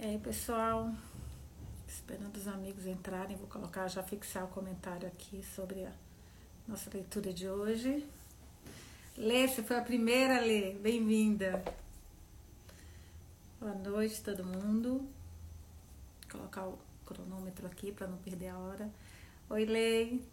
E 0.00 0.04
aí, 0.04 0.16
pessoal, 0.16 0.92
esperando 1.88 2.36
os 2.36 2.46
amigos 2.46 2.86
entrarem, 2.86 3.36
vou 3.36 3.48
colocar, 3.48 3.88
já 3.88 4.00
fixar 4.00 4.44
o 4.44 4.48
comentário 4.48 5.08
aqui 5.08 5.44
sobre 5.56 5.84
a 5.86 5.92
nossa 6.68 6.88
leitura 6.94 7.32
de 7.32 7.48
hoje. 7.48 8.08
Lê, 9.16 9.48
você 9.48 9.60
foi 9.60 9.76
a 9.76 9.82
primeira, 9.82 10.40
Lê, 10.40 10.74
bem-vinda. 10.74 11.64
Boa 13.58 13.74
noite, 13.74 14.22
todo 14.22 14.44
mundo. 14.44 14.98
Vou 14.98 16.30
colocar 16.30 16.68
o 16.68 16.78
cronômetro 17.04 17.66
aqui 17.66 17.90
para 17.90 18.06
não 18.06 18.18
perder 18.18 18.50
a 18.50 18.56
hora. 18.56 18.88
Oi, 19.50 19.64
Lei. 19.64 20.24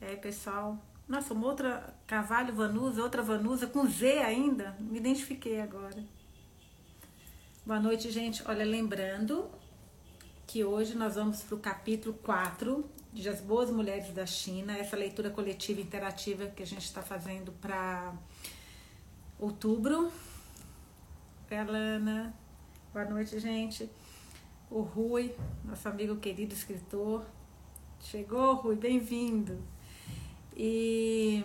E 0.00 0.04
aí, 0.04 0.16
pessoal? 0.18 0.78
Nossa, 1.08 1.34
uma 1.34 1.48
outra 1.48 1.92
Carvalho 2.06 2.54
Vanusa, 2.54 3.02
outra 3.02 3.24
Vanusa 3.24 3.66
com 3.66 3.88
Z 3.88 4.18
ainda. 4.18 4.76
Me 4.78 5.00
identifiquei 5.00 5.60
agora. 5.60 6.00
Boa 7.66 7.80
noite, 7.80 8.12
gente. 8.12 8.44
Olha, 8.46 8.64
lembrando 8.64 9.50
que 10.46 10.62
hoje 10.62 10.94
nós 10.94 11.16
vamos 11.16 11.42
para 11.42 11.56
o 11.56 11.58
capítulo 11.58 12.14
4 12.22 12.88
de 13.12 13.28
As 13.28 13.40
Boas 13.40 13.72
Mulheres 13.72 14.14
da 14.14 14.24
China, 14.24 14.78
essa 14.78 14.96
leitura 14.96 15.30
coletiva 15.30 15.80
interativa 15.80 16.46
que 16.46 16.62
a 16.62 16.66
gente 16.66 16.84
está 16.84 17.02
fazendo 17.02 17.50
para 17.60 18.14
outubro. 19.36 20.12
Elana, 21.50 22.32
boa 22.92 23.04
noite, 23.04 23.40
gente. 23.40 23.90
O 24.70 24.82
Rui, 24.82 25.34
nosso 25.64 25.88
amigo 25.88 26.14
querido 26.14 26.54
escritor. 26.54 27.26
Chegou, 27.98 28.54
Rui, 28.54 28.76
bem-vindo. 28.76 29.60
E 30.56 31.42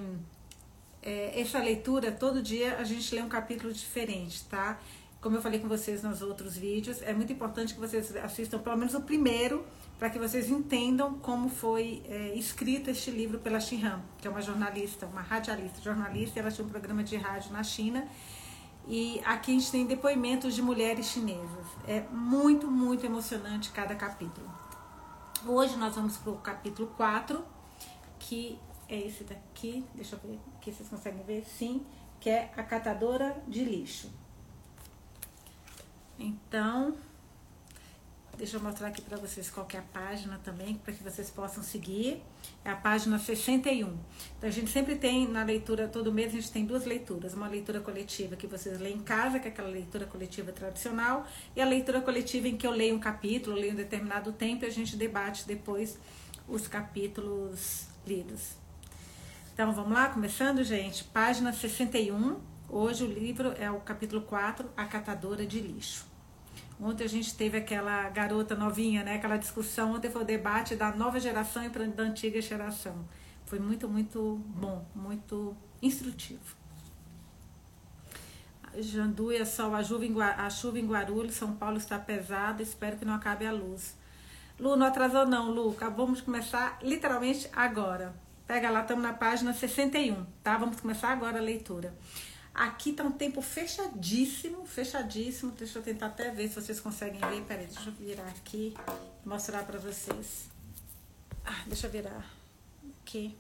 é, 1.02 1.42
essa 1.42 1.58
leitura, 1.58 2.12
todo 2.12 2.44
dia 2.44 2.78
a 2.78 2.84
gente 2.84 3.16
lê 3.16 3.24
um 3.24 3.28
capítulo 3.28 3.74
diferente, 3.74 4.46
tá? 4.46 4.80
Como 5.22 5.36
eu 5.36 5.42
falei 5.42 5.60
com 5.60 5.68
vocês 5.68 6.02
nos 6.02 6.24
outros 6.24 6.58
vídeos, 6.58 7.00
é 7.04 7.14
muito 7.14 7.32
importante 7.32 7.76
que 7.76 7.80
vocês 7.80 8.16
assistam 8.16 8.58
pelo 8.58 8.76
menos 8.76 8.96
o 8.96 9.02
primeiro, 9.02 9.64
para 10.00 10.10
que 10.10 10.18
vocês 10.18 10.50
entendam 10.50 11.14
como 11.20 11.48
foi 11.48 12.02
é, 12.10 12.34
escrito 12.34 12.90
este 12.90 13.12
livro 13.12 13.38
pela 13.38 13.60
Xihan, 13.60 14.02
que 14.18 14.28
é 14.28 14.32
uma 14.32 14.42
jornalista, 14.42 15.06
uma 15.06 15.22
radialista, 15.22 15.80
jornalista, 15.80 16.40
ela 16.40 16.50
tinha 16.50 16.66
um 16.66 16.70
programa 16.70 17.04
de 17.04 17.18
rádio 17.18 17.54
na 17.54 17.62
China. 17.62 18.08
E 18.88 19.22
aqui 19.24 19.52
a 19.52 19.60
gente 19.60 19.72
tem 19.72 19.86
depoimentos 19.86 20.56
de 20.56 20.62
mulheres 20.64 21.06
chinesas. 21.06 21.68
É 21.88 22.00
muito, 22.12 22.66
muito 22.66 23.06
emocionante 23.06 23.70
cada 23.70 23.94
capítulo. 23.94 24.52
Hoje 25.46 25.78
nós 25.78 25.94
vamos 25.94 26.18
para 26.18 26.32
o 26.32 26.38
capítulo 26.38 26.88
4, 26.98 27.46
que 28.18 28.58
é 28.90 29.00
esse 29.00 29.24
daqui, 29.24 29.86
deixa 29.94 30.16
eu 30.16 30.20
ver 30.20 30.40
aqui 30.58 30.72
vocês 30.72 30.90
conseguem 30.90 31.24
ver, 31.24 31.46
sim, 31.46 31.86
que 32.20 32.28
é 32.28 32.52
a 32.58 32.64
catadora 32.64 33.40
de 33.48 33.64
lixo. 33.64 34.21
Então, 36.22 36.94
deixa 38.38 38.58
eu 38.58 38.62
mostrar 38.62 38.90
aqui 38.90 39.02
para 39.02 39.18
vocês 39.18 39.50
qual 39.50 39.68
é 39.74 39.78
a 39.78 39.82
página 39.82 40.40
também, 40.44 40.76
para 40.76 40.94
que 40.94 41.04
vocês 41.04 41.32
possam 41.32 41.64
seguir. 41.64 42.22
É 42.64 42.70
a 42.70 42.76
página 42.76 43.18
61. 43.18 43.88
Então, 44.38 44.48
a 44.48 44.52
gente 44.52 44.70
sempre 44.70 44.96
tem 44.96 45.28
na 45.28 45.44
leitura, 45.44 45.88
todo 45.88 46.12
mês 46.12 46.30
a 46.30 46.36
gente 46.36 46.52
tem 46.52 46.64
duas 46.64 46.86
leituras. 46.86 47.34
Uma 47.34 47.48
leitura 47.48 47.80
coletiva 47.80 48.36
que 48.36 48.46
vocês 48.46 48.80
leem 48.80 48.98
em 48.98 49.02
casa, 49.02 49.40
que 49.40 49.48
é 49.48 49.52
aquela 49.52 49.70
leitura 49.70 50.06
coletiva 50.06 50.52
tradicional, 50.52 51.26
e 51.56 51.62
a 51.62 51.66
leitura 51.66 52.02
coletiva 52.02 52.48
em 52.48 52.56
que 52.56 52.68
eu 52.68 52.72
leio 52.72 52.96
um 52.96 53.00
capítulo, 53.00 53.56
leio 53.56 53.74
um 53.74 53.76
determinado 53.76 54.32
tempo 54.32 54.64
e 54.64 54.68
a 54.68 54.72
gente 54.72 54.96
debate 54.96 55.48
depois 55.48 55.98
os 56.48 56.68
capítulos 56.68 57.88
lidos. 58.06 58.56
Então, 59.54 59.74
vamos 59.74 59.94
lá, 59.94 60.10
começando, 60.10 60.64
gente. 60.64 61.04
Página 61.06 61.52
61. 61.52 62.40
Hoje 62.70 63.04
o 63.04 63.08
livro 63.08 63.54
é 63.60 63.70
o 63.70 63.80
capítulo 63.82 64.22
4, 64.22 64.70
A 64.78 64.86
Catadora 64.86 65.46
de 65.46 65.60
Lixo. 65.60 66.11
Ontem 66.82 67.04
a 67.04 67.08
gente 67.08 67.36
teve 67.36 67.60
aquela 67.60 68.10
garota 68.10 68.56
novinha, 68.56 69.04
né? 69.04 69.16
Aquela 69.16 69.38
discussão. 69.38 69.94
Ontem 69.94 70.10
foi 70.10 70.24
o 70.24 70.26
debate 70.26 70.76
da 70.76 70.92
nova 70.92 71.20
geração 71.20 71.64
e 71.64 71.70
da 71.70 72.04
antiga 72.04 72.42
geração. 72.42 73.06
Foi 73.46 73.60
muito, 73.60 73.88
muito 73.88 74.42
bom, 74.48 74.84
muito 74.96 75.56
instrutivo. 75.80 76.56
Janduia, 78.80 79.46
sol, 79.46 79.76
a 79.76 79.84
chuva, 79.84 80.06
em, 80.06 80.22
a 80.22 80.50
chuva 80.50 80.80
em 80.80 80.88
Guarulhos, 80.88 81.36
São 81.36 81.54
Paulo 81.56 81.78
está 81.78 82.00
pesada, 82.00 82.64
espero 82.64 82.98
que 82.98 83.06
não 83.06 83.14
acabe 83.14 83.46
a 83.46 83.52
luz. 83.52 83.96
Lu, 84.60 84.76
não 84.76 84.88
atrasou 84.88 85.28
não, 85.28 85.52
Lu, 85.52 85.76
de 86.16 86.22
começar 86.24 86.80
literalmente 86.82 87.50
agora. 87.54 88.16
Pega 88.48 88.70
lá, 88.70 88.82
estamos 88.82 89.04
na 89.04 89.14
página 89.14 89.54
61, 89.54 90.26
tá? 90.42 90.58
Vamos 90.58 90.80
começar 90.80 91.10
agora 91.10 91.38
a 91.38 91.42
leitura. 91.42 91.94
Aqui 92.54 92.92
tá 92.92 93.04
um 93.04 93.12
tempo 93.12 93.42
fechadíssimo, 93.42 94.66
fechadíssimo. 94.66 95.52
Deixa 95.52 95.80
eu 95.80 95.84
tentar 95.84 96.08
até 96.08 96.30
ver 96.32 96.50
se 96.50 96.56
vocês 96.56 96.80
conseguem 96.80 97.20
ver. 97.20 97.42
Peraí, 97.44 97.66
deixa 97.66 97.90
eu 97.90 97.94
virar 97.94 98.28
aqui 98.28 98.76
e 99.26 99.28
mostrar 99.28 99.64
para 99.64 99.80
vocês. 99.80 100.50
Ah, 101.46 101.64
deixa 101.66 101.88
eu 101.88 101.92
virar 101.92 102.26
aqui. 103.02 103.38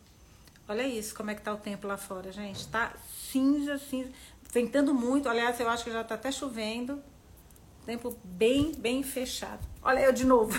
Olha 0.67 0.87
isso, 0.87 1.13
como 1.13 1.29
é 1.29 1.35
que 1.35 1.41
tá 1.41 1.53
o 1.53 1.57
tempo 1.57 1.85
lá 1.85 1.97
fora, 1.97 2.31
gente. 2.31 2.65
Tá 2.69 2.93
cinza, 3.29 3.77
cinza. 3.77 4.09
Ventando 4.53 4.93
muito. 4.93 5.27
Aliás, 5.27 5.59
eu 5.59 5.69
acho 5.69 5.83
que 5.83 5.91
já 5.91 6.03
tá 6.03 6.15
até 6.15 6.31
chovendo. 6.31 7.03
Tempo 7.85 8.17
bem, 8.23 8.71
bem 8.73 9.03
fechado. 9.03 9.67
Olha 9.81 9.99
eu 9.99 10.13
de 10.13 10.25
novo. 10.25 10.57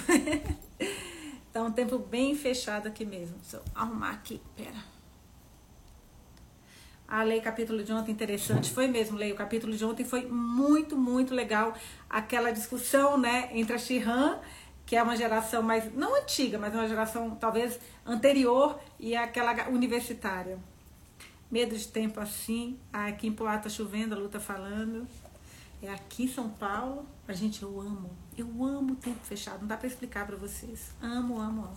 tá 1.53 1.63
um 1.63 1.73
tempo 1.73 1.99
bem 1.99 2.37
fechado 2.37 2.89
aqui 2.89 3.07
mesmo. 3.07 3.39
Deixa 3.39 3.57
eu 3.57 3.65
arrumar 3.75 4.11
aqui. 4.11 4.43
Pera. 4.55 4.92
A 7.13 7.23
lei 7.23 7.43
capítulo 7.43 7.85
de 7.85 7.93
ontem 7.93 8.11
interessante, 8.11 8.73
foi 8.73 8.89
mesmo, 8.89 9.19
lei, 9.19 9.33
o 9.33 9.35
capítulo 9.35 9.77
de 9.77 9.85
ontem 9.85 10.03
foi 10.03 10.25
muito, 10.25 10.97
muito 10.97 11.35
legal. 11.35 11.75
Aquela 12.09 12.51
discussão, 12.51 13.19
né, 13.19 13.51
entre 13.53 13.75
a 13.75 13.79
Shihan, 13.79 14.39
que 14.87 14.97
é 14.97 15.03
uma 15.03 15.15
geração 15.15 15.63
mais, 15.63 15.95
não 15.95 16.17
antiga, 16.17 16.59
mas 16.59 16.73
uma 16.73 16.89
geração 16.89 17.33
talvez 17.33 17.79
anterior, 18.07 18.81
e 18.99 19.15
aquela 19.15 19.69
universitária. 19.69 20.59
Medo 21.51 21.77
de 21.77 21.87
tempo 21.87 22.19
assim, 22.19 22.79
aqui 22.91 23.27
em 23.27 23.33
Poá 23.35 23.59
tá 23.59 23.69
chovendo, 23.69 24.15
a 24.15 24.19
Lu 24.19 24.31
tá 24.31 24.41
falando. 24.41 25.07
É 25.83 25.91
aqui 25.91 26.25
em 26.25 26.29
São 26.29 26.49
Paulo, 26.49 27.05
a 27.29 27.35
gente, 27.35 27.63
eu 27.63 27.79
amo, 27.79 28.09
eu 28.39 28.47
amo 28.65 28.95
o 28.95 28.97
tempo 28.97 29.21
fechado, 29.23 29.61
não 29.61 29.69
dá 29.69 29.77
para 29.77 29.87
explicar 29.87 30.27
para 30.27 30.37
vocês. 30.37 30.93
Amo, 31.03 31.39
amo, 31.39 31.65
amo. 31.65 31.77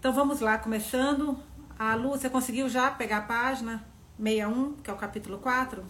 Então 0.00 0.10
vamos 0.10 0.40
lá, 0.40 0.56
começando. 0.56 1.38
A 1.78 1.94
Lu, 1.94 2.12
você 2.12 2.30
conseguiu 2.30 2.66
já 2.66 2.90
pegar 2.90 3.18
a 3.18 3.22
página? 3.22 3.91
61, 4.18 4.74
que 4.74 4.90
é 4.90 4.92
o 4.92 4.96
capítulo 4.96 5.38
4. 5.38 5.84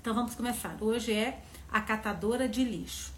Então 0.00 0.14
vamos 0.14 0.34
começar. 0.34 0.76
Hoje 0.80 1.12
é 1.12 1.42
a 1.70 1.80
catadora 1.80 2.48
de 2.48 2.64
lixo. 2.64 3.12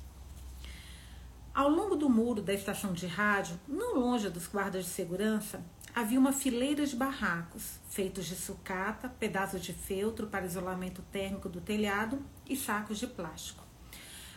Ao 1.54 1.68
longo 1.68 1.96
do 1.96 2.08
muro 2.10 2.42
da 2.42 2.52
estação 2.52 2.92
de 2.92 3.06
rádio, 3.06 3.58
não 3.66 3.94
longe 3.94 4.28
dos 4.28 4.46
guardas 4.46 4.84
de 4.84 4.90
segurança, 4.90 5.64
havia 5.94 6.18
uma 6.18 6.32
fileira 6.32 6.84
de 6.84 6.96
barracos, 6.96 7.78
feitos 7.88 8.26
de 8.26 8.34
sucata, 8.34 9.08
pedaços 9.08 9.62
de 9.62 9.72
feltro 9.72 10.26
para 10.26 10.44
isolamento 10.44 11.00
térmico 11.12 11.48
do 11.48 11.60
telhado 11.60 12.20
e 12.48 12.56
sacos 12.56 12.98
de 12.98 13.06
plástico. 13.06 13.64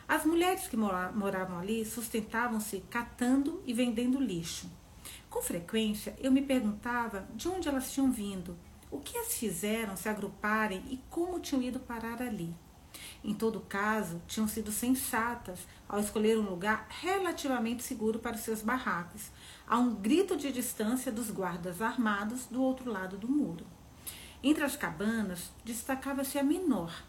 As 0.07 0.25
mulheres 0.25 0.67
que 0.67 0.77
moravam 0.77 1.59
ali 1.59 1.83
sustentavam-se 1.83 2.79
catando 2.89 3.61
e 3.65 3.73
vendendo 3.73 4.21
lixo. 4.21 4.71
Com 5.29 5.41
frequência, 5.41 6.15
eu 6.19 6.31
me 6.31 6.41
perguntava 6.41 7.27
de 7.35 7.49
onde 7.49 7.67
elas 7.67 7.91
tinham 7.91 8.11
vindo 8.11 8.55
o 8.89 8.99
que 8.99 9.17
as 9.17 9.33
fizeram 9.33 9.97
se 9.97 10.07
agruparem 10.07 10.83
e 10.89 10.97
como 11.09 11.39
tinham 11.39 11.61
ido 11.61 11.79
parar 11.79 12.21
ali? 12.21 12.55
Em 13.23 13.33
todo 13.33 13.59
caso, 13.61 14.21
tinham 14.27 14.47
sido 14.47 14.71
sensatas 14.71 15.59
ao 15.87 15.99
escolher 15.99 16.37
um 16.37 16.49
lugar 16.49 16.87
relativamente 16.89 17.83
seguro 17.83 18.19
para 18.19 18.35
os 18.35 18.41
seus 18.41 18.61
barracos, 18.61 19.29
a 19.67 19.77
um 19.77 19.95
grito 19.95 20.37
de 20.37 20.51
distância 20.51 21.11
dos 21.11 21.29
guardas 21.29 21.81
armados 21.81 22.45
do 22.45 22.61
outro 22.61 22.91
lado 22.91 23.17
do 23.17 23.27
muro. 23.27 23.65
Entre 24.41 24.63
as 24.63 24.75
cabanas, 24.75 25.51
destacava-se 25.65 26.37
a 26.37 26.43
menor. 26.43 27.03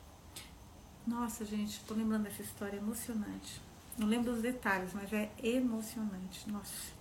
Nossa, 1.06 1.44
gente, 1.44 1.78
estou 1.78 1.96
lembrando 1.96 2.24
dessa 2.24 2.42
história 2.42 2.76
emocionante. 2.76 3.60
Não 3.96 4.06
lembro 4.06 4.32
dos 4.32 4.42
detalhes, 4.42 4.92
mas 4.92 5.12
é 5.12 5.30
emocionante. 5.42 6.48
Nossa, 6.50 6.92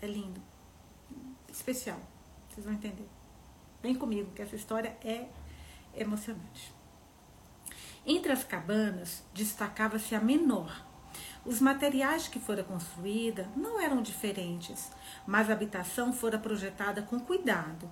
é 0.00 0.06
lindo. 0.06 0.40
Especial. 1.48 2.00
Vocês 2.48 2.64
vão 2.64 2.74
entender. 2.74 3.17
Vem 3.82 3.94
comigo, 3.94 4.32
que 4.34 4.42
essa 4.42 4.56
história 4.56 4.96
é 5.02 5.26
emocionante. 5.96 6.74
Entre 8.06 8.32
as 8.32 8.42
cabanas 8.42 9.22
destacava-se 9.34 10.14
a 10.14 10.20
menor. 10.20 10.86
Os 11.44 11.60
materiais 11.60 12.26
que 12.26 12.40
fora 12.40 12.64
construída 12.64 13.48
não 13.56 13.80
eram 13.80 14.02
diferentes, 14.02 14.90
mas 15.26 15.48
a 15.48 15.52
habitação 15.52 16.12
fora 16.12 16.38
projetada 16.38 17.02
com 17.02 17.20
cuidado. 17.20 17.90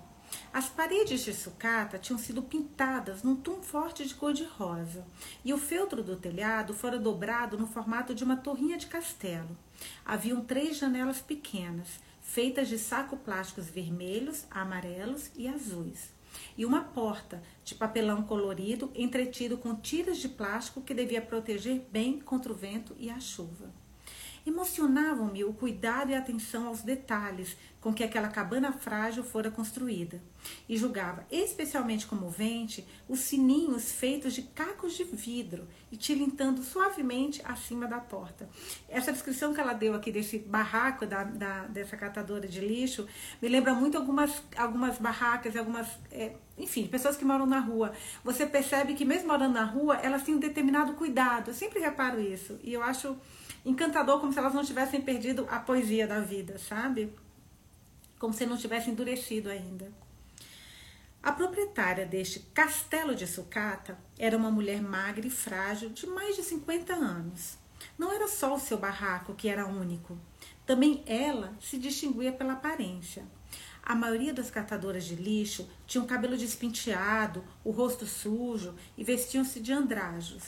As 0.53 0.67
paredes 0.67 1.21
de 1.21 1.33
sucata 1.33 1.97
tinham 1.97 2.19
sido 2.19 2.41
pintadas 2.41 3.23
num 3.23 3.35
tom 3.35 3.61
forte 3.61 4.05
de 4.05 4.13
cor-de-rosa, 4.13 5.05
e 5.43 5.53
o 5.53 5.57
feltro 5.57 6.03
do 6.03 6.17
telhado 6.17 6.73
fora 6.73 6.99
dobrado 6.99 7.57
no 7.57 7.67
formato 7.67 8.13
de 8.13 8.23
uma 8.23 8.35
torrinha 8.35 8.77
de 8.77 8.87
castelo. 8.87 9.57
Haviam 10.05 10.41
três 10.41 10.77
janelas 10.77 11.21
pequenas, 11.21 11.87
feitas 12.27 12.67
de 12.67 12.77
saco 12.77 13.15
plásticos 13.15 13.69
vermelhos, 13.69 14.45
amarelos 14.51 15.31
e 15.35 15.47
azuis. 15.47 16.15
e 16.55 16.65
uma 16.65 16.81
porta 16.81 17.41
de 17.63 17.73
papelão 17.73 18.21
colorido 18.21 18.91
entretido 18.93 19.57
com 19.57 19.73
tiras 19.73 20.17
de 20.17 20.29
plástico 20.29 20.81
que 20.81 20.93
devia 20.93 21.21
proteger 21.21 21.87
bem 21.89 22.19
contra 22.19 22.51
o 22.51 22.55
vento 22.55 22.95
e 22.99 23.09
a 23.09 23.19
chuva. 23.19 23.73
Emocionavam-me 24.47 25.43
o 25.43 25.51
cuidado 25.51 26.09
e 26.09 26.15
a 26.15 26.19
atenção 26.19 26.67
aos 26.67 26.81
detalhes 26.81 27.57
com 27.81 27.93
que 27.93 28.01
aquela 28.01 28.29
cabana 28.29 28.71
frágil 28.71 29.21
fora 29.21 29.51
construída, 29.51 30.21
e 30.69 30.77
julgava 30.77 31.25
especialmente 31.29 32.07
comovente 32.07 32.87
os 33.09 33.19
sininhos 33.19 33.91
feitos 33.91 34.33
de 34.33 34.43
cacos 34.43 34.95
de 34.95 35.03
vidro 35.03 35.67
e 35.91 35.97
tilintando 35.97 36.63
suavemente 36.63 37.41
acima 37.43 37.87
da 37.87 37.99
porta. 37.99 38.47
Essa 38.87 39.11
descrição 39.11 39.53
que 39.53 39.59
ela 39.59 39.73
deu 39.73 39.93
aqui 39.93 40.13
desse 40.13 40.39
barraco 40.39 41.05
da, 41.05 41.25
da 41.25 41.65
dessa 41.65 41.97
catadora 41.97 42.47
de 42.47 42.61
lixo 42.61 43.05
me 43.41 43.49
lembra 43.49 43.73
muito 43.73 43.97
algumas, 43.97 44.41
algumas 44.55 44.97
barracas, 44.97 45.57
algumas. 45.57 45.89
É, 46.09 46.37
enfim, 46.57 46.87
pessoas 46.87 47.15
que 47.15 47.23
moram 47.23 47.45
na 47.45 47.59
rua. 47.59 47.93
Você 48.23 48.45
percebe 48.45 48.95
que 48.95 49.05
mesmo 49.05 49.27
morando 49.27 49.53
na 49.53 49.63
rua, 49.63 49.97
elas 49.97 50.23
têm 50.23 50.35
um 50.35 50.39
determinado 50.39 50.93
cuidado. 50.93 51.49
Eu 51.51 51.53
sempre 51.53 51.79
reparo 51.79 52.19
isso. 52.19 52.59
E 52.63 52.73
eu 52.73 52.81
acho 52.81 53.15
encantador, 53.63 54.19
como 54.19 54.33
se 54.33 54.39
elas 54.39 54.53
não 54.53 54.63
tivessem 54.63 55.01
perdido 55.01 55.45
a 55.49 55.59
poesia 55.59 56.07
da 56.07 56.19
vida, 56.19 56.57
sabe? 56.57 57.13
Como 58.17 58.33
se 58.33 58.45
não 58.45 58.57
tivessem 58.57 58.93
endurecido 58.93 59.49
ainda. 59.49 59.91
A 61.21 61.31
proprietária 61.31 62.05
deste 62.05 62.39
castelo 62.39 63.13
de 63.13 63.27
sucata 63.27 63.97
era 64.17 64.37
uma 64.37 64.49
mulher 64.49 64.81
magra 64.81 65.27
e 65.27 65.29
frágil 65.29 65.89
de 65.89 66.07
mais 66.07 66.35
de 66.35 66.43
50 66.43 66.93
anos. 66.93 67.57
Não 67.97 68.11
era 68.13 68.27
só 68.27 68.55
o 68.55 68.59
seu 68.59 68.77
barraco 68.77 69.35
que 69.35 69.49
era 69.49 69.67
único. 69.67 70.17
Também 70.65 71.03
ela 71.05 71.53
se 71.59 71.77
distinguia 71.77 72.31
pela 72.31 72.53
aparência. 72.53 73.25
A 73.89 73.95
maioria 73.95 74.33
das 74.33 74.51
catadoras 74.51 75.05
de 75.05 75.15
lixo 75.15 75.65
tinham 75.85 76.05
cabelo 76.05 76.35
despinteado, 76.35 77.41
o 77.63 77.71
rosto 77.71 78.05
sujo 78.05 78.75
e 78.97 79.01
vestiam-se 79.01 79.61
de 79.61 79.71
andrajos. 79.71 80.43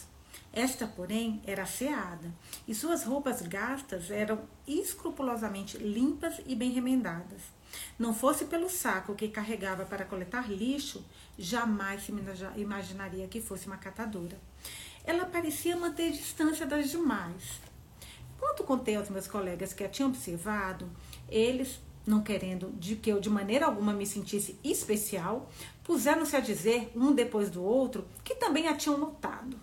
Esta, 0.51 0.85
porém, 0.85 1.41
era 1.47 1.63
asseada, 1.63 2.33
e 2.67 2.75
suas 2.75 3.05
roupas 3.05 3.41
gastas 3.43 4.11
eram 4.11 4.41
escrupulosamente 4.67 5.77
limpas 5.77 6.41
e 6.45 6.53
bem 6.53 6.71
remendadas. 6.71 7.39
Não 7.97 8.13
fosse 8.13 8.43
pelo 8.43 8.69
saco 8.69 9.15
que 9.15 9.29
carregava 9.29 9.85
para 9.85 10.03
coletar 10.03 10.51
lixo, 10.51 11.05
jamais 11.37 12.03
se 12.03 12.13
imaginaria 12.57 13.25
que 13.29 13.39
fosse 13.39 13.67
uma 13.67 13.77
catadora. 13.77 14.37
Ela 15.05 15.25
parecia 15.25 15.77
manter 15.77 16.11
distância 16.11 16.65
das 16.65 16.89
demais. 16.89 17.61
Quando 18.37 18.65
contei 18.65 18.97
aos 18.97 19.09
meus 19.09 19.27
colegas 19.27 19.71
que 19.71 19.85
a 19.85 19.87
tinham 19.87 20.09
observado, 20.09 20.89
eles, 21.29 21.79
não 22.09 22.21
querendo 22.21 22.71
de 22.77 22.95
que 22.95 23.09
eu 23.09 23.19
de 23.19 23.29
maneira 23.29 23.67
alguma 23.67 23.93
me 23.93 24.05
sentisse 24.05 24.59
especial, 24.63 25.49
puseram-se 25.83 26.35
a 26.35 26.39
dizer, 26.39 26.91
um 26.95 27.13
depois 27.13 27.49
do 27.49 27.63
outro, 27.63 28.05
que 28.23 28.35
também 28.35 28.67
a 28.67 28.75
tinham 28.75 28.97
notado. 28.97 29.59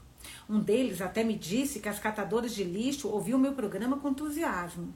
Um 0.48 0.60
deles 0.60 1.00
até 1.00 1.24
me 1.24 1.36
disse 1.36 1.80
que 1.80 1.88
as 1.88 1.98
catadoras 1.98 2.54
de 2.54 2.62
lixo 2.62 3.08
ouviam 3.08 3.38
meu 3.38 3.52
programa 3.52 3.98
com 3.98 4.10
entusiasmo. 4.10 4.94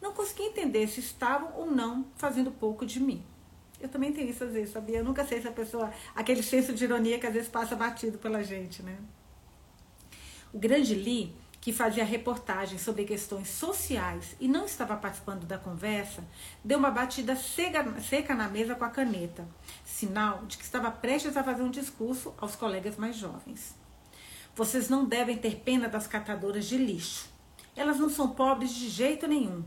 Não 0.00 0.12
consegui 0.12 0.44
entender 0.44 0.86
se 0.86 1.00
estavam 1.00 1.52
ou 1.56 1.70
não 1.70 2.06
fazendo 2.16 2.52
pouco 2.52 2.86
de 2.86 3.00
mim. 3.00 3.22
Eu 3.80 3.88
também 3.88 4.12
tenho 4.12 4.30
isso 4.30 4.44
às 4.44 4.52
vezes, 4.52 4.72
sabia? 4.72 4.98
Eu 4.98 5.04
nunca 5.04 5.24
sei 5.26 5.40
se 5.42 5.48
a 5.48 5.52
pessoa. 5.52 5.92
aquele 6.14 6.42
senso 6.42 6.72
de 6.72 6.84
ironia 6.84 7.18
que 7.18 7.26
às 7.26 7.34
vezes 7.34 7.48
passa 7.48 7.74
batido 7.74 8.16
pela 8.16 8.44
gente, 8.44 8.80
né? 8.80 8.96
O 10.52 10.58
grande 10.58 10.94
Lee, 10.94 11.34
que 11.62 11.72
fazia 11.72 12.04
reportagens 12.04 12.82
sobre 12.82 13.04
questões 13.04 13.46
sociais 13.46 14.34
e 14.40 14.48
não 14.48 14.64
estava 14.64 14.96
participando 14.96 15.46
da 15.46 15.56
conversa, 15.56 16.24
deu 16.64 16.76
uma 16.76 16.90
batida 16.90 17.36
seca, 17.36 18.00
seca 18.00 18.34
na 18.34 18.48
mesa 18.48 18.74
com 18.74 18.84
a 18.84 18.90
caneta, 18.90 19.46
sinal 19.84 20.44
de 20.44 20.58
que 20.58 20.64
estava 20.64 20.90
prestes 20.90 21.36
a 21.36 21.44
fazer 21.44 21.62
um 21.62 21.70
discurso 21.70 22.34
aos 22.38 22.56
colegas 22.56 22.96
mais 22.96 23.14
jovens. 23.14 23.76
Vocês 24.56 24.88
não 24.88 25.04
devem 25.04 25.36
ter 25.36 25.60
pena 25.60 25.88
das 25.88 26.08
catadoras 26.08 26.66
de 26.66 26.76
lixo. 26.76 27.30
Elas 27.76 28.00
não 28.00 28.10
são 28.10 28.30
pobres 28.30 28.74
de 28.74 28.88
jeito 28.88 29.28
nenhum. 29.28 29.62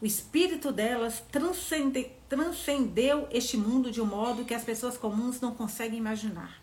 O 0.00 0.06
espírito 0.06 0.70
delas 0.70 1.24
transcende, 1.32 2.08
transcendeu 2.28 3.26
este 3.32 3.56
mundo 3.56 3.90
de 3.90 4.00
um 4.00 4.06
modo 4.06 4.44
que 4.44 4.54
as 4.54 4.62
pessoas 4.62 4.96
comuns 4.96 5.40
não 5.40 5.52
conseguem 5.52 5.98
imaginar. 5.98 6.62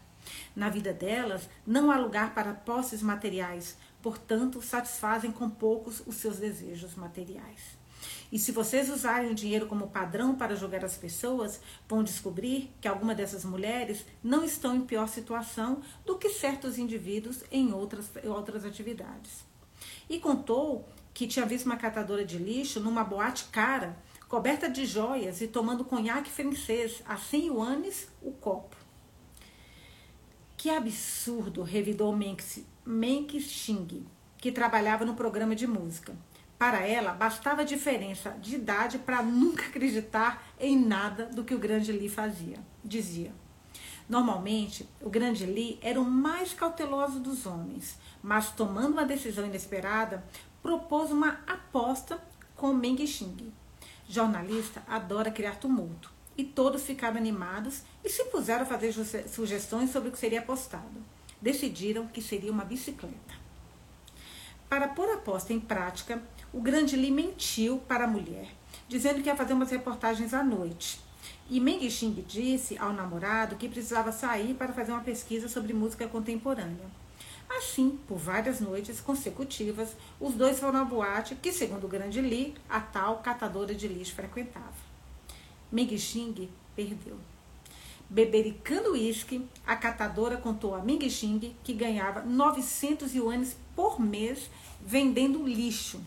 Na 0.55 0.69
vida 0.69 0.93
delas, 0.93 1.49
não 1.65 1.91
há 1.91 1.97
lugar 1.97 2.33
para 2.33 2.53
posses 2.53 3.01
materiais, 3.01 3.77
portanto, 4.01 4.61
satisfazem 4.61 5.31
com 5.31 5.49
poucos 5.49 6.01
os 6.05 6.15
seus 6.15 6.37
desejos 6.37 6.95
materiais. 6.95 7.79
E 8.31 8.37
se 8.37 8.51
vocês 8.51 8.89
usarem 8.89 9.31
o 9.31 9.35
dinheiro 9.35 9.65
como 9.65 9.89
padrão 9.89 10.35
para 10.35 10.55
julgar 10.55 10.85
as 10.85 10.97
pessoas, 10.97 11.59
vão 11.87 12.03
descobrir 12.03 12.71
que 12.79 12.87
algumas 12.87 13.17
dessas 13.17 13.43
mulheres 13.43 14.05
não 14.23 14.43
estão 14.43 14.75
em 14.75 14.81
pior 14.81 15.07
situação 15.07 15.81
do 16.05 16.17
que 16.17 16.29
certos 16.29 16.77
indivíduos 16.77 17.43
em 17.51 17.73
outras, 17.73 18.09
outras 18.25 18.65
atividades. 18.65 19.43
E 20.09 20.19
contou 20.19 20.87
que 21.13 21.27
tinha 21.27 21.45
visto 21.45 21.65
uma 21.65 21.77
catadora 21.77 22.23
de 22.23 22.37
lixo 22.37 22.79
numa 22.79 23.03
boate 23.03 23.45
cara, 23.45 23.97
coberta 24.27 24.69
de 24.69 24.85
joias 24.85 25.41
e 25.41 25.47
tomando 25.47 25.83
conhaque 25.83 26.29
francês 26.29 27.01
a 27.05 27.17
100 27.17 27.47
yuanes 27.47 28.07
o 28.21 28.31
copo. 28.31 28.75
Que 30.55 30.69
absurdo, 30.69 31.63
revidou 31.63 32.15
Menk 32.91 33.39
Xing, 33.39 34.03
que 34.35 34.51
trabalhava 34.51 35.05
no 35.05 35.13
programa 35.13 35.55
de 35.55 35.67
música. 35.67 36.11
Para 36.57 36.87
ela, 36.87 37.13
bastava 37.13 37.61
a 37.61 37.63
diferença 37.63 38.31
de 38.41 38.55
idade 38.55 38.97
para 38.97 39.21
nunca 39.21 39.61
acreditar 39.69 40.43
em 40.59 40.75
nada 40.75 41.27
do 41.27 41.43
que 41.43 41.53
o 41.53 41.59
grande 41.59 41.91
Lee 41.91 42.09
fazia, 42.09 42.57
dizia. 42.83 43.31
Normalmente, 44.09 44.89
o 44.99 45.07
grande 45.07 45.45
Lee 45.45 45.77
era 45.83 46.01
o 46.01 46.03
mais 46.03 46.51
cauteloso 46.51 47.19
dos 47.19 47.45
homens, 47.45 47.95
mas 48.23 48.49
tomando 48.49 48.93
uma 48.93 49.05
decisão 49.05 49.45
inesperada, 49.45 50.25
propôs 50.59 51.11
uma 51.11 51.41
aposta 51.45 52.19
com 52.55 52.73
Meng 52.73 53.05
Xing. 53.05 53.53
Jornalista 54.07 54.81
adora 54.87 55.29
criar 55.29 55.59
tumulto, 55.59 56.11
e 56.35 56.43
todos 56.43 56.81
ficaram 56.81 57.17
animados 57.17 57.83
e 58.03 58.09
se 58.09 58.25
puseram 58.25 58.63
a 58.63 58.65
fazer 58.65 58.91
sugestões 59.27 59.91
sobre 59.91 60.09
o 60.09 60.11
que 60.11 60.17
seria 60.17 60.39
apostado. 60.39 61.18
Decidiram 61.41 62.07
que 62.07 62.21
seria 62.21 62.51
uma 62.51 62.65
bicicleta. 62.65 63.39
Para 64.69 64.87
pôr 64.87 65.09
a 65.09 65.15
aposta 65.15 65.53
em 65.53 65.59
prática, 65.59 66.21
o 66.53 66.61
grande 66.61 66.95
Li 66.95 67.09
mentiu 67.09 67.79
para 67.87 68.03
a 68.03 68.07
mulher, 68.07 68.47
dizendo 68.87 69.21
que 69.21 69.29
ia 69.29 69.35
fazer 69.35 69.53
umas 69.53 69.71
reportagens 69.71 70.33
à 70.33 70.43
noite. 70.43 70.99
E 71.49 71.59
Meng 71.59 71.89
Xing 71.89 72.23
disse 72.27 72.77
ao 72.77 72.93
namorado 72.93 73.55
que 73.55 73.67
precisava 73.67 74.11
sair 74.11 74.53
para 74.53 74.71
fazer 74.73 74.91
uma 74.91 75.01
pesquisa 75.01 75.49
sobre 75.49 75.73
música 75.73 76.07
contemporânea. 76.07 76.85
Assim, 77.49 77.97
por 78.07 78.17
várias 78.17 78.59
noites 78.59 78.99
consecutivas, 78.99 79.95
os 80.19 80.35
dois 80.35 80.59
foram 80.59 80.81
à 80.81 80.85
boate 80.85 81.35
que, 81.35 81.51
segundo 81.51 81.85
o 81.85 81.89
grande 81.89 82.21
Li, 82.21 82.53
a 82.69 82.79
tal 82.79 83.19
catadora 83.19 83.73
de 83.73 83.87
lixo 83.87 84.13
frequentava. 84.13 84.73
Meng 85.71 85.97
Xing 85.97 86.49
perdeu. 86.75 87.17
Bebericando 88.09 88.93
uísque, 88.93 89.45
a 89.67 89.75
catadora 89.75 90.35
contou 90.35 90.73
a 90.73 90.81
Ming 90.81 91.07
Xing 91.07 91.55
que 91.63 91.73
ganhava 91.73 92.23
900 92.23 93.13
yuanes 93.13 93.55
por 93.75 94.01
mês 94.01 94.49
vendendo 94.81 95.45
lixo. 95.45 96.01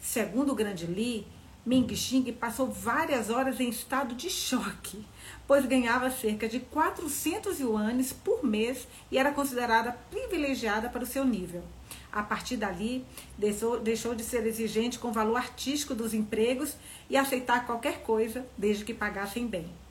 Segundo 0.00 0.52
o 0.52 0.54
grande 0.54 0.86
Li, 0.86 1.26
Ming 1.66 1.94
Xing 1.94 2.32
passou 2.32 2.68
várias 2.68 3.28
horas 3.28 3.60
em 3.60 3.68
estado 3.68 4.14
de 4.14 4.30
choque, 4.30 5.04
pois 5.46 5.66
ganhava 5.66 6.10
cerca 6.10 6.48
de 6.48 6.58
400 6.58 7.60
yuanes 7.60 8.14
por 8.14 8.42
mês 8.42 8.88
e 9.10 9.18
era 9.18 9.30
considerada 9.30 9.92
privilegiada 10.10 10.88
para 10.88 11.04
o 11.04 11.06
seu 11.06 11.22
nível. 11.22 11.62
A 12.10 12.22
partir 12.22 12.56
dali, 12.56 13.04
deixou, 13.36 13.78
deixou 13.78 14.14
de 14.14 14.24
ser 14.24 14.46
exigente 14.46 14.98
com 14.98 15.08
o 15.08 15.12
valor 15.12 15.36
artístico 15.36 15.94
dos 15.94 16.14
empregos 16.14 16.76
e 17.10 17.16
aceitar 17.16 17.66
qualquer 17.66 18.02
coisa, 18.02 18.46
desde 18.56 18.86
que 18.86 18.94
pagassem 18.94 19.46
bem. 19.46 19.81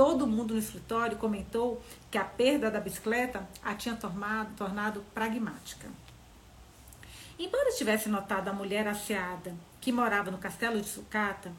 Todo 0.00 0.26
mundo 0.26 0.54
no 0.54 0.60
escritório 0.60 1.18
comentou 1.18 1.82
que 2.10 2.16
a 2.16 2.24
perda 2.24 2.70
da 2.70 2.80
bicicleta 2.80 3.46
a 3.62 3.74
tinha 3.74 3.94
tornado, 3.94 4.48
tornado 4.56 5.04
pragmática. 5.12 5.90
Embora 7.38 7.70
tivesse 7.76 8.08
notado 8.08 8.48
a 8.48 8.52
mulher 8.54 8.88
asseada 8.88 9.54
que 9.78 9.92
morava 9.92 10.30
no 10.30 10.38
castelo 10.38 10.80
de 10.80 10.88
sucata, 10.88 11.52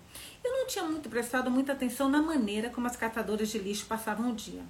eu 0.43 0.51
não 0.53 0.65
tinha 0.65 0.83
muito 0.83 1.07
prestado 1.07 1.51
muita 1.51 1.74
atenção 1.74 2.10
na 2.10 2.19
maneira 2.19 2.71
como 2.71 2.88
as 2.88 2.95
catadoras 2.95 3.48
de 3.48 3.60
lixo 3.60 3.86
passavam 3.86 4.31
o 4.31 4.36
dia. 4.36 4.63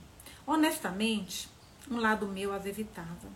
Honestamente, 0.46 1.48
um 1.90 1.96
lado 1.96 2.28
meu 2.28 2.52
as 2.52 2.66
evitava. 2.66 3.30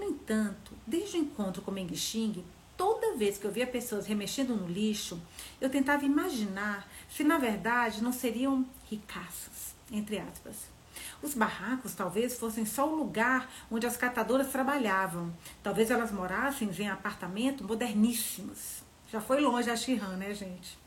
No 0.00 0.06
entanto, 0.06 0.72
desde 0.86 1.18
o 1.18 1.20
encontro 1.20 1.60
com 1.60 1.70
Meng 1.70 1.94
Xing, 1.94 2.42
toda 2.74 3.18
vez 3.18 3.36
que 3.36 3.44
eu 3.44 3.52
via 3.52 3.66
pessoas 3.66 4.06
remexendo 4.06 4.56
no 4.56 4.66
lixo, 4.66 5.20
eu 5.60 5.68
tentava 5.68 6.06
imaginar 6.06 6.88
se 7.06 7.22
na 7.22 7.36
verdade 7.36 8.02
não 8.02 8.14
seriam 8.14 8.64
ricaços, 8.88 9.73
entre 9.90 10.18
aspas. 10.18 10.74
Os 11.22 11.34
barracos 11.34 11.94
talvez 11.94 12.38
fossem 12.38 12.64
só 12.64 12.88
o 12.88 12.96
lugar 12.96 13.50
onde 13.70 13.86
as 13.86 13.96
catadoras 13.96 14.50
trabalhavam. 14.50 15.32
Talvez 15.62 15.90
elas 15.90 16.12
morassem 16.12 16.70
em 16.78 16.88
apartamentos 16.88 17.66
moderníssimos. 17.66 18.82
Já 19.10 19.20
foi 19.20 19.40
longe 19.40 19.70
a 19.70 19.76
Shihan, 19.76 20.16
né, 20.16 20.34
gente? 20.34 20.78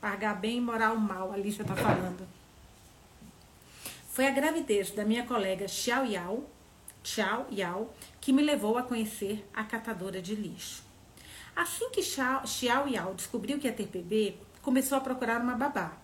Pagar 0.00 0.34
bem 0.34 0.58
e 0.58 0.60
morar 0.60 0.92
o 0.92 1.00
mal, 1.00 1.32
a 1.32 1.36
Lícia 1.36 1.62
está 1.62 1.74
falando. 1.74 2.26
Foi 4.10 4.26
a 4.26 4.30
gravidez 4.30 4.90
da 4.92 5.04
minha 5.04 5.26
colega 5.26 5.68
Xiao 5.68 6.04
Yao, 6.04 6.44
Xiao 7.02 7.46
Yao 7.52 7.92
que 8.20 8.32
me 8.32 8.42
levou 8.42 8.78
a 8.78 8.82
conhecer 8.82 9.46
a 9.52 9.62
catadora 9.62 10.22
de 10.22 10.34
lixo. 10.34 10.82
Assim 11.54 11.90
que 11.90 12.02
Xiao, 12.02 12.46
Xiao 12.46 12.88
Yao 12.88 13.14
descobriu 13.14 13.58
que 13.58 13.66
ia 13.66 13.72
ter 13.72 13.86
bebê, 13.86 14.36
começou 14.62 14.98
a 14.98 15.00
procurar 15.00 15.40
uma 15.40 15.54
babá. 15.54 15.96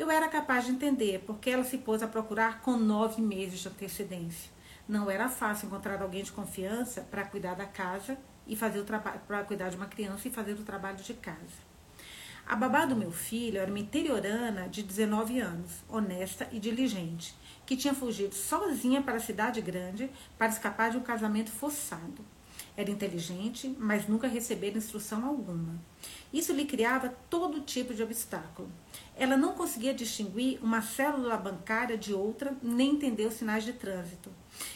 Eu 0.00 0.10
era 0.10 0.28
capaz 0.28 0.64
de 0.64 0.70
entender 0.70 1.22
porque 1.26 1.50
ela 1.50 1.62
se 1.62 1.76
pôs 1.76 2.02
a 2.02 2.08
procurar 2.08 2.62
com 2.62 2.74
nove 2.74 3.20
meses 3.20 3.60
de 3.60 3.68
antecedência. 3.68 4.50
Não 4.88 5.10
era 5.10 5.28
fácil 5.28 5.66
encontrar 5.66 6.00
alguém 6.00 6.24
de 6.24 6.32
confiança 6.32 7.02
para 7.02 7.26
cuidar 7.26 7.52
da 7.52 7.66
casa 7.66 8.16
e 8.46 8.56
fazer 8.56 8.78
o 8.78 8.84
trabalho, 8.84 9.20
para 9.28 9.44
cuidar 9.44 9.68
de 9.68 9.76
uma 9.76 9.84
criança 9.84 10.26
e 10.26 10.30
fazer 10.30 10.54
o 10.54 10.64
trabalho 10.64 10.96
de 10.96 11.12
casa. 11.12 11.68
A 12.46 12.56
babá 12.56 12.86
do 12.86 12.96
meu 12.96 13.12
filho 13.12 13.58
era 13.58 13.70
uma 13.70 13.78
interiorana 13.78 14.70
de 14.70 14.82
19 14.82 15.38
anos, 15.38 15.84
honesta 15.86 16.48
e 16.50 16.58
diligente, 16.58 17.36
que 17.66 17.76
tinha 17.76 17.92
fugido 17.92 18.34
sozinha 18.34 19.02
para 19.02 19.16
a 19.16 19.20
cidade 19.20 19.60
grande 19.60 20.10
para 20.38 20.48
escapar 20.48 20.90
de 20.90 20.96
um 20.96 21.02
casamento 21.02 21.50
forçado. 21.50 22.24
Era 22.80 22.90
inteligente, 22.90 23.76
mas 23.78 24.08
nunca 24.08 24.26
recebera 24.26 24.78
instrução 24.78 25.22
alguma. 25.26 25.74
Isso 26.32 26.50
lhe 26.50 26.64
criava 26.64 27.14
todo 27.28 27.60
tipo 27.60 27.92
de 27.92 28.02
obstáculo. 28.02 28.70
Ela 29.14 29.36
não 29.36 29.52
conseguia 29.52 29.92
distinguir 29.92 30.58
uma 30.62 30.80
célula 30.80 31.36
bancária 31.36 31.98
de 31.98 32.14
outra, 32.14 32.56
nem 32.62 32.92
entender 32.92 33.26
os 33.26 33.34
sinais 33.34 33.64
de 33.64 33.74
trânsito. 33.74 34.30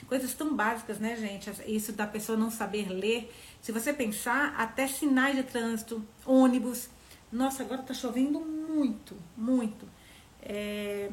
Coisas 0.07 0.35
tão 0.35 0.55
básicas, 0.55 0.99
né, 0.99 1.17
gente? 1.17 1.51
Isso 1.67 1.93
da 1.93 2.07
pessoa 2.07 2.37
não 2.37 2.51
saber 2.51 2.91
ler. 2.91 3.35
Se 3.63 3.73
você 3.73 3.91
pensar, 3.91 4.55
até 4.59 4.87
sinais 4.87 5.35
de 5.35 5.45
trânsito, 5.45 6.07
ônibus. 6.27 6.91
Nossa, 7.33 7.63
agora 7.63 7.83
tá 7.83 7.95
chovendo 7.95 8.39
muito, 8.39 9.17
muito. 9.35 9.89
É, 10.43 11.11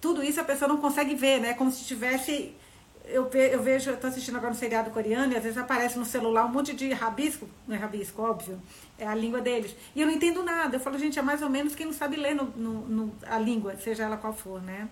tudo 0.00 0.22
isso 0.22 0.40
a 0.40 0.44
pessoa 0.44 0.70
não 0.70 0.78
consegue 0.78 1.14
ver, 1.14 1.38
né? 1.38 1.52
Como 1.52 1.70
se 1.70 1.84
tivesse. 1.84 2.54
Eu, 3.04 3.28
eu 3.28 3.62
vejo, 3.62 3.90
eu 3.90 3.96
tô 3.96 4.06
assistindo 4.06 4.36
agora 4.36 4.52
um 4.52 4.56
seriado 4.56 4.90
coreano 4.90 5.32
e 5.32 5.36
às 5.36 5.42
vezes 5.42 5.58
aparece 5.58 5.98
no 5.98 6.04
celular 6.04 6.44
um 6.44 6.50
monte 6.50 6.74
de 6.74 6.92
rabisco, 6.92 7.48
não 7.66 7.74
é 7.74 7.78
rabisco, 7.78 8.22
óbvio, 8.22 8.60
é 8.98 9.06
a 9.06 9.14
língua 9.14 9.40
deles. 9.40 9.74
E 9.96 10.00
eu 10.00 10.06
não 10.06 10.14
entendo 10.14 10.42
nada. 10.44 10.76
Eu 10.76 10.80
falo, 10.80 10.98
gente, 10.98 11.18
é 11.18 11.22
mais 11.22 11.42
ou 11.42 11.50
menos 11.50 11.74
quem 11.74 11.86
não 11.86 11.92
sabe 11.92 12.16
ler 12.16 12.34
no, 12.34 12.44
no, 12.44 12.86
no 12.86 13.14
a 13.26 13.38
língua, 13.38 13.76
seja 13.76 14.04
ela 14.04 14.16
qual 14.16 14.32
for, 14.32 14.62
né? 14.62 14.88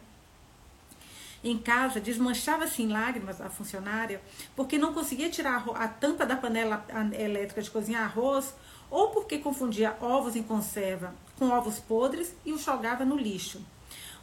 Em 1.42 1.56
casa, 1.56 2.00
desmanchava-se 2.00 2.82
em 2.82 2.88
lágrimas 2.88 3.40
a 3.40 3.48
funcionária 3.48 4.20
porque 4.56 4.76
não 4.76 4.92
conseguia 4.92 5.30
tirar 5.30 5.64
a 5.76 5.86
tampa 5.86 6.26
da 6.26 6.36
panela 6.36 6.84
elétrica 7.16 7.62
de 7.62 7.70
cozinhar 7.70 8.02
arroz 8.02 8.52
ou 8.90 9.10
porque 9.10 9.38
confundia 9.38 9.96
ovos 10.00 10.34
em 10.34 10.42
conserva 10.42 11.14
com 11.38 11.50
ovos 11.50 11.78
podres 11.78 12.34
e 12.44 12.52
os 12.52 12.64
jogava 12.64 13.04
no 13.04 13.16
lixo. 13.16 13.64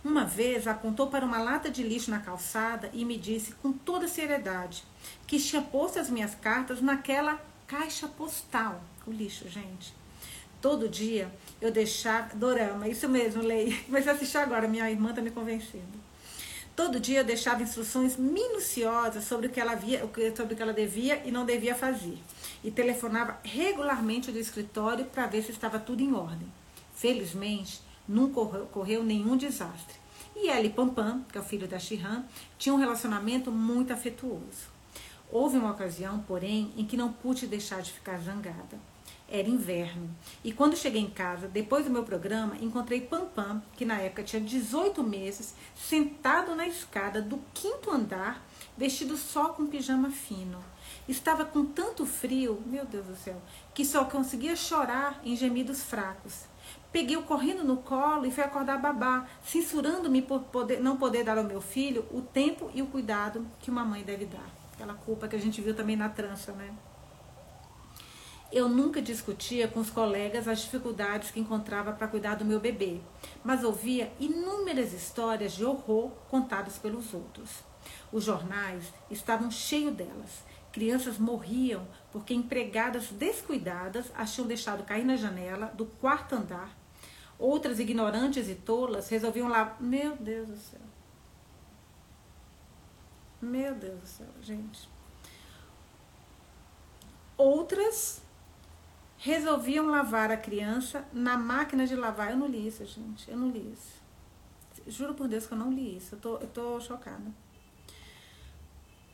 Uma 0.05 0.24
vez 0.24 0.67
apontou 0.67 1.07
para 1.07 1.25
uma 1.25 1.39
lata 1.39 1.67
de 1.67 1.81
lixo 1.81 2.12
na 2.12 2.19
calçada 2.19 2.91
e 2.93 3.03
me 3.03 3.17
disse 3.17 3.53
com 3.53 3.74
toda 3.74 4.07
seriedade 4.07 4.83
que 5.25 5.39
tinha 5.39 5.63
posto 5.63 5.97
as 5.97 6.12
minhas 6.12 6.35
cartas 6.35 6.79
naquela 6.79 7.41
caixa 7.65 8.07
postal. 8.07 8.83
O 9.07 9.12
lixo, 9.12 9.50
gente. 9.50 9.95
Todo 10.62 10.88
dia 10.88 11.27
eu 11.59 11.71
deixava. 11.71 12.35
Dorama, 12.35 12.88
isso 12.88 13.09
mesmo, 13.09 13.41
Lei. 13.41 13.83
Mas 13.89 14.07
assistir 14.07 14.38
agora, 14.38 14.67
minha 14.67 14.88
irmã 14.91 15.09
está 15.09 15.24
me 15.24 15.31
convencendo. 15.31 16.05
Todo 16.75 17.00
dia 17.00 17.21
eu 17.21 17.25
deixava 17.25 17.63
instruções 17.63 18.15
minuciosas 18.15 19.24
sobre 19.24 19.47
o 19.47 19.50
que 19.50 19.59
ela 19.59 19.74
via, 19.74 20.07
sobre 20.38 20.53
o 20.53 20.55
que 20.55 20.62
ela 20.62 20.74
devia 20.74 21.19
e 21.25 21.31
não 21.31 21.47
devia 21.47 21.74
fazer. 21.74 22.19
E 22.63 22.69
telefonava 22.69 23.39
regularmente 23.43 24.31
do 24.31 24.38
escritório 24.38 25.05
para 25.05 25.25
ver 25.25 25.41
se 25.41 25.50
estava 25.50 25.79
tudo 25.79 26.03
em 26.03 26.13
ordem. 26.13 26.47
Felizmente, 26.93 27.81
nunca 28.07 28.39
ocorreu 28.39 29.03
nenhum 29.03 29.38
desastre. 29.38 29.95
E 30.35 30.50
Eli 30.50 30.69
Pampam, 30.69 31.24
que 31.31 31.38
é 31.38 31.41
o 31.41 31.43
filho 31.43 31.67
da 31.67 31.79
Shihan, 31.79 32.25
tinha 32.57 32.75
um 32.75 32.77
relacionamento 32.77 33.51
muito 33.51 33.93
afetuoso. 33.93 34.75
Houve 35.31 35.57
uma 35.57 35.71
ocasião, 35.71 36.19
porém, 36.19 36.71
em 36.77 36.85
que 36.85 36.97
não 36.97 37.12
pude 37.12 37.47
deixar 37.47 37.81
de 37.81 37.91
ficar 37.91 38.17
zangada. 38.19 38.77
Era 39.27 39.50
inverno. 39.50 40.09
E 40.43 40.51
quando 40.51 40.77
cheguei 40.77 41.01
em 41.01 41.09
casa, 41.09 41.47
depois 41.47 41.85
do 41.85 41.91
meu 41.91 42.03
programa, 42.03 42.57
encontrei 42.62 43.01
Pampam, 43.01 43.62
que 43.75 43.85
na 43.85 43.97
época 44.00 44.24
tinha 44.24 44.41
18 44.41 45.03
meses, 45.03 45.55
sentado 45.75 46.53
na 46.53 46.67
escada 46.67 47.21
do 47.21 47.39
quinto 47.53 47.89
andar, 47.89 48.45
vestido 48.77 49.17
só 49.17 49.50
com 49.50 49.65
pijama 49.65 50.12
fino. 50.12 50.59
Estava 51.07 51.43
com 51.45 51.65
tanto 51.65 52.05
frio, 52.05 52.62
meu 52.65 52.85
Deus 52.85 53.05
do 53.05 53.15
céu, 53.15 53.41
que 53.74 53.85
só 53.85 54.05
conseguia 54.05 54.55
chorar 54.55 55.19
em 55.24 55.35
gemidos 55.35 55.81
fracos. 55.81 56.43
Peguei-o 56.95 57.23
correndo 57.23 57.61
no 57.61 57.75
colo 57.75 58.25
e 58.25 58.31
fui 58.31 58.41
acordar 58.41 58.77
babá, 58.77 59.27
censurando-me 59.43 60.21
por 60.21 60.43
poder, 60.43 60.79
não 60.79 60.95
poder 60.95 61.25
dar 61.25 61.37
ao 61.37 61.43
meu 61.43 61.59
filho 61.59 62.05
o 62.09 62.21
tempo 62.21 62.71
e 62.73 62.81
o 62.81 62.87
cuidado 62.87 63.45
que 63.59 63.69
uma 63.69 63.83
mãe 63.83 64.01
deve 64.01 64.25
dar. 64.25 64.49
Aquela 64.71 64.93
culpa 64.93 65.27
que 65.27 65.35
a 65.35 65.39
gente 65.39 65.59
viu 65.59 65.75
também 65.75 65.97
na 65.97 66.07
trança, 66.07 66.53
né? 66.53 66.73
Eu 68.49 68.69
nunca 68.69 69.01
discutia 69.01 69.67
com 69.67 69.81
os 69.81 69.89
colegas 69.89 70.47
as 70.47 70.61
dificuldades 70.61 71.31
que 71.31 71.39
encontrava 71.41 71.91
para 71.91 72.07
cuidar 72.07 72.35
do 72.35 72.45
meu 72.45 72.61
bebê, 72.61 73.01
mas 73.43 73.65
ouvia 73.65 74.09
inúmeras 74.17 74.93
histórias 74.93 75.51
de 75.51 75.65
horror 75.65 76.11
contadas 76.29 76.77
pelos 76.77 77.13
outros. 77.13 77.49
Os 78.09 78.23
jornais 78.23 78.85
estavam 79.11 79.51
cheios 79.51 79.93
delas. 79.93 80.45
Crianças 80.71 81.17
morriam 81.17 81.85
porque 82.13 82.33
empregadas 82.33 83.09
descuidadas 83.09 84.09
as 84.15 84.33
tinham 84.33 84.47
deixado 84.47 84.85
cair 84.85 85.03
na 85.03 85.17
janela 85.17 85.65
do 85.75 85.85
quarto 85.85 86.35
andar. 86.35 86.84
Outras 87.37 87.79
ignorantes 87.79 88.47
e 88.47 88.55
tolas 88.55 89.09
resolviam 89.09 89.47
lá. 89.47 89.75
Meu 89.79 90.15
Deus 90.15 90.47
do 90.47 90.57
céu. 90.57 90.81
Meu 93.41 93.75
Deus 93.75 93.99
do 93.99 94.07
céu, 94.07 94.27
gente. 94.41 94.89
Outras 97.37 98.21
resolviam 99.17 99.87
lavar 99.87 100.31
a 100.31 100.37
criança 100.37 101.05
na 101.11 101.37
máquina 101.37 101.85
de 101.85 101.95
lavar. 101.95 102.31
Eu 102.31 102.37
não 102.37 102.47
li 102.47 102.67
isso, 102.67 102.85
gente. 102.85 103.29
Eu 103.29 103.37
não 103.37 103.49
li 103.49 103.73
isso. 103.73 104.01
Juro 104.87 105.13
por 105.13 105.27
Deus 105.27 105.45
que 105.45 105.53
eu 105.53 105.57
não 105.57 105.71
li 105.71 105.97
isso. 105.97 106.15
Eu 106.15 106.19
tô, 106.19 106.37
eu 106.37 106.47
tô 106.47 106.79
chocada. 106.79 107.31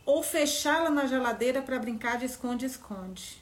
Ou 0.05 0.21
fechá-la 0.21 0.89
na 0.89 1.05
geladeira 1.05 1.61
para 1.61 1.79
brincar 1.79 2.17
de 2.17 2.25
esconde-esconde. 2.25 3.40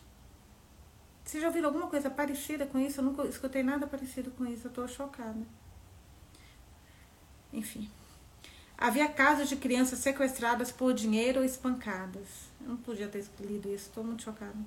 Vocês 1.29 1.43
já 1.43 1.47
ouviram 1.47 1.67
alguma 1.67 1.85
coisa 1.85 2.09
parecida 2.09 2.65
com 2.65 2.79
isso? 2.79 3.01
Eu 3.01 3.03
nunca 3.03 3.23
escutei 3.27 3.61
nada 3.61 3.85
parecido 3.85 4.31
com 4.31 4.47
isso. 4.47 4.65
Eu 4.65 4.71
tô 4.71 4.87
chocada. 4.87 5.45
Enfim. 7.53 7.87
Havia 8.75 9.07
casos 9.07 9.47
de 9.47 9.55
crianças 9.55 9.99
sequestradas 9.99 10.71
por 10.71 10.91
dinheiro 10.91 11.41
ou 11.41 11.45
espancadas. 11.45 12.49
Eu 12.59 12.69
não 12.69 12.77
podia 12.77 13.07
ter 13.07 13.23
lido 13.41 13.69
isso. 13.69 13.89
Estou 13.89 14.03
muito 14.03 14.23
chocada. 14.23 14.57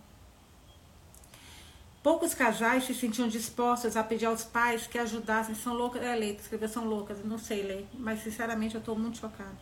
Poucos 2.01 2.33
casais 2.33 2.85
se 2.85 2.95
sentiam 2.95 3.27
dispostos 3.27 3.97
a 3.97 4.05
pedir 4.05 4.27
aos 4.27 4.45
pais 4.45 4.87
que 4.87 4.99
ajudassem. 4.99 5.57
São 5.57 5.75
loucas, 5.75 6.01
é 6.01 6.15
lei, 6.15 6.37
escrever 6.37 6.69
são 6.69 6.85
loucas, 6.85 7.25
não 7.25 7.39
sei 7.39 7.65
ler, 7.65 7.89
mas 7.95 8.23
sinceramente 8.23 8.77
eu 8.77 8.79
estou 8.79 8.97
muito 8.97 9.19
chocada. 9.19 9.59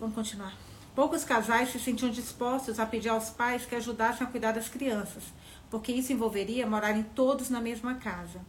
Vamos 0.00 0.16
continuar. 0.16 0.65
Poucos 0.96 1.24
casais 1.24 1.70
se 1.70 1.78
sentiam 1.78 2.10
dispostos 2.10 2.80
a 2.80 2.86
pedir 2.86 3.10
aos 3.10 3.28
pais 3.28 3.66
que 3.66 3.74
ajudassem 3.74 4.26
a 4.26 4.30
cuidar 4.30 4.52
das 4.52 4.70
crianças, 4.70 5.24
porque 5.68 5.92
isso 5.92 6.10
envolveria 6.10 6.66
morarem 6.66 7.02
todos 7.02 7.50
na 7.50 7.60
mesma 7.60 7.96
casa. 7.96 8.40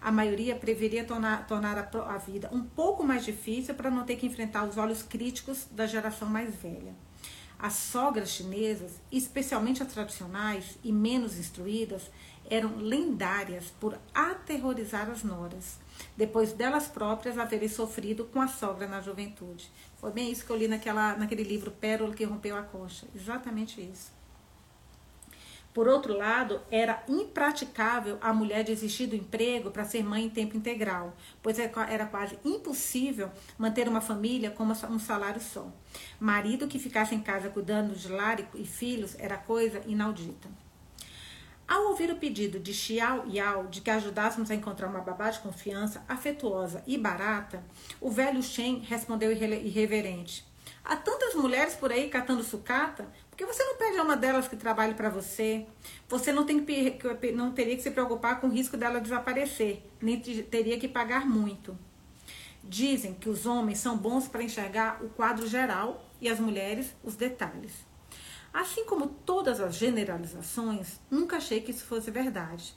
A 0.00 0.12
maioria 0.12 0.54
preferia 0.54 1.02
tornar, 1.02 1.48
tornar 1.48 1.76
a, 1.76 2.14
a 2.14 2.16
vida 2.16 2.48
um 2.52 2.62
pouco 2.62 3.02
mais 3.02 3.24
difícil 3.24 3.74
para 3.74 3.90
não 3.90 4.04
ter 4.04 4.14
que 4.14 4.26
enfrentar 4.26 4.62
os 4.62 4.76
olhos 4.76 5.02
críticos 5.02 5.66
da 5.72 5.84
geração 5.84 6.28
mais 6.28 6.54
velha. 6.54 6.94
As 7.58 7.72
sogras 7.72 8.30
chinesas, 8.30 9.00
especialmente 9.10 9.82
as 9.82 9.92
tradicionais 9.92 10.78
e 10.84 10.92
menos 10.92 11.36
instruídas, 11.36 12.02
eram 12.48 12.76
lendárias 12.76 13.64
por 13.80 13.98
aterrorizar 14.14 15.10
as 15.10 15.24
noras, 15.24 15.80
depois 16.16 16.52
delas 16.52 16.88
próprias 16.88 17.38
haverem 17.38 17.68
sofrido 17.68 18.24
com 18.24 18.40
a 18.40 18.48
sogra 18.48 18.86
na 18.86 19.00
juventude. 19.00 19.70
Foi 19.96 20.10
bem 20.10 20.30
isso 20.30 20.44
que 20.44 20.50
eu 20.50 20.56
li 20.56 20.68
naquela, 20.68 21.16
naquele 21.16 21.42
livro 21.42 21.70
Pérola 21.70 22.14
que 22.14 22.24
rompeu 22.24 22.56
a 22.56 22.62
coxa. 22.62 23.06
Exatamente 23.14 23.80
isso. 23.80 24.16
Por 25.76 25.88
outro 25.88 26.16
lado, 26.16 26.62
era 26.70 27.04
impraticável 27.06 28.16
a 28.22 28.32
mulher 28.32 28.64
desistir 28.64 29.08
do 29.08 29.14
emprego 29.14 29.70
para 29.70 29.84
ser 29.84 30.02
mãe 30.02 30.24
em 30.24 30.30
tempo 30.30 30.56
integral, 30.56 31.14
pois 31.42 31.58
é 31.58 31.70
era 31.90 32.06
quase 32.06 32.38
impossível 32.42 33.30
manter 33.58 33.86
uma 33.86 34.00
família 34.00 34.50
com 34.50 34.64
um 34.64 34.98
salário 34.98 35.38
só. 35.38 35.70
Marido 36.18 36.66
que 36.66 36.78
ficasse 36.78 37.14
em 37.14 37.20
casa 37.20 37.50
cuidando 37.50 37.94
de 37.94 38.08
lar 38.08 38.38
e 38.54 38.64
filhos 38.64 39.16
era 39.18 39.36
coisa 39.36 39.82
inaudita. 39.86 40.48
Ouvir 41.96 42.12
o 42.12 42.16
pedido 42.16 42.60
de 42.60 42.74
Xiao 42.74 43.26
Yao 43.26 43.68
de 43.68 43.80
que 43.80 43.88
ajudássemos 43.88 44.50
a 44.50 44.54
encontrar 44.54 44.86
uma 44.86 45.00
babá 45.00 45.30
de 45.30 45.38
confiança, 45.38 46.04
afetuosa 46.06 46.84
e 46.86 46.98
barata, 46.98 47.64
o 48.02 48.10
velho 48.10 48.42
Shen 48.42 48.80
respondeu 48.80 49.32
irreverente: 49.32 50.44
Há 50.84 50.94
tantas 50.94 51.34
mulheres 51.34 51.72
por 51.74 51.90
aí 51.90 52.10
catando 52.10 52.44
sucata, 52.44 53.08
porque 53.30 53.46
você 53.46 53.64
não 53.64 53.78
pede 53.78 53.96
a 53.96 54.02
uma 54.02 54.14
delas 54.14 54.46
que 54.46 54.56
trabalhe 54.56 54.92
para 54.92 55.08
você. 55.08 55.64
Você 56.06 56.32
não, 56.32 56.44
tem 56.44 56.62
que, 56.62 57.32
não 57.32 57.52
teria 57.52 57.74
que 57.74 57.82
se 57.82 57.90
preocupar 57.90 58.42
com 58.42 58.48
o 58.48 58.52
risco 58.52 58.76
dela 58.76 59.00
desaparecer, 59.00 59.82
nem 59.98 60.20
teria 60.20 60.78
que 60.78 60.88
pagar 60.88 61.24
muito. 61.24 61.74
Dizem 62.62 63.14
que 63.14 63.30
os 63.30 63.46
homens 63.46 63.78
são 63.78 63.96
bons 63.96 64.28
para 64.28 64.42
enxergar 64.42 65.02
o 65.02 65.08
quadro 65.08 65.46
geral 65.48 66.04
e 66.20 66.28
as 66.28 66.38
mulheres 66.38 66.94
os 67.02 67.16
detalhes. 67.16 67.72
Assim 68.56 68.86
como 68.86 69.08
todas 69.08 69.60
as 69.60 69.74
generalizações, 69.74 70.98
nunca 71.10 71.36
achei 71.36 71.60
que 71.60 71.72
isso 71.72 71.84
fosse 71.84 72.10
verdade. 72.10 72.74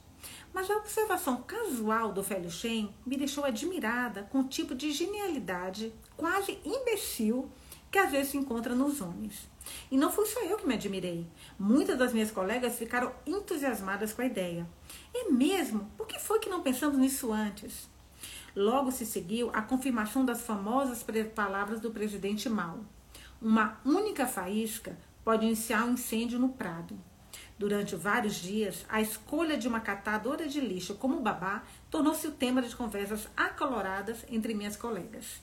Mas 0.53 0.69
a 0.69 0.75
observação 0.75 1.41
casual 1.43 2.11
do 2.11 2.21
Félio 2.21 2.51
Shen 2.51 2.93
me 3.05 3.15
deixou 3.15 3.45
admirada 3.45 4.23
com 4.23 4.41
o 4.41 4.47
tipo 4.49 4.75
de 4.75 4.91
genialidade 4.91 5.93
quase 6.17 6.59
imbecil 6.65 7.49
que 7.89 7.97
às 7.97 8.11
vezes 8.11 8.31
se 8.31 8.37
encontra 8.37 8.75
nos 8.75 8.99
homens. 8.99 9.49
E 9.89 9.95
não 9.95 10.11
fui 10.11 10.25
só 10.25 10.43
eu 10.43 10.57
que 10.57 10.67
me 10.67 10.73
admirei. 10.73 11.25
Muitas 11.57 11.97
das 11.97 12.11
minhas 12.11 12.29
colegas 12.29 12.77
ficaram 12.77 13.13
entusiasmadas 13.25 14.11
com 14.11 14.21
a 14.21 14.25
ideia. 14.25 14.67
É 15.15 15.31
mesmo? 15.31 15.89
Por 15.95 16.05
que 16.05 16.19
foi 16.19 16.39
que 16.39 16.49
não 16.49 16.61
pensamos 16.61 16.97
nisso 16.97 17.31
antes? 17.31 17.89
Logo 18.53 18.91
se 18.91 19.05
seguiu 19.05 19.49
a 19.53 19.61
confirmação 19.61 20.25
das 20.25 20.41
famosas 20.41 21.05
palavras 21.33 21.79
do 21.79 21.89
presidente 21.89 22.49
Mao. 22.49 22.83
Uma 23.41 23.79
única 23.85 24.27
faísca 24.27 24.97
pode 25.23 25.45
iniciar 25.45 25.85
um 25.85 25.93
incêndio 25.93 26.39
no 26.39 26.49
prado. 26.49 26.99
Durante 27.57 27.95
vários 27.95 28.35
dias, 28.35 28.85
a 28.87 29.01
escolha 29.01 29.57
de 29.57 29.67
uma 29.67 29.81
catadora 29.81 30.47
de 30.47 30.61
lixo 30.61 30.95
como 30.95 31.21
babá 31.21 31.63
tornou-se 31.89 32.25
o 32.27 32.31
tema 32.31 32.61
de 32.61 32.75
conversas 32.75 33.27
acaloradas 33.35 34.25
entre 34.29 34.53
minhas 34.53 34.77
colegas. 34.77 35.41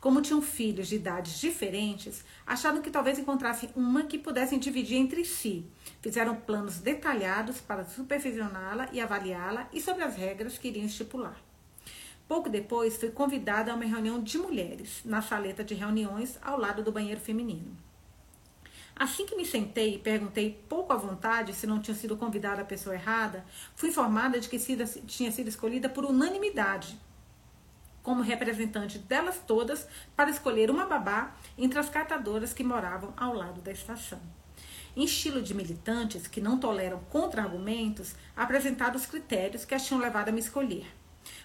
Como 0.00 0.22
tinham 0.22 0.40
filhos 0.40 0.88
de 0.88 0.96
idades 0.96 1.38
diferentes, 1.38 2.24
acharam 2.46 2.82
que 2.82 2.90
talvez 2.90 3.18
encontrassem 3.18 3.70
uma 3.76 4.04
que 4.04 4.18
pudessem 4.18 4.58
dividir 4.58 4.96
entre 4.96 5.24
si. 5.24 5.66
Fizeram 6.00 6.34
planos 6.34 6.78
detalhados 6.78 7.60
para 7.60 7.84
supervisioná-la 7.84 8.88
e 8.92 9.00
avaliá-la 9.00 9.68
e 9.72 9.80
sobre 9.80 10.02
as 10.02 10.16
regras 10.16 10.58
que 10.58 10.68
iriam 10.68 10.86
estipular. 10.86 11.36
Pouco 12.26 12.48
depois, 12.48 12.96
fui 12.96 13.10
convidada 13.10 13.72
a 13.72 13.74
uma 13.74 13.84
reunião 13.84 14.22
de 14.22 14.38
mulheres, 14.38 15.02
na 15.04 15.20
saleta 15.20 15.62
de 15.62 15.74
reuniões 15.74 16.38
ao 16.40 16.58
lado 16.58 16.82
do 16.82 16.92
banheiro 16.92 17.20
feminino. 17.20 17.89
Assim 19.00 19.24
que 19.24 19.34
me 19.34 19.46
sentei 19.46 19.94
e 19.94 19.98
perguntei 19.98 20.62
pouco 20.68 20.92
à 20.92 20.96
vontade 20.96 21.54
se 21.54 21.66
não 21.66 21.80
tinha 21.80 21.96
sido 21.96 22.18
convidada 22.18 22.60
a 22.60 22.66
pessoa 22.66 22.94
errada, 22.94 23.46
fui 23.74 23.88
informada 23.88 24.38
de 24.38 24.46
que 24.46 24.58
tinha 24.58 25.32
sido 25.32 25.48
escolhida 25.48 25.88
por 25.88 26.04
unanimidade 26.04 27.00
como 28.02 28.20
representante 28.20 28.98
delas 28.98 29.40
todas 29.46 29.88
para 30.14 30.28
escolher 30.28 30.70
uma 30.70 30.84
babá 30.84 31.34
entre 31.56 31.78
as 31.78 31.88
catadoras 31.88 32.52
que 32.52 32.62
moravam 32.62 33.14
ao 33.16 33.32
lado 33.32 33.62
da 33.62 33.72
estação. 33.72 34.20
Em 34.94 35.04
estilo 35.04 35.40
de 35.40 35.54
militantes 35.54 36.26
que 36.26 36.42
não 36.42 36.58
toleram 36.58 37.00
contra-argumentos, 37.08 38.14
apresentaram 38.36 38.96
os 38.96 39.06
critérios 39.06 39.64
que 39.64 39.74
as 39.74 39.86
tinham 39.86 40.02
levado 40.02 40.28
a 40.28 40.32
me 40.32 40.40
escolher. 40.40 40.86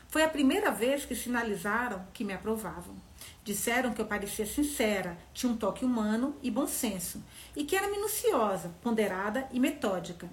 Foi 0.09 0.23
a 0.23 0.29
primeira 0.29 0.71
vez 0.71 1.05
que 1.05 1.15
sinalizaram 1.15 2.05
que 2.13 2.25
me 2.25 2.33
aprovavam. 2.33 2.97
Disseram 3.45 3.93
que 3.93 4.01
eu 4.01 4.07
parecia 4.07 4.43
sincera, 4.43 5.15
tinha 5.31 5.51
um 5.51 5.55
toque 5.55 5.85
humano 5.85 6.35
e 6.41 6.49
bom 6.49 6.65
senso, 6.65 7.23
e 7.55 7.63
que 7.63 7.75
era 7.75 7.91
minuciosa, 7.91 8.73
ponderada 8.81 9.47
e 9.51 9.59
metódica. 9.59 10.27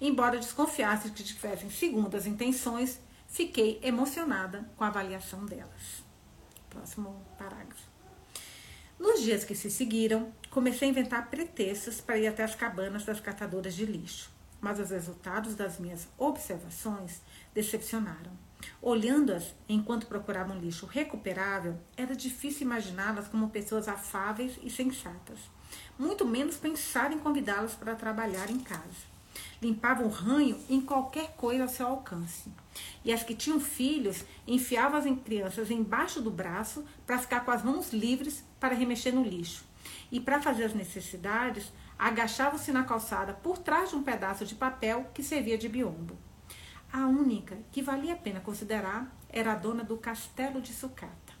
Embora 0.00 0.36
desconfiasse 0.36 1.12
que 1.12 1.22
tivessem 1.22 1.70
segundas 1.70 2.26
intenções, 2.26 2.98
fiquei 3.28 3.78
emocionada 3.84 4.68
com 4.76 4.82
a 4.82 4.88
avaliação 4.88 5.46
delas. 5.46 6.02
Próximo 6.68 7.24
parágrafo. 7.38 7.86
Nos 8.98 9.22
dias 9.22 9.44
que 9.44 9.54
se 9.54 9.70
seguiram, 9.70 10.32
comecei 10.50 10.88
a 10.88 10.90
inventar 10.90 11.30
pretextos 11.30 12.00
para 12.00 12.18
ir 12.18 12.26
até 12.26 12.42
as 12.42 12.56
cabanas 12.56 13.04
das 13.04 13.20
catadoras 13.20 13.74
de 13.74 13.86
lixo, 13.86 14.28
mas 14.60 14.80
os 14.80 14.90
resultados 14.90 15.54
das 15.54 15.78
minhas 15.78 16.08
observações 16.18 17.20
decepcionaram. 17.54 18.45
Olhando-as 18.80 19.54
enquanto 19.68 20.06
procuravam 20.06 20.58
lixo 20.58 20.86
recuperável, 20.86 21.76
era 21.96 22.14
difícil 22.14 22.66
imaginá-las 22.66 23.28
como 23.28 23.50
pessoas 23.50 23.88
afáveis 23.88 24.58
e 24.62 24.70
sensatas, 24.70 25.38
muito 25.98 26.24
menos 26.24 26.56
pensar 26.56 27.12
em 27.12 27.18
convidá-las 27.18 27.74
para 27.74 27.94
trabalhar 27.94 28.50
em 28.50 28.60
casa. 28.60 29.16
Limpavam 29.60 30.06
o 30.06 30.10
ranho 30.10 30.58
em 30.68 30.80
qualquer 30.80 31.32
coisa 31.36 31.64
ao 31.64 31.68
seu 31.68 31.86
alcance. 31.86 32.50
E 33.04 33.12
as 33.12 33.22
que 33.22 33.34
tinham 33.34 33.58
filhos 33.58 34.24
enfiavam 34.46 34.98
as 34.98 35.20
crianças 35.20 35.70
embaixo 35.70 36.20
do 36.20 36.30
braço 36.30 36.84
para 37.06 37.18
ficar 37.18 37.40
com 37.44 37.50
as 37.50 37.62
mãos 37.62 37.92
livres 37.92 38.44
para 38.60 38.74
remexer 38.74 39.14
no 39.14 39.24
lixo. 39.24 39.64
E 40.10 40.20
para 40.20 40.40
fazer 40.40 40.64
as 40.64 40.74
necessidades, 40.74 41.72
agachavam-se 41.98 42.70
na 42.72 42.84
calçada 42.84 43.32
por 43.32 43.58
trás 43.58 43.90
de 43.90 43.96
um 43.96 44.02
pedaço 44.02 44.44
de 44.44 44.54
papel 44.54 45.06
que 45.14 45.22
servia 45.22 45.56
de 45.56 45.68
biombo. 45.68 46.16
A 46.92 47.06
única 47.06 47.58
que 47.70 47.82
valia 47.82 48.14
a 48.14 48.16
pena 48.16 48.40
considerar 48.40 49.14
era 49.28 49.52
a 49.52 49.56
dona 49.56 49.84
do 49.84 49.96
castelo 49.96 50.60
de 50.60 50.72
sucata. 50.72 51.34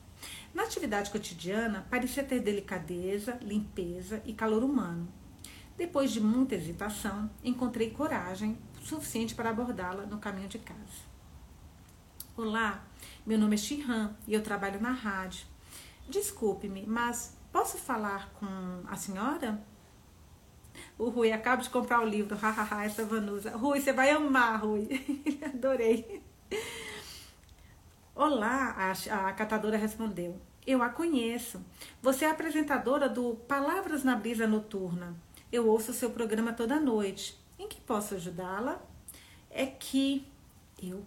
Na 0.54 0.64
atividade 0.64 1.10
cotidiana, 1.10 1.86
parecia 1.90 2.24
ter 2.24 2.40
delicadeza, 2.40 3.38
limpeza 3.42 4.22
e 4.24 4.32
calor 4.32 4.62
humano. 4.62 5.08
Depois 5.76 6.10
de 6.10 6.20
muita 6.20 6.54
hesitação, 6.54 7.30
encontrei 7.44 7.90
coragem 7.90 8.58
suficiente 8.82 9.34
para 9.34 9.50
abordá-la 9.50 10.06
no 10.06 10.18
caminho 10.18 10.48
de 10.48 10.58
casa. 10.58 11.04
Olá, 12.36 12.84
meu 13.26 13.38
nome 13.38 13.54
é 13.54 13.58
Shihan 13.58 14.16
e 14.26 14.34
eu 14.34 14.42
trabalho 14.42 14.80
na 14.80 14.92
rádio. 14.92 15.46
Desculpe-me, 16.08 16.86
mas 16.86 17.36
posso 17.52 17.76
falar 17.76 18.30
com 18.34 18.46
a 18.88 18.96
senhora? 18.96 19.62
O 20.98 21.08
Rui 21.08 21.32
acaba 21.32 21.62
de 21.62 21.70
comprar 21.70 22.00
o 22.00 22.08
livro, 22.08 22.36
hahaha, 22.36 22.84
essa 22.84 23.04
Vanusa. 23.04 23.56
Rui, 23.56 23.80
você 23.80 23.92
vai 23.92 24.10
amar, 24.10 24.60
Rui. 24.60 24.88
Adorei. 25.44 26.22
Olá, 28.14 28.74
a, 28.76 29.28
a 29.28 29.32
catadora 29.32 29.76
respondeu. 29.76 30.40
Eu 30.66 30.82
a 30.82 30.88
conheço. 30.88 31.64
Você 32.02 32.24
é 32.24 32.30
apresentadora 32.30 33.08
do 33.08 33.36
Palavras 33.48 34.02
na 34.02 34.16
Brisa 34.16 34.46
Noturna. 34.46 35.16
Eu 35.52 35.68
ouço 35.68 35.90
o 35.90 35.94
seu 35.94 36.10
programa 36.10 36.52
toda 36.52 36.80
noite. 36.80 37.38
Em 37.58 37.68
que 37.68 37.80
posso 37.80 38.14
ajudá-la? 38.14 38.82
É 39.50 39.66
que 39.66 40.26
eu 40.82 41.04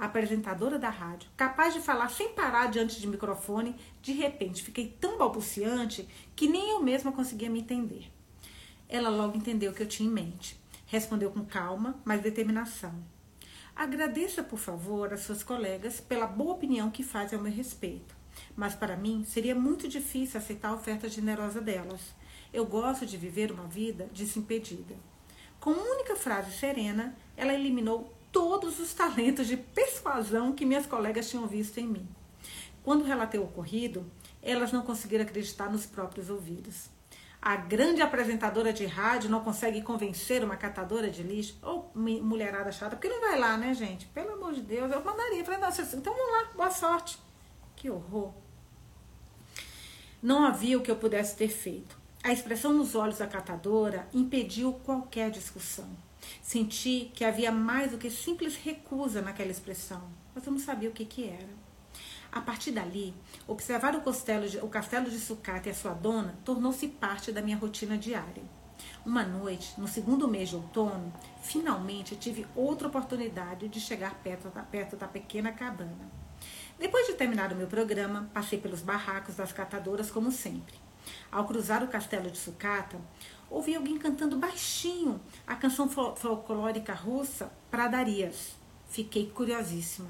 apresentadora 0.00 0.78
da 0.78 0.88
rádio, 0.88 1.28
capaz 1.36 1.74
de 1.74 1.80
falar 1.80 2.08
sem 2.08 2.30
parar 2.30 2.70
diante 2.70 2.98
de 2.98 3.06
microfone, 3.06 3.76
de 4.00 4.12
repente 4.12 4.62
fiquei 4.62 4.96
tão 4.98 5.18
balbuciante 5.18 6.08
que 6.34 6.48
nem 6.48 6.70
eu 6.70 6.82
mesma 6.82 7.12
conseguia 7.12 7.50
me 7.50 7.60
entender. 7.60 8.10
Ela 8.92 9.08
logo 9.08 9.36
entendeu 9.36 9.70
o 9.70 9.74
que 9.74 9.84
eu 9.84 9.86
tinha 9.86 10.08
em 10.08 10.12
mente. 10.12 10.60
Respondeu 10.84 11.30
com 11.30 11.44
calma, 11.44 12.00
mas 12.04 12.20
determinação. 12.20 12.92
Agradeça, 13.76 14.42
por 14.42 14.58
favor, 14.58 15.14
às 15.14 15.20
suas 15.20 15.44
colegas 15.44 16.00
pela 16.00 16.26
boa 16.26 16.54
opinião 16.54 16.90
que 16.90 17.04
fazem 17.04 17.38
ao 17.38 17.42
meu 17.44 17.52
respeito. 17.52 18.16
Mas 18.56 18.74
para 18.74 18.96
mim 18.96 19.24
seria 19.24 19.54
muito 19.54 19.86
difícil 19.86 20.40
aceitar 20.40 20.70
a 20.70 20.74
oferta 20.74 21.08
generosa 21.08 21.60
delas. 21.60 22.00
Eu 22.52 22.66
gosto 22.66 23.06
de 23.06 23.16
viver 23.16 23.52
uma 23.52 23.68
vida 23.68 24.08
desimpedida. 24.12 24.96
Com 25.60 25.70
uma 25.70 25.94
única 25.94 26.16
frase 26.16 26.50
serena, 26.50 27.16
ela 27.36 27.54
eliminou 27.54 28.12
todos 28.32 28.80
os 28.80 28.92
talentos 28.92 29.46
de 29.46 29.56
persuasão 29.56 30.52
que 30.52 30.66
minhas 30.66 30.86
colegas 30.86 31.30
tinham 31.30 31.46
visto 31.46 31.78
em 31.78 31.86
mim. 31.86 32.08
Quando 32.82 33.04
relatei 33.04 33.38
o 33.38 33.44
ocorrido, 33.44 34.04
elas 34.42 34.72
não 34.72 34.82
conseguiram 34.82 35.24
acreditar 35.24 35.70
nos 35.70 35.86
próprios 35.86 36.28
ouvidos. 36.28 36.90
A 37.42 37.56
grande 37.56 38.02
apresentadora 38.02 38.70
de 38.70 38.84
rádio 38.84 39.30
não 39.30 39.42
consegue 39.42 39.80
convencer 39.80 40.44
uma 40.44 40.56
catadora 40.56 41.08
de 41.08 41.22
lixo 41.22 41.58
ou 41.62 41.90
mulherada 41.94 42.70
chata, 42.70 42.96
porque 42.96 43.08
não 43.08 43.20
vai 43.20 43.38
lá, 43.38 43.56
né, 43.56 43.72
gente? 43.72 44.06
Pelo 44.08 44.34
amor 44.34 44.52
de 44.52 44.60
Deus, 44.60 44.92
eu 44.92 45.02
mandaria. 45.02 45.42
Falei, 45.42 45.58
nossa, 45.58 45.82
então 45.96 46.14
vamos 46.14 46.32
lá, 46.32 46.52
boa 46.54 46.70
sorte. 46.70 47.18
Que 47.74 47.88
horror. 47.88 48.34
Não 50.22 50.44
havia 50.44 50.76
o 50.76 50.82
que 50.82 50.90
eu 50.90 50.96
pudesse 50.96 51.34
ter 51.34 51.48
feito. 51.48 51.98
A 52.22 52.30
expressão 52.30 52.74
nos 52.74 52.94
olhos 52.94 53.16
da 53.16 53.26
catadora 53.26 54.06
impediu 54.12 54.74
qualquer 54.84 55.30
discussão. 55.30 55.88
Senti 56.42 57.10
que 57.14 57.24
havia 57.24 57.50
mais 57.50 57.90
do 57.90 57.96
que 57.96 58.10
simples 58.10 58.54
recusa 58.56 59.22
naquela 59.22 59.50
expressão, 59.50 60.02
mas 60.34 60.46
eu 60.46 60.52
não 60.52 60.60
sabia 60.60 60.90
o 60.90 60.92
que, 60.92 61.06
que 61.06 61.26
era. 61.26 61.59
A 62.32 62.40
partir 62.40 62.70
dali, 62.70 63.12
observar 63.48 63.96
o 63.96 64.02
castelo 64.02 64.48
de, 64.48 64.58
o 64.58 64.68
castelo 64.68 65.10
de 65.10 65.18
sucata 65.18 65.68
e 65.68 65.72
a 65.72 65.74
sua 65.74 65.92
dona 65.92 66.38
tornou-se 66.44 66.86
parte 66.86 67.32
da 67.32 67.42
minha 67.42 67.56
rotina 67.56 67.98
diária. 67.98 68.44
Uma 69.04 69.24
noite, 69.24 69.74
no 69.78 69.88
segundo 69.88 70.28
mês 70.28 70.50
de 70.50 70.56
outono, 70.56 71.12
finalmente 71.42 72.14
tive 72.14 72.46
outra 72.54 72.86
oportunidade 72.86 73.68
de 73.68 73.80
chegar 73.80 74.14
perto 74.22 74.48
da, 74.48 74.62
perto 74.62 74.96
da 74.96 75.08
pequena 75.08 75.52
cabana. 75.52 76.10
Depois 76.78 77.06
de 77.06 77.14
terminar 77.14 77.52
o 77.52 77.56
meu 77.56 77.66
programa, 77.66 78.30
passei 78.32 78.58
pelos 78.58 78.80
barracos 78.80 79.34
das 79.34 79.52
catadoras 79.52 80.10
como 80.10 80.30
sempre. 80.30 80.74
Ao 81.32 81.46
cruzar 81.46 81.82
o 81.82 81.88
castelo 81.88 82.30
de 82.30 82.38
sucata, 82.38 82.96
ouvi 83.50 83.74
alguém 83.74 83.98
cantando 83.98 84.38
baixinho 84.38 85.20
a 85.46 85.56
canção 85.56 85.88
folclórica 85.88 86.94
russa 86.94 87.50
Pradarias. 87.70 88.56
Fiquei 88.88 89.30
curiosíssima. 89.30 90.08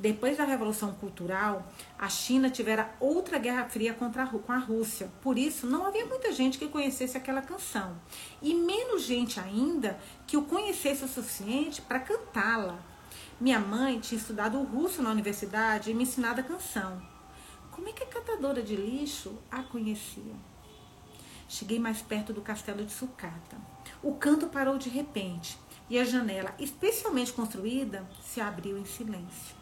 Depois 0.00 0.38
da 0.38 0.44
Revolução 0.44 0.94
Cultural, 0.94 1.70
a 1.98 2.08
China 2.08 2.48
tivera 2.48 2.90
outra 2.98 3.36
guerra 3.36 3.68
fria 3.68 3.92
contra 3.92 4.22
a, 4.22 4.26
com 4.26 4.50
a 4.50 4.56
Rússia. 4.56 5.12
Por 5.20 5.36
isso, 5.36 5.66
não 5.66 5.84
havia 5.84 6.06
muita 6.06 6.32
gente 6.32 6.56
que 6.56 6.68
conhecesse 6.68 7.18
aquela 7.18 7.42
canção. 7.42 8.00
E 8.40 8.54
menos 8.54 9.02
gente 9.02 9.38
ainda 9.38 10.00
que 10.26 10.38
o 10.38 10.46
conhecesse 10.46 11.04
o 11.04 11.08
suficiente 11.08 11.82
para 11.82 12.00
cantá-la. 12.00 12.78
Minha 13.38 13.60
mãe 13.60 14.00
tinha 14.00 14.18
estudado 14.18 14.58
o 14.58 14.64
russo 14.64 15.02
na 15.02 15.10
universidade 15.10 15.90
e 15.90 15.94
me 15.94 16.04
ensinado 16.04 16.40
a 16.40 16.44
canção. 16.44 17.02
como 17.70 17.86
é 17.86 17.92
que 17.92 18.02
a 18.02 18.06
catadora 18.06 18.62
de 18.62 18.76
lixo 18.76 19.38
a 19.50 19.62
conhecia. 19.62 20.34
Cheguei 21.46 21.78
mais 21.78 22.00
perto 22.00 22.32
do 22.32 22.40
castelo 22.40 22.86
de 22.86 22.92
sucata. 22.92 23.58
O 24.02 24.14
canto 24.14 24.46
parou 24.46 24.78
de 24.78 24.88
repente 24.88 25.58
e 25.90 25.98
a 25.98 26.04
janela, 26.04 26.54
especialmente 26.58 27.34
construída, 27.34 28.08
se 28.22 28.40
abriu 28.40 28.78
em 28.78 28.86
silêncio. 28.86 29.59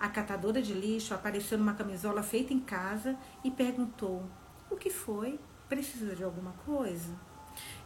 A 0.00 0.08
catadora 0.08 0.62
de 0.62 0.72
lixo 0.72 1.12
apareceu 1.12 1.58
numa 1.58 1.74
camisola 1.74 2.22
feita 2.22 2.54
em 2.54 2.58
casa 2.58 3.18
e 3.44 3.50
perguntou: 3.50 4.24
O 4.70 4.76
que 4.76 4.88
foi? 4.88 5.38
Precisa 5.68 6.16
de 6.16 6.24
alguma 6.24 6.52
coisa? 6.64 7.14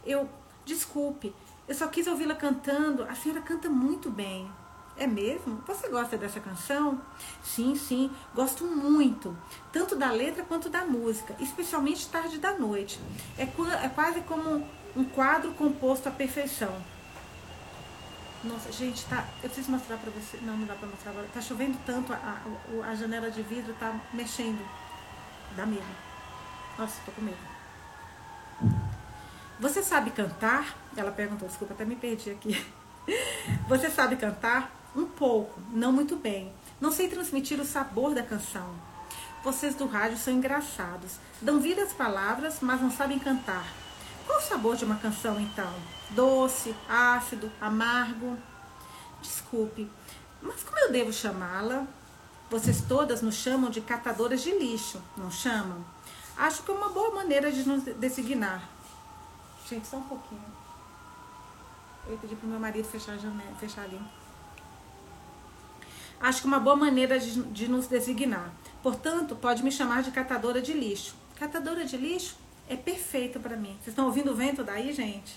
Eu, 0.05 0.29
desculpe, 0.63 1.35
eu 1.67 1.75
só 1.75 1.87
quis 1.87 2.07
ouvi-la 2.07 2.33
cantando. 2.33 3.03
A 3.03 3.13
senhora 3.13 3.41
canta 3.41 3.69
muito 3.69 4.09
bem. 4.09 4.49
É 4.97 5.05
mesmo? 5.05 5.61
Você 5.67 5.89
gosta 5.89 6.17
dessa 6.17 6.39
canção? 6.39 7.01
Sim, 7.43 7.75
sim, 7.75 8.09
gosto 8.33 8.63
muito. 8.63 9.37
Tanto 9.73 9.97
da 9.97 10.09
letra 10.09 10.45
quanto 10.45 10.69
da 10.69 10.85
música, 10.85 11.35
especialmente 11.37 12.07
Tarde 12.07 12.37
da 12.37 12.57
Noite. 12.57 12.97
É, 13.37 13.43
é 13.43 13.89
quase 13.89 14.21
como 14.21 14.65
um 14.95 15.03
quadro 15.03 15.51
composto 15.51 16.07
à 16.07 16.11
perfeição. 16.13 16.73
Nossa, 18.45 18.71
gente, 18.71 19.03
tá. 19.05 19.25
Eu 19.41 19.49
preciso 19.49 19.71
mostrar 19.71 19.97
pra 19.97 20.11
você. 20.11 20.37
Não, 20.41 20.55
não 20.55 20.67
dá 20.67 20.75
pra 20.75 20.87
mostrar 20.87 21.11
agora. 21.11 21.27
Tá 21.33 21.41
chovendo 21.41 21.77
tanto, 21.85 22.13
a, 22.13 22.15
a, 22.15 22.87
a 22.87 22.95
janela 22.95 23.31
de 23.31 23.41
vidro 23.41 23.73
tá 23.79 23.99
mexendo. 24.13 24.63
Dá 25.55 25.65
medo. 25.65 25.83
Nossa, 26.77 27.01
tô 27.05 27.11
com 27.11 27.21
medo. 27.21 27.37
Você 29.59 29.81
sabe 29.81 30.11
cantar? 30.11 30.75
Ela 30.95 31.11
perguntou, 31.11 31.47
desculpa, 31.47 31.73
até 31.73 31.85
me 31.85 31.95
perdi 31.95 32.31
aqui. 32.31 32.65
Você 33.67 33.89
sabe 33.89 34.15
cantar? 34.15 34.71
Um 34.95 35.05
pouco, 35.05 35.59
não 35.71 35.91
muito 35.91 36.15
bem. 36.15 36.53
Não 36.79 36.91
sei 36.91 37.07
transmitir 37.07 37.59
o 37.59 37.65
sabor 37.65 38.13
da 38.13 38.23
canção. 38.23 38.75
Vocês 39.43 39.75
do 39.75 39.85
rádio 39.87 40.17
são 40.17 40.33
engraçados. 40.33 41.19
Dão 41.41 41.59
vida 41.59 41.83
às 41.83 41.93
palavras, 41.93 42.59
mas 42.61 42.81
não 42.81 42.91
sabem 42.91 43.19
cantar. 43.19 43.65
Qual 44.25 44.39
o 44.39 44.41
sabor 44.41 44.75
de 44.75 44.85
uma 44.85 44.97
canção 44.97 45.39
então? 45.39 45.73
doce, 46.11 46.75
ácido, 46.87 47.51
amargo. 47.59 48.37
Desculpe, 49.21 49.89
mas 50.41 50.63
como 50.63 50.77
eu 50.79 50.91
devo 50.91 51.11
chamá-la? 51.11 51.87
Vocês 52.49 52.81
todas 52.87 53.21
nos 53.21 53.35
chamam 53.35 53.69
de 53.69 53.81
catadoras 53.81 54.41
de 54.41 54.51
lixo, 54.51 55.01
não 55.17 55.31
chamam? 55.31 55.83
Acho 56.37 56.63
que 56.63 56.69
é 56.69 56.73
uma 56.73 56.89
boa 56.89 57.15
maneira 57.15 57.51
de 57.51 57.67
nos 57.67 57.83
designar. 57.83 58.69
Gente, 59.67 59.87
só 59.87 59.97
um 59.97 60.03
pouquinho. 60.03 60.43
Eu 62.05 62.13
ia 62.13 62.17
pedir 62.19 62.35
pro 62.35 62.47
meu 62.47 62.59
marido 62.59 62.87
fechar 62.87 63.13
a 63.13 63.17
janela, 63.17 63.55
fechar 63.59 63.81
ali. 63.81 63.99
Acho 66.19 66.41
que 66.41 66.47
é 66.47 66.49
uma 66.49 66.59
boa 66.59 66.75
maneira 66.75 67.19
de, 67.19 67.41
de 67.43 67.67
nos 67.67 67.87
designar. 67.87 68.51
Portanto, 68.83 69.35
pode 69.35 69.63
me 69.63 69.71
chamar 69.71 70.03
de 70.03 70.11
catadora 70.11 70.61
de 70.61 70.73
lixo. 70.73 71.15
Catadora 71.35 71.83
de 71.83 71.97
lixo 71.97 72.35
é 72.69 72.75
perfeito 72.75 73.39
para 73.39 73.55
mim. 73.55 73.73
Vocês 73.75 73.89
estão 73.89 74.05
ouvindo 74.05 74.31
o 74.31 74.35
vento 74.35 74.63
daí, 74.63 74.91
gente? 74.91 75.35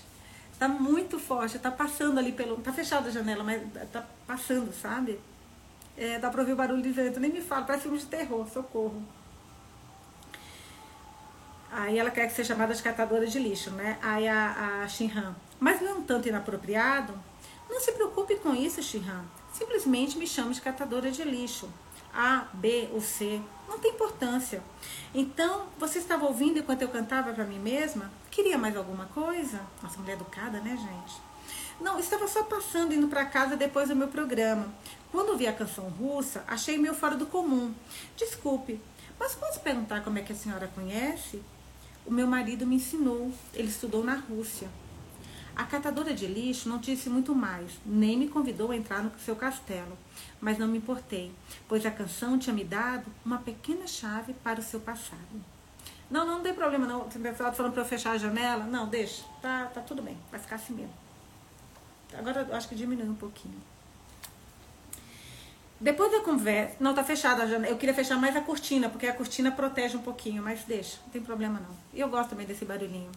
Tá 0.57 0.67
muito 0.67 1.17
forte, 1.19 1.57
tá 1.57 1.71
passando 1.71 2.17
ali 2.17 2.31
pelo. 2.31 2.57
Tá 2.57 2.73
fechada 2.73 3.07
a 3.07 3.11
janela, 3.11 3.43
mas 3.43 3.61
tá 3.91 4.05
passando, 4.27 4.73
sabe? 4.73 5.19
É, 5.97 6.19
dá 6.19 6.29
pra 6.29 6.41
ouvir 6.41 6.53
o 6.53 6.55
barulho 6.55 6.81
de 6.81 6.91
vento. 6.91 7.19
Nem 7.19 7.31
me 7.31 7.41
fala, 7.41 7.65
parece 7.65 7.83
filme 7.83 7.97
de 7.97 8.05
terror, 8.05 8.47
socorro. 8.49 9.01
Aí 11.71 11.97
ela 11.99 12.09
quer 12.09 12.27
que 12.27 12.33
seja 12.33 12.53
chamada 12.53 12.73
de 12.73 12.81
catadora 12.81 13.27
de 13.27 13.37
lixo, 13.37 13.69
né? 13.71 13.97
Aí 14.01 14.27
a, 14.27 14.83
a. 14.83 15.35
Mas 15.59 15.81
não 15.81 15.89
é 15.89 15.93
um 15.93 16.01
tanto 16.01 16.27
inapropriado? 16.27 17.13
Não 17.69 17.79
se 17.79 17.91
preocupe 17.91 18.35
com 18.37 18.55
isso, 18.55 18.81
Shinhan. 18.81 19.23
Simplesmente 19.53 20.17
me 20.17 20.25
chame 20.25 20.53
de 20.53 20.61
catadora 20.61 21.11
de 21.11 21.23
lixo. 21.23 21.69
A, 22.13 22.47
B 22.53 22.89
ou 22.93 23.01
C. 23.01 23.41
Não 23.67 23.79
tem 23.79 23.91
importância. 23.91 24.63
Então, 25.13 25.67
você 25.77 25.99
estava 25.99 26.25
ouvindo 26.25 26.59
enquanto 26.59 26.81
eu 26.81 26.89
cantava 26.89 27.33
para 27.33 27.45
mim 27.45 27.59
mesma? 27.59 28.11
Queria 28.31 28.57
mais 28.57 28.75
alguma 28.75 29.05
coisa? 29.07 29.61
Nossa, 29.81 29.99
mulher 29.99 30.13
educada, 30.13 30.59
né, 30.59 30.75
gente? 30.75 31.21
Não, 31.79 31.97
estava 31.99 32.27
só 32.27 32.43
passando, 32.43 32.93
indo 32.93 33.07
para 33.07 33.25
casa 33.25 33.55
depois 33.55 33.89
do 33.89 33.95
meu 33.95 34.07
programa. 34.07 34.67
Quando 35.11 35.37
vi 35.37 35.47
a 35.47 35.53
canção 35.53 35.85
russa, 35.89 36.43
achei 36.47 36.77
meio 36.77 36.93
fora 36.93 37.15
do 37.15 37.25
comum. 37.25 37.73
Desculpe, 38.17 38.81
mas 39.19 39.33
posso 39.35 39.59
perguntar 39.61 40.03
como 40.03 40.19
é 40.19 40.21
que 40.21 40.33
a 40.33 40.35
senhora 40.35 40.69
conhece? 40.73 41.41
O 42.05 42.11
meu 42.11 42.27
marido 42.27 42.65
me 42.65 42.75
ensinou. 42.75 43.31
Ele 43.53 43.67
estudou 43.69 44.03
na 44.03 44.15
Rússia. 44.15 44.67
A 45.59 45.65
catadora 45.65 46.13
de 46.13 46.25
lixo 46.25 46.69
não 46.69 46.77
disse 46.77 47.09
muito 47.09 47.35
mais, 47.35 47.69
nem 47.85 48.17
me 48.17 48.29
convidou 48.29 48.71
a 48.71 48.77
entrar 48.77 49.03
no 49.03 49.11
seu 49.19 49.35
castelo, 49.35 49.97
mas 50.39 50.57
não 50.57 50.65
me 50.65 50.77
importei, 50.77 51.33
pois 51.67 51.85
a 51.85 51.91
canção 51.91 52.39
tinha 52.39 52.55
me 52.55 52.63
dado 52.63 53.07
uma 53.25 53.39
pequena 53.39 53.85
chave 53.85 54.33
para 54.35 54.61
o 54.61 54.63
seu 54.63 54.79
passado. 54.79 55.19
Não, 56.09 56.25
não, 56.25 56.41
tem 56.41 56.53
problema 56.53 56.87
não. 56.87 57.09
Pessoal 57.09 57.49
tá 57.49 57.57
falando 57.57 57.73
para 57.73 57.81
eu 57.81 57.85
fechar 57.85 58.11
a 58.11 58.17
janela. 58.17 58.63
Não, 58.63 58.87
deixa. 58.87 59.25
Tá, 59.41 59.65
tá 59.65 59.81
tudo 59.81 60.01
bem. 60.01 60.17
Vai 60.31 60.39
ficar 60.39 60.55
assim 60.55 60.73
mesmo. 60.73 60.93
Agora 62.17 62.47
eu 62.49 62.55
acho 62.55 62.69
que 62.69 62.73
diminui 62.73 63.09
um 63.09 63.15
pouquinho. 63.15 63.61
Depois 65.77 66.09
da 66.09 66.21
conversa. 66.21 66.77
Não, 66.79 66.93
tá 66.93 67.03
fechada 67.03 67.43
a 67.43 67.45
janela. 67.45 67.73
Eu 67.73 67.77
queria 67.77 67.93
fechar 67.93 68.17
mais 68.17 68.33
a 68.33 68.41
cortina, 68.41 68.87
porque 68.87 69.07
a 69.07 69.13
cortina 69.13 69.51
protege 69.51 69.97
um 69.97 70.01
pouquinho, 70.01 70.41
mas 70.41 70.63
deixa. 70.63 70.99
Não 71.03 71.09
tem 71.09 71.21
problema 71.21 71.59
não. 71.59 71.75
E 71.93 71.99
eu 71.99 72.07
gosto 72.07 72.29
também 72.29 72.47
desse 72.47 72.63
barulhinho. 72.63 73.11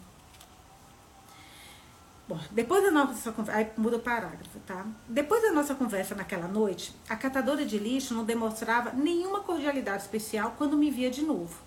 Bom, 2.28 2.38
depois 2.52 2.84
da 2.84 2.90
nossa 2.90 3.32
conversa, 3.32 3.58
aí 3.58 3.70
muda 3.76 3.96
o 3.96 4.00
parágrafo, 4.00 4.58
tá? 4.60 4.86
Depois 5.08 5.42
da 5.42 5.50
nossa 5.50 5.74
conversa 5.74 6.14
naquela 6.14 6.46
noite, 6.46 6.94
a 7.08 7.16
catadora 7.16 7.66
de 7.66 7.78
lixo 7.78 8.14
não 8.14 8.24
demonstrava 8.24 8.92
nenhuma 8.92 9.40
cordialidade 9.40 10.02
especial 10.02 10.54
quando 10.56 10.76
me 10.76 10.90
via 10.90 11.10
de 11.10 11.22
novo. 11.22 11.60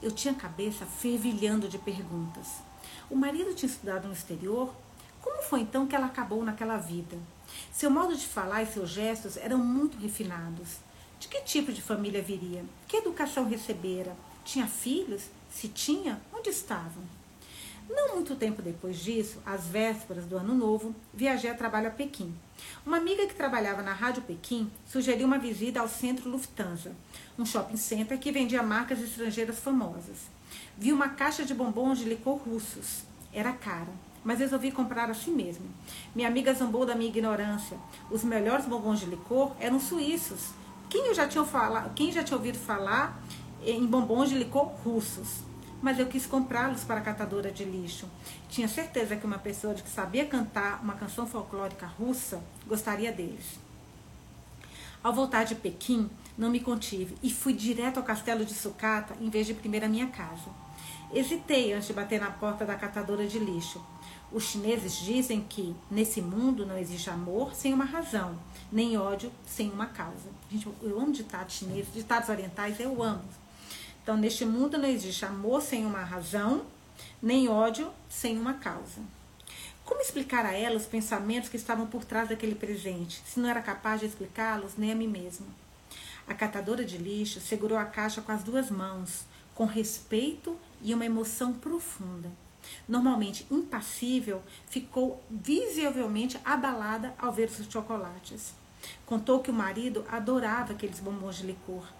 Eu 0.00 0.12
tinha 0.12 0.32
a 0.32 0.36
cabeça 0.36 0.86
fervilhando 0.86 1.68
de 1.68 1.76
perguntas. 1.76 2.46
O 3.10 3.16
marido 3.16 3.54
tinha 3.54 3.68
estudado 3.68 4.06
no 4.06 4.14
exterior? 4.14 4.72
Como 5.20 5.42
foi 5.42 5.60
então 5.60 5.88
que 5.88 5.96
ela 5.96 6.06
acabou 6.06 6.44
naquela 6.44 6.76
vida? 6.76 7.18
Seu 7.72 7.90
modo 7.90 8.16
de 8.16 8.26
falar 8.26 8.62
e 8.62 8.66
seus 8.66 8.90
gestos 8.90 9.36
eram 9.36 9.58
muito 9.58 9.98
refinados. 9.98 10.76
De 11.18 11.26
que 11.26 11.40
tipo 11.40 11.72
de 11.72 11.82
família 11.82 12.22
viria? 12.22 12.64
Que 12.86 12.98
educação 12.98 13.48
recebera? 13.48 14.16
Tinha 14.44 14.68
filhos? 14.68 15.24
Se 15.50 15.66
tinha, 15.66 16.20
onde 16.32 16.50
estavam? 16.50 17.02
Não 17.88 18.14
muito 18.14 18.34
tempo 18.34 18.60
depois 18.60 18.98
disso, 18.98 19.40
às 19.46 19.66
vésperas 19.66 20.24
do 20.26 20.36
ano 20.36 20.54
novo, 20.54 20.94
viajei 21.14 21.50
a 21.50 21.54
trabalho 21.54 21.88
a 21.88 21.90
Pequim. 21.90 22.34
Uma 22.84 22.96
amiga 22.96 23.26
que 23.26 23.34
trabalhava 23.34 23.82
na 23.82 23.92
Rádio 23.92 24.22
Pequim 24.22 24.70
sugeriu 24.86 25.26
uma 25.26 25.38
visita 25.38 25.78
ao 25.78 25.88
Centro 25.88 26.28
Lufthansa, 26.28 26.92
um 27.38 27.46
shopping 27.46 27.76
center 27.76 28.18
que 28.18 28.32
vendia 28.32 28.62
marcas 28.62 29.00
estrangeiras 29.00 29.60
famosas. 29.60 30.28
Vi 30.76 30.92
uma 30.92 31.10
caixa 31.10 31.44
de 31.44 31.54
bombons 31.54 31.98
de 31.98 32.04
licor 32.04 32.38
russos. 32.38 33.04
Era 33.32 33.52
cara, 33.52 33.92
mas 34.24 34.40
resolvi 34.40 34.72
comprar 34.72 35.08
assim 35.08 35.32
mesmo. 35.32 35.66
Minha 36.14 36.28
amiga 36.28 36.52
zombou 36.52 36.84
da 36.84 36.96
minha 36.96 37.10
ignorância. 37.10 37.78
Os 38.10 38.24
melhores 38.24 38.66
bombons 38.66 38.98
de 38.98 39.06
licor 39.06 39.52
eram 39.60 39.78
suíços. 39.78 40.50
Quem, 40.88 41.06
eu 41.06 41.14
já 41.14 41.28
tinha 41.28 41.44
quem 41.94 42.10
já 42.10 42.24
tinha 42.24 42.36
ouvido 42.36 42.58
falar 42.58 43.22
em 43.64 43.86
bombons 43.86 44.28
de 44.28 44.36
licor 44.36 44.66
russos? 44.84 45.46
Mas 45.86 46.00
eu 46.00 46.06
quis 46.08 46.26
comprá-los 46.26 46.82
para 46.82 46.98
a 46.98 47.00
catadora 47.00 47.52
de 47.52 47.64
lixo. 47.64 48.08
Tinha 48.48 48.66
certeza 48.66 49.14
que 49.14 49.24
uma 49.24 49.38
pessoa 49.38 49.72
que 49.72 49.88
sabia 49.88 50.26
cantar 50.26 50.80
uma 50.82 50.94
canção 50.94 51.28
folclórica 51.28 51.86
russa 51.86 52.42
gostaria 52.66 53.12
deles. 53.12 53.60
Ao 55.00 55.14
voltar 55.14 55.44
de 55.44 55.54
Pequim, 55.54 56.10
não 56.36 56.50
me 56.50 56.58
contive 56.58 57.16
e 57.22 57.32
fui 57.32 57.52
direto 57.52 57.98
ao 57.98 58.02
castelo 58.02 58.44
de 58.44 58.52
Sucata 58.52 59.14
em 59.20 59.30
vez 59.30 59.46
de 59.46 59.54
primeiro 59.54 59.86
à 59.86 59.88
minha 59.88 60.08
casa. 60.08 60.50
Hesitei 61.14 61.72
antes 61.72 61.86
de 61.86 61.92
bater 61.92 62.20
na 62.20 62.32
porta 62.32 62.66
da 62.66 62.74
catadora 62.74 63.24
de 63.24 63.38
lixo. 63.38 63.80
Os 64.32 64.42
chineses 64.42 64.96
dizem 64.96 65.40
que 65.40 65.72
nesse 65.88 66.20
mundo 66.20 66.66
não 66.66 66.76
existe 66.76 67.10
amor 67.10 67.54
sem 67.54 67.72
uma 67.72 67.84
razão, 67.84 68.36
nem 68.72 68.98
ódio 68.98 69.30
sem 69.46 69.70
uma 69.70 69.86
causa. 69.86 70.30
Gente, 70.50 70.66
eu 70.82 71.00
amo 71.00 71.12
ditados 71.12 71.54
chineses, 71.54 71.94
ditados 71.94 72.28
orientais 72.28 72.80
eu 72.80 73.00
amo. 73.00 73.45
Então, 74.06 74.16
neste 74.16 74.44
mundo 74.44 74.78
não 74.78 74.88
existe 74.88 75.24
amor 75.24 75.60
sem 75.60 75.84
uma 75.84 76.04
razão, 76.04 76.64
nem 77.20 77.48
ódio 77.48 77.90
sem 78.08 78.38
uma 78.38 78.54
causa. 78.54 79.00
Como 79.84 80.00
explicar 80.00 80.46
a 80.46 80.52
ela 80.52 80.76
os 80.76 80.86
pensamentos 80.86 81.48
que 81.48 81.56
estavam 81.56 81.88
por 81.88 82.04
trás 82.04 82.28
daquele 82.28 82.54
presente, 82.54 83.20
se 83.26 83.40
não 83.40 83.48
era 83.48 83.60
capaz 83.60 83.98
de 83.98 84.06
explicá-los 84.06 84.76
nem 84.78 84.92
a 84.92 84.94
mim 84.94 85.08
mesma? 85.08 85.48
A 86.24 86.34
catadora 86.34 86.84
de 86.84 86.96
lixo 86.96 87.40
segurou 87.40 87.76
a 87.76 87.84
caixa 87.84 88.22
com 88.22 88.30
as 88.30 88.44
duas 88.44 88.70
mãos, 88.70 89.24
com 89.56 89.64
respeito 89.64 90.56
e 90.80 90.94
uma 90.94 91.04
emoção 91.04 91.52
profunda. 91.52 92.30
Normalmente 92.88 93.44
impassível, 93.50 94.40
ficou 94.68 95.20
visivelmente 95.28 96.38
abalada 96.44 97.12
ao 97.18 97.32
ver 97.32 97.48
os 97.48 97.66
chocolates. 97.68 98.54
Contou 99.04 99.40
que 99.40 99.50
o 99.50 99.54
marido 99.54 100.04
adorava 100.06 100.74
aqueles 100.74 101.00
bombons 101.00 101.38
de 101.38 101.46
licor 101.48 101.95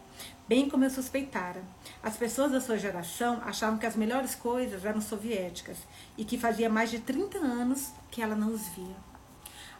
bem 0.48 0.68
como 0.68 0.84
eu 0.84 0.90
suspeitara. 0.90 1.62
As 2.02 2.16
pessoas 2.16 2.52
da 2.52 2.60
sua 2.60 2.78
geração 2.78 3.40
achavam 3.44 3.78
que 3.78 3.86
as 3.86 3.96
melhores 3.96 4.34
coisas 4.34 4.84
eram 4.84 5.00
soviéticas 5.00 5.78
e 6.16 6.24
que 6.24 6.38
fazia 6.38 6.68
mais 6.70 6.90
de 6.90 7.00
30 7.00 7.38
anos 7.38 7.90
que 8.10 8.22
ela 8.22 8.34
não 8.34 8.52
os 8.52 8.68
via. 8.68 8.96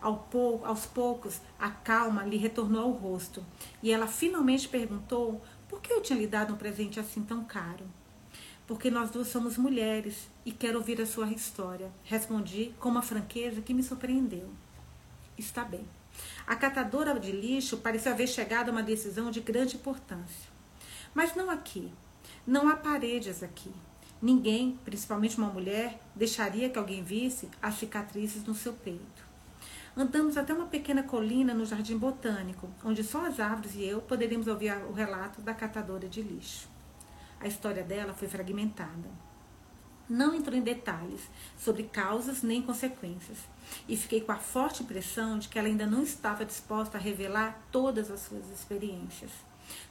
Ao 0.00 0.16
pou, 0.16 0.64
aos 0.64 0.86
poucos, 0.86 1.40
a 1.58 1.70
calma 1.70 2.24
lhe 2.24 2.36
retornou 2.36 2.82
ao 2.82 2.90
rosto 2.90 3.44
e 3.82 3.90
ela 3.90 4.06
finalmente 4.06 4.68
perguntou 4.68 5.40
por 5.68 5.80
que 5.80 5.92
eu 5.92 6.02
tinha 6.02 6.18
lhe 6.18 6.26
dado 6.26 6.54
um 6.54 6.56
presente 6.56 7.00
assim 7.00 7.22
tão 7.22 7.44
caro? 7.44 7.86
Porque 8.66 8.90
nós 8.90 9.10
duas 9.10 9.28
somos 9.28 9.56
mulheres 9.56 10.28
e 10.44 10.52
quero 10.52 10.78
ouvir 10.78 11.00
a 11.00 11.06
sua 11.06 11.30
história. 11.30 11.90
Respondi 12.04 12.74
com 12.80 12.88
uma 12.88 13.02
franqueza 13.02 13.62
que 13.62 13.72
me 13.72 13.82
surpreendeu. 13.82 14.48
Está 15.38 15.64
bem. 15.64 15.86
A 16.46 16.56
catadora 16.56 17.18
de 17.18 17.30
lixo 17.30 17.76
pareceu 17.78 18.12
haver 18.12 18.28
chegado 18.28 18.68
a 18.68 18.72
uma 18.72 18.82
decisão 18.82 19.30
de 19.30 19.40
grande 19.40 19.76
importância. 19.76 20.55
Mas 21.16 21.34
não 21.34 21.48
aqui. 21.48 21.90
Não 22.46 22.68
há 22.68 22.76
paredes 22.76 23.42
aqui. 23.42 23.72
Ninguém, 24.20 24.78
principalmente 24.84 25.38
uma 25.38 25.48
mulher, 25.48 25.98
deixaria 26.14 26.68
que 26.68 26.78
alguém 26.78 27.02
visse 27.02 27.48
as 27.62 27.76
cicatrizes 27.76 28.44
no 28.44 28.54
seu 28.54 28.74
peito. 28.74 29.24
Andamos 29.96 30.36
até 30.36 30.52
uma 30.52 30.66
pequena 30.66 31.02
colina 31.02 31.54
no 31.54 31.64
jardim 31.64 31.96
botânico, 31.96 32.68
onde 32.84 33.02
só 33.02 33.24
as 33.24 33.40
árvores 33.40 33.74
e 33.76 33.82
eu 33.82 34.02
poderíamos 34.02 34.46
ouvir 34.46 34.76
o 34.90 34.92
relato 34.92 35.40
da 35.40 35.54
catadora 35.54 36.06
de 36.06 36.20
lixo. 36.20 36.68
A 37.40 37.48
história 37.48 37.82
dela 37.82 38.12
foi 38.12 38.28
fragmentada. 38.28 39.08
Não 40.06 40.34
entrou 40.34 40.54
em 40.54 40.60
detalhes 40.60 41.30
sobre 41.56 41.84
causas 41.84 42.42
nem 42.42 42.60
consequências, 42.60 43.38
e 43.88 43.96
fiquei 43.96 44.20
com 44.20 44.32
a 44.32 44.36
forte 44.36 44.82
impressão 44.82 45.38
de 45.38 45.48
que 45.48 45.58
ela 45.58 45.66
ainda 45.66 45.86
não 45.86 46.02
estava 46.02 46.44
disposta 46.44 46.98
a 46.98 47.00
revelar 47.00 47.58
todas 47.72 48.10
as 48.10 48.20
suas 48.20 48.50
experiências. 48.50 49.30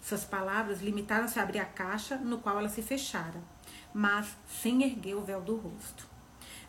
Suas 0.02 0.24
palavras 0.24 0.82
limitaram-se 0.82 1.40
a 1.40 1.44
abrir 1.44 1.60
a 1.60 1.66
caixa 1.66 2.18
no 2.18 2.40
qual 2.40 2.60
ela 2.60 2.70
se 2.70 2.82
fechara, 2.82 3.42
mas 3.94 4.36
sem 4.48 4.84
erguer 4.84 5.16
o 5.16 5.24
véu 5.24 5.42
do 5.42 5.56
rosto. 5.56 6.08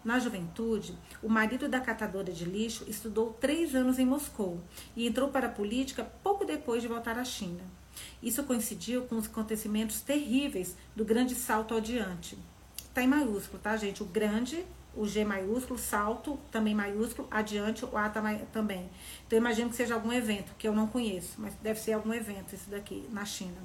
Na 0.04 0.20
juventude, 0.20 0.96
o 1.20 1.28
marido 1.28 1.68
da 1.68 1.80
catadora 1.80 2.32
de 2.32 2.44
lixo 2.44 2.84
estudou 2.88 3.32
três 3.32 3.74
anos 3.74 3.98
em 3.98 4.06
Moscou 4.06 4.60
e 4.94 5.06
entrou 5.06 5.30
para 5.30 5.48
a 5.48 5.50
política 5.50 6.04
pouco 6.22 6.44
depois 6.44 6.80
de 6.80 6.86
voltar 6.86 7.18
à 7.18 7.24
China. 7.24 7.64
Isso 8.22 8.44
coincidiu 8.44 9.02
com 9.06 9.16
os 9.16 9.26
acontecimentos 9.26 10.00
terríveis 10.00 10.76
do 10.94 11.04
grande 11.04 11.34
salto 11.34 11.74
adiante. 11.74 12.38
Está 12.78 13.02
em 13.02 13.08
maiúsculo, 13.08 13.58
tá, 13.58 13.76
gente? 13.76 14.02
O 14.02 14.06
grande, 14.06 14.64
o 14.96 15.06
G 15.06 15.24
maiúsculo, 15.24 15.78
salto 15.78 16.38
também 16.50 16.74
maiúsculo, 16.74 17.28
adiante, 17.30 17.84
o 17.84 17.96
A 17.96 18.08
também. 18.52 18.90
Então, 19.26 19.38
imagino 19.38 19.70
que 19.70 19.76
seja 19.76 19.94
algum 19.94 20.12
evento, 20.12 20.52
que 20.58 20.66
eu 20.66 20.74
não 20.74 20.86
conheço, 20.86 21.34
mas 21.38 21.54
deve 21.62 21.78
ser 21.78 21.92
algum 21.92 22.12
evento 22.12 22.54
esse 22.54 22.70
daqui, 22.70 23.06
na 23.10 23.24
China. 23.24 23.58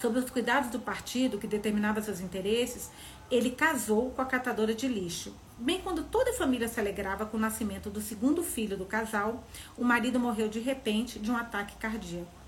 Sob 0.00 0.18
os 0.18 0.30
cuidados 0.30 0.70
do 0.70 0.80
partido 0.80 1.38
que 1.38 1.46
determinava 1.46 2.02
seus 2.02 2.20
interesses, 2.20 2.90
ele 3.30 3.50
casou 3.50 4.10
com 4.10 4.20
a 4.20 4.26
catadora 4.26 4.74
de 4.74 4.88
lixo. 4.88 5.32
Bem 5.56 5.80
quando 5.80 6.02
toda 6.02 6.30
a 6.30 6.34
família 6.34 6.66
se 6.66 6.80
alegrava 6.80 7.24
com 7.24 7.36
o 7.36 7.40
nascimento 7.40 7.88
do 7.88 8.00
segundo 8.00 8.42
filho 8.42 8.76
do 8.76 8.84
casal, 8.84 9.44
o 9.76 9.84
marido 9.84 10.18
morreu 10.18 10.48
de 10.48 10.58
repente 10.58 11.20
de 11.20 11.30
um 11.30 11.36
ataque 11.36 11.76
cardíaco. 11.76 12.41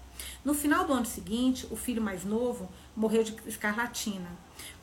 No 0.44 0.54
final 0.54 0.86
do 0.86 0.92
ano 0.92 1.06
seguinte, 1.06 1.66
o 1.70 1.76
filho 1.76 2.02
mais 2.02 2.24
novo 2.24 2.70
morreu 2.94 3.22
de 3.22 3.34
escarlatina. 3.46 4.30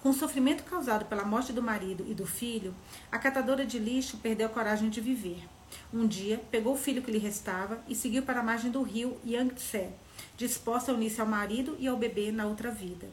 Com 0.01 0.09
o 0.09 0.13
sofrimento 0.13 0.63
causado 0.63 1.05
pela 1.05 1.23
morte 1.23 1.53
do 1.53 1.61
marido 1.61 2.05
e 2.07 2.13
do 2.13 2.25
filho, 2.25 2.73
a 3.11 3.19
catadora 3.19 3.65
de 3.65 3.79
lixo 3.79 4.17
perdeu 4.17 4.47
a 4.47 4.49
coragem 4.49 4.89
de 4.89 4.99
viver. 4.99 5.47
Um 5.93 6.07
dia, 6.07 6.41
pegou 6.49 6.73
o 6.73 6.77
filho 6.77 7.01
que 7.01 7.11
lhe 7.11 7.17
restava 7.17 7.81
e 7.87 7.95
seguiu 7.95 8.23
para 8.23 8.39
a 8.39 8.43
margem 8.43 8.71
do 8.71 8.81
rio 8.81 9.17
Yangtze, 9.25 9.89
disposta 10.35 10.91
a 10.91 10.95
unir-se 10.95 11.21
ao 11.21 11.27
marido 11.27 11.75
e 11.79 11.87
ao 11.87 11.97
bebê 11.97 12.31
na 12.31 12.45
outra 12.45 12.71
vida. 12.71 13.07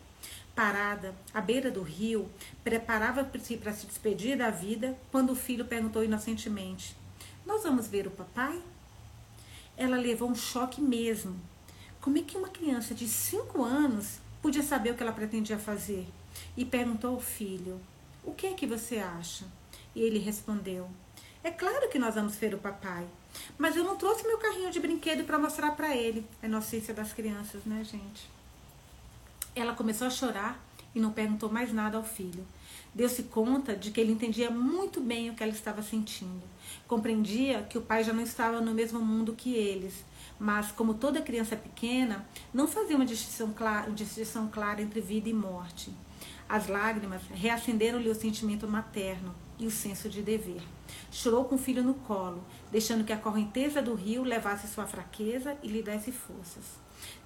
Parada, 0.54 1.14
à 1.32 1.40
beira 1.40 1.70
do 1.70 1.82
rio, 1.82 2.28
preparava-se 2.64 3.56
para 3.56 3.72
se 3.72 3.86
despedir 3.86 4.36
da 4.36 4.50
vida, 4.50 4.98
quando 5.12 5.30
o 5.30 5.36
filho 5.36 5.64
perguntou 5.64 6.02
inocentemente: 6.02 6.96
Nós 7.46 7.62
vamos 7.62 7.86
ver 7.86 8.08
o 8.08 8.10
papai? 8.10 8.60
Ela 9.76 9.96
levou 9.96 10.28
um 10.28 10.34
choque 10.34 10.80
mesmo. 10.80 11.40
Como 12.08 12.16
é 12.16 12.22
que 12.22 12.38
uma 12.38 12.48
criança 12.48 12.94
de 12.94 13.06
cinco 13.06 13.62
anos 13.62 14.18
podia 14.40 14.62
saber 14.62 14.92
o 14.92 14.94
que 14.94 15.02
ela 15.02 15.12
pretendia 15.12 15.58
fazer? 15.58 16.08
E 16.56 16.64
perguntou 16.64 17.16
ao 17.16 17.20
filho: 17.20 17.78
O 18.24 18.32
que 18.32 18.46
é 18.46 18.54
que 18.54 18.66
você 18.66 18.96
acha? 18.96 19.44
E 19.94 20.00
ele 20.00 20.18
respondeu: 20.18 20.88
É 21.44 21.50
claro 21.50 21.90
que 21.90 21.98
nós 21.98 22.14
vamos 22.14 22.34
ver 22.36 22.54
o 22.54 22.58
papai. 22.58 23.06
Mas 23.58 23.76
eu 23.76 23.84
não 23.84 23.98
trouxe 23.98 24.26
meu 24.26 24.38
carrinho 24.38 24.70
de 24.70 24.80
brinquedo 24.80 25.24
para 25.24 25.38
mostrar 25.38 25.72
para 25.72 25.94
ele. 25.94 26.26
A 26.42 26.46
inocência 26.46 26.94
das 26.94 27.12
crianças, 27.12 27.66
né, 27.66 27.84
gente? 27.84 28.26
Ela 29.54 29.74
começou 29.74 30.06
a 30.06 30.10
chorar 30.10 30.58
e 30.94 30.98
não 30.98 31.12
perguntou 31.12 31.52
mais 31.52 31.74
nada 31.74 31.98
ao 31.98 32.04
filho. 32.04 32.46
Deu-se 32.98 33.22
conta 33.22 33.76
de 33.76 33.92
que 33.92 34.00
ele 34.00 34.10
entendia 34.10 34.50
muito 34.50 35.00
bem 35.00 35.30
o 35.30 35.34
que 35.36 35.40
ela 35.40 35.52
estava 35.52 35.80
sentindo. 35.82 36.42
Compreendia 36.88 37.62
que 37.62 37.78
o 37.78 37.80
pai 37.80 38.02
já 38.02 38.12
não 38.12 38.24
estava 38.24 38.60
no 38.60 38.74
mesmo 38.74 38.98
mundo 38.98 39.36
que 39.36 39.54
eles, 39.54 40.04
mas, 40.36 40.72
como 40.72 40.94
toda 40.94 41.22
criança 41.22 41.54
pequena, 41.54 42.28
não 42.52 42.66
fazia 42.66 42.96
uma 42.96 43.06
distinção 43.06 43.52
clara, 43.52 43.88
distinção 43.92 44.48
clara 44.48 44.82
entre 44.82 45.00
vida 45.00 45.28
e 45.28 45.32
morte. 45.32 45.92
As 46.48 46.66
lágrimas 46.66 47.22
reacenderam-lhe 47.32 48.08
o 48.08 48.14
sentimento 48.16 48.66
materno 48.66 49.32
e 49.60 49.66
o 49.68 49.70
senso 49.70 50.08
de 50.08 50.20
dever. 50.20 50.60
Chorou 51.12 51.44
com 51.44 51.54
o 51.54 51.58
filho 51.58 51.84
no 51.84 51.94
colo, 51.94 52.42
deixando 52.68 53.04
que 53.04 53.12
a 53.12 53.16
correnteza 53.16 53.80
do 53.80 53.94
rio 53.94 54.24
levasse 54.24 54.66
sua 54.66 54.88
fraqueza 54.88 55.56
e 55.62 55.68
lhe 55.68 55.84
desse 55.84 56.10
forças. 56.10 56.64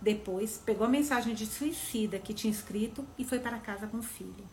Depois, 0.02 0.61
pegou 0.62 0.87
a 0.87 0.90
mensagem 0.90 1.35
de 1.35 1.46
suicida 1.46 2.18
que 2.18 2.35
tinha 2.35 2.52
escrito 2.52 3.06
e 3.16 3.24
foi 3.24 3.38
para 3.38 3.56
casa 3.56 3.87
com 3.87 3.96
o 3.96 4.02
filho. 4.02 4.44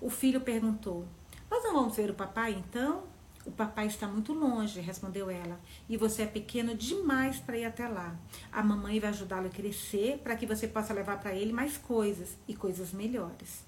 O 0.00 0.10
filho 0.10 0.40
perguntou: 0.40 1.06
Nós 1.50 1.62
não 1.64 1.74
vamos 1.74 1.96
ver 1.96 2.10
o 2.10 2.14
papai 2.14 2.52
então? 2.54 3.04
O 3.46 3.52
papai 3.52 3.86
está 3.86 4.08
muito 4.08 4.32
longe, 4.32 4.80
respondeu 4.80 5.30
ela, 5.30 5.60
e 5.88 5.96
você 5.96 6.22
é 6.22 6.26
pequeno 6.26 6.74
demais 6.74 7.38
para 7.38 7.56
ir 7.56 7.64
até 7.64 7.86
lá. 7.86 8.18
A 8.50 8.60
mamãe 8.60 8.98
vai 8.98 9.10
ajudá-lo 9.10 9.46
a 9.46 9.50
crescer 9.50 10.18
para 10.18 10.34
que 10.34 10.46
você 10.46 10.66
possa 10.66 10.92
levar 10.92 11.20
para 11.20 11.32
ele 11.32 11.52
mais 11.52 11.76
coisas 11.76 12.36
e 12.48 12.56
coisas 12.56 12.92
melhores. 12.92 13.64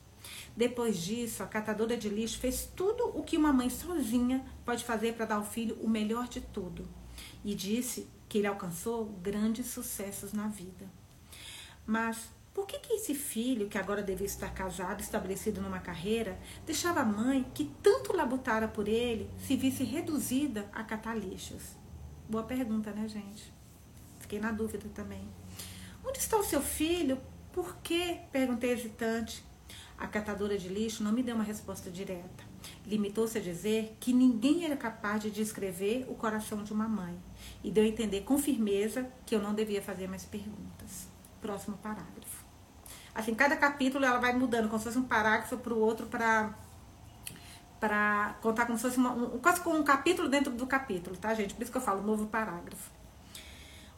Depois 0.56 0.98
disso, 0.98 1.44
a 1.44 1.46
catadora 1.46 1.96
de 1.96 2.08
lixo 2.08 2.40
fez 2.40 2.68
tudo 2.74 3.16
o 3.16 3.22
que 3.22 3.36
uma 3.36 3.52
mãe 3.52 3.70
sozinha 3.70 4.44
pode 4.64 4.84
fazer 4.84 5.14
para 5.14 5.26
dar 5.26 5.36
ao 5.36 5.44
filho 5.44 5.76
o 5.80 5.88
melhor 5.88 6.26
de 6.26 6.40
tudo. 6.40 6.88
E 7.44 7.54
disse 7.54 8.08
que 8.28 8.38
ele 8.38 8.48
alcançou 8.48 9.04
grandes 9.22 9.66
sucessos 9.66 10.32
na 10.32 10.48
vida. 10.48 10.90
Mas 11.86 12.28
por 12.58 12.66
que, 12.66 12.80
que 12.80 12.94
esse 12.94 13.14
filho, 13.14 13.68
que 13.68 13.78
agora 13.78 14.02
devia 14.02 14.26
estar 14.26 14.52
casado, 14.52 15.00
estabelecido 15.00 15.60
numa 15.60 15.78
carreira, 15.78 16.36
deixava 16.66 17.02
a 17.02 17.04
mãe, 17.04 17.46
que 17.54 17.70
tanto 17.80 18.12
labutara 18.12 18.66
por 18.66 18.88
ele, 18.88 19.30
se 19.46 19.54
visse 19.54 19.84
reduzida 19.84 20.68
a 20.72 20.82
catar 20.82 21.14
lixos? 21.14 21.62
Boa 22.28 22.42
pergunta, 22.42 22.90
né, 22.90 23.06
gente? 23.06 23.52
Fiquei 24.18 24.40
na 24.40 24.50
dúvida 24.50 24.90
também. 24.92 25.22
Onde 26.04 26.18
está 26.18 26.36
o 26.36 26.42
seu 26.42 26.60
filho? 26.60 27.20
Por 27.52 27.76
que? 27.76 28.18
Perguntei 28.32 28.72
hesitante. 28.72 29.44
A 29.96 30.08
catadora 30.08 30.58
de 30.58 30.68
lixo 30.68 31.04
não 31.04 31.12
me 31.12 31.22
deu 31.22 31.36
uma 31.36 31.44
resposta 31.44 31.92
direta. 31.92 32.42
Limitou-se 32.84 33.38
a 33.38 33.40
dizer 33.40 33.96
que 34.00 34.12
ninguém 34.12 34.64
era 34.64 34.76
capaz 34.76 35.22
de 35.22 35.30
descrever 35.30 36.06
o 36.08 36.14
coração 36.16 36.64
de 36.64 36.72
uma 36.72 36.88
mãe 36.88 37.16
e 37.62 37.70
deu 37.70 37.84
a 37.84 37.86
entender 37.86 38.22
com 38.22 38.36
firmeza 38.36 39.08
que 39.24 39.32
eu 39.32 39.40
não 39.40 39.54
devia 39.54 39.80
fazer 39.80 40.08
mais 40.08 40.24
perguntas. 40.24 41.06
Próximo 41.40 41.76
parágrafo. 41.76 42.17
Assim, 43.18 43.34
cada 43.34 43.56
capítulo 43.56 44.04
ela 44.04 44.20
vai 44.20 44.32
mudando, 44.32 44.68
como 44.68 44.78
se 44.78 44.84
fosse 44.84 44.96
um 44.96 45.02
parágrafo 45.02 45.56
para 45.56 45.74
o 45.74 45.80
outro 45.80 46.06
para 46.06 46.54
para 47.80 48.36
contar 48.40 48.64
como 48.64 48.78
se 48.78 48.82
fosse 48.84 48.96
uma, 48.96 49.10
um, 49.10 49.38
quase 49.40 49.60
como 49.60 49.76
um 49.76 49.82
capítulo 49.82 50.28
dentro 50.28 50.52
do 50.52 50.66
capítulo, 50.68 51.16
tá, 51.16 51.34
gente? 51.34 51.52
Por 51.52 51.62
isso 51.62 51.72
que 51.72 51.78
eu 51.78 51.82
falo 51.82 52.00
novo 52.00 52.28
parágrafo. 52.28 52.90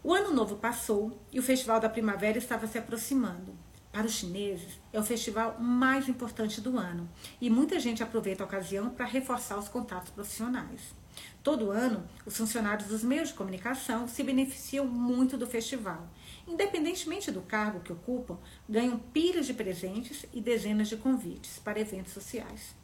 O 0.03 0.15
ano 0.15 0.33
novo 0.33 0.57
passou 0.57 1.19
e 1.31 1.39
o 1.39 1.43
Festival 1.43 1.79
da 1.79 1.89
Primavera 1.91 2.39
estava 2.39 2.67
se 2.67 2.79
aproximando. 2.79 3.55
Para 3.93 4.07
os 4.07 4.13
chineses, 4.13 4.81
é 4.91 4.99
o 4.99 5.03
festival 5.03 5.59
mais 5.59 6.09
importante 6.09 6.61
do 6.61 6.79
ano 6.79 7.07
e 7.41 7.51
muita 7.51 7.79
gente 7.79 8.03
aproveita 8.03 8.43
a 8.43 8.47
ocasião 8.47 8.89
para 8.89 9.05
reforçar 9.05 9.59
os 9.59 9.69
contatos 9.69 10.11
profissionais. 10.11 10.95
Todo 11.43 11.71
ano, 11.71 12.07
os 12.27 12.37
funcionários 12.37 12.89
dos 12.89 13.03
meios 13.03 13.29
de 13.29 13.35
comunicação 13.35 14.07
se 14.07 14.23
beneficiam 14.23 14.87
muito 14.87 15.39
do 15.39 15.47
festival. 15.47 16.07
Independentemente 16.47 17.31
do 17.31 17.41
cargo 17.41 17.81
que 17.81 17.93
ocupam, 17.93 18.37
ganham 18.69 18.99
pilhas 18.99 19.47
de 19.47 19.55
presentes 19.55 20.27
e 20.35 20.41
dezenas 20.41 20.89
de 20.89 20.99
convites 20.99 21.59
para 21.59 21.81
eventos 21.81 22.13
sociais. 22.13 22.75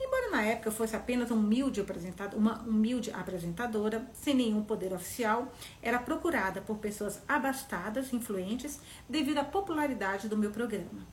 Embora 0.00 0.30
na 0.30 0.42
época 0.42 0.70
fosse 0.70 0.96
apenas 0.96 1.30
humilde, 1.30 1.84
uma 2.34 2.62
humilde 2.62 3.10
apresentadora, 3.10 4.08
sem 4.14 4.34
nenhum 4.34 4.64
poder 4.64 4.94
oficial, 4.94 5.52
era 5.82 5.98
procurada 5.98 6.62
por 6.62 6.78
pessoas 6.78 7.20
abastadas, 7.28 8.10
influentes, 8.14 8.80
devido 9.06 9.36
à 9.36 9.44
popularidade 9.44 10.28
do 10.28 10.36
meu 10.36 10.50
programa. 10.50 11.06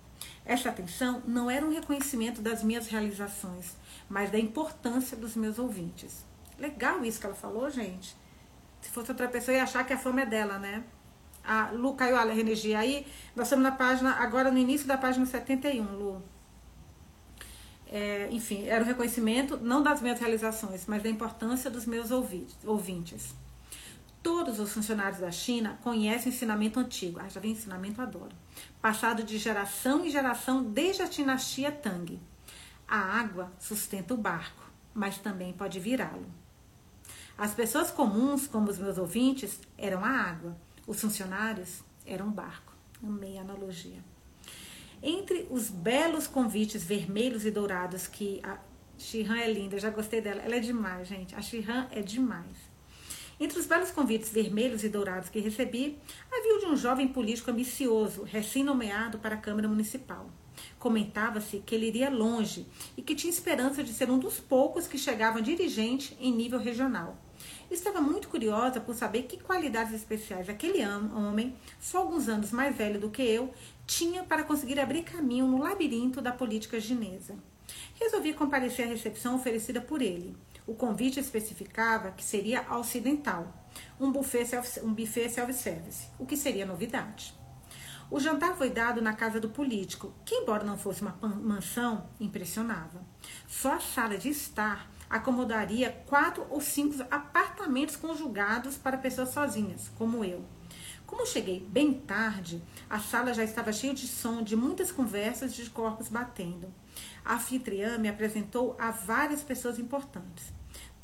Esta 0.45 0.69
atenção 0.69 1.21
não 1.27 1.51
era 1.51 1.65
um 1.65 1.73
reconhecimento 1.73 2.41
das 2.41 2.63
minhas 2.63 2.87
realizações, 2.87 3.75
mas 4.07 4.31
da 4.31 4.39
importância 4.39 5.17
dos 5.17 5.35
meus 5.35 5.59
ouvintes. 5.59 6.23
Legal 6.57 7.03
isso 7.03 7.19
que 7.19 7.25
ela 7.25 7.35
falou, 7.35 7.69
gente. 7.69 8.15
Se 8.81 8.89
fosse 8.89 9.11
outra 9.11 9.27
pessoa, 9.27 9.55
ia 9.55 9.63
achar 9.63 9.85
que 9.85 9.93
a 9.93 9.97
fama 9.97 10.21
é 10.21 10.25
dela, 10.25 10.59
né? 10.59 10.83
A 11.43 11.71
Lu 11.71 11.93
caiu 11.93 12.17
a 12.17 12.25
energia 12.35 12.79
aí. 12.79 13.05
Nós 13.35 13.47
estamos 13.47 13.63
na 13.63 13.71
página, 13.71 14.11
agora 14.13 14.51
no 14.51 14.57
início 14.57 14.87
da 14.87 14.97
página 14.97 15.25
71, 15.25 15.83
Lu. 15.95 16.23
É, 17.87 18.27
enfim, 18.31 18.65
era 18.65 18.83
o 18.83 18.87
reconhecimento 18.87 19.57
não 19.57 19.81
das 19.81 20.01
minhas 20.01 20.19
realizações, 20.19 20.85
mas 20.87 21.03
da 21.03 21.09
importância 21.09 21.69
dos 21.69 21.85
meus 21.85 22.09
ouvintes. 22.11 23.33
Todos 24.23 24.59
os 24.59 24.73
funcionários 24.73 25.19
da 25.19 25.31
China 25.31 25.77
conhecem 25.83 26.31
o 26.31 26.35
ensinamento 26.35 26.79
antigo. 26.79 27.19
Ah, 27.19 27.29
já 27.29 27.39
vem 27.39 27.51
ensinamento, 27.51 28.01
adoro. 28.01 28.35
Passado 28.81 29.21
de 29.21 29.37
geração 29.37 30.03
em 30.03 30.09
geração 30.09 30.63
desde 30.63 31.03
a 31.03 31.05
dinastia 31.05 31.71
Tang. 31.71 32.19
A 32.87 32.97
água 32.97 33.51
sustenta 33.59 34.15
o 34.15 34.17
barco, 34.17 34.63
mas 34.93 35.19
também 35.19 35.53
pode 35.53 35.79
virá-lo. 35.79 36.25
As 37.37 37.53
pessoas 37.53 37.91
comuns, 37.91 38.47
como 38.47 38.69
os 38.69 38.77
meus 38.77 38.97
ouvintes, 38.97 39.59
eram 39.77 40.05
a 40.05 40.09
água. 40.09 40.55
Os 40.87 41.01
funcionários 41.01 41.81
eram 42.05 42.27
o 42.27 42.31
barco. 42.31 42.73
Amei 43.03 43.37
a 43.37 43.41
analogia. 43.41 44.01
Entre 45.03 45.45
os 45.51 45.69
belos 45.69 46.27
convites 46.27 46.83
vermelhos 46.83 47.45
e 47.45 47.51
dourados 47.51 48.07
que 48.07 48.39
a 48.41 48.57
Shihan 48.97 49.37
é 49.37 49.51
linda, 49.51 49.77
já 49.77 49.89
gostei 49.89 50.21
dela. 50.21 50.41
Ela 50.41 50.55
é 50.55 50.59
demais, 50.59 51.09
gente. 51.09 51.35
A 51.35 51.41
Shihan 51.41 51.87
é 51.91 52.01
demais. 52.01 52.73
Entre 53.37 53.59
os 53.59 53.65
belos 53.65 53.91
convites 53.91 54.29
vermelhos 54.29 54.85
e 54.85 54.89
dourados 54.89 55.27
que 55.27 55.41
recebi, 55.41 55.97
havia 56.31 56.55
o 56.55 56.59
de 56.59 56.65
um 56.67 56.77
jovem 56.77 57.09
político 57.09 57.51
ambicioso, 57.51 58.23
recém-nomeado 58.23 59.19
para 59.19 59.35
a 59.35 59.37
Câmara 59.37 59.67
Municipal. 59.67 60.29
Comentava-se 60.79 61.59
que 61.59 61.75
ele 61.75 61.87
iria 61.87 62.09
longe 62.09 62.65
e 62.95 63.01
que 63.01 63.13
tinha 63.13 63.29
esperança 63.31 63.83
de 63.83 63.91
ser 63.91 64.09
um 64.09 64.17
dos 64.17 64.39
poucos 64.39 64.87
que 64.87 64.97
chegavam 64.97 65.41
dirigente 65.41 66.15
em 66.17 66.31
nível 66.31 66.59
regional. 66.59 67.24
Estava 67.69 67.99
muito 67.99 68.27
curiosa 68.27 68.79
por 68.79 68.95
saber 68.95 69.23
que 69.23 69.41
qualidades 69.41 69.93
especiais 69.93 70.49
aquele 70.49 70.85
homem, 70.85 71.55
só 71.79 71.99
alguns 71.99 72.27
anos 72.27 72.51
mais 72.51 72.75
velho 72.75 72.99
do 72.99 73.09
que 73.09 73.23
eu, 73.23 73.53
tinha 73.87 74.23
para 74.23 74.43
conseguir 74.43 74.79
abrir 74.79 75.03
caminho 75.03 75.47
no 75.47 75.57
labirinto 75.57 76.21
da 76.21 76.31
política 76.31 76.79
chinesa. 76.79 77.35
Resolvi 77.99 78.33
comparecer 78.33 78.85
à 78.85 78.89
recepção 78.89 79.35
oferecida 79.35 79.81
por 79.81 80.01
ele. 80.01 80.35
O 80.67 80.73
convite 80.73 81.19
especificava 81.19 82.11
que 82.11 82.23
seria 82.23 82.65
ocidental, 82.75 83.53
um 83.99 84.11
buffet 84.11 84.45
self-service, 84.45 86.07
o 86.17 86.25
que 86.25 86.37
seria 86.37 86.65
novidade. 86.65 87.33
O 88.09 88.19
jantar 88.19 88.55
foi 88.55 88.69
dado 88.69 89.01
na 89.01 89.13
casa 89.13 89.39
do 89.39 89.49
político, 89.49 90.13
que, 90.23 90.35
embora 90.35 90.63
não 90.63 90.77
fosse 90.77 91.01
uma 91.01 91.17
mansão, 91.21 92.07
impressionava. 92.19 93.03
Só 93.47 93.73
a 93.73 93.79
sala 93.79 94.17
de 94.17 94.29
estar 94.29 94.89
acomodaria 95.15 95.91
quatro 96.05 96.45
ou 96.49 96.61
cinco 96.61 97.03
apartamentos 97.09 97.95
conjugados 97.95 98.77
para 98.77 98.97
pessoas 98.97 99.29
sozinhas, 99.29 99.91
como 99.97 100.23
eu. 100.23 100.43
Como 101.05 101.25
cheguei 101.25 101.59
bem 101.59 101.93
tarde, 101.93 102.61
a 102.89 102.99
sala 102.99 103.33
já 103.33 103.43
estava 103.43 103.71
cheia 103.71 103.93
de 103.93 104.07
som 104.07 104.41
de 104.41 104.55
muitas 104.55 104.91
conversas 104.91 105.53
de 105.53 105.69
corpos 105.69 106.09
batendo. 106.09 106.73
A 107.23 107.35
anfitriã 107.35 107.97
me 107.97 108.09
apresentou 108.09 108.75
a 108.79 108.91
várias 108.91 109.43
pessoas 109.43 109.77
importantes 109.77 110.55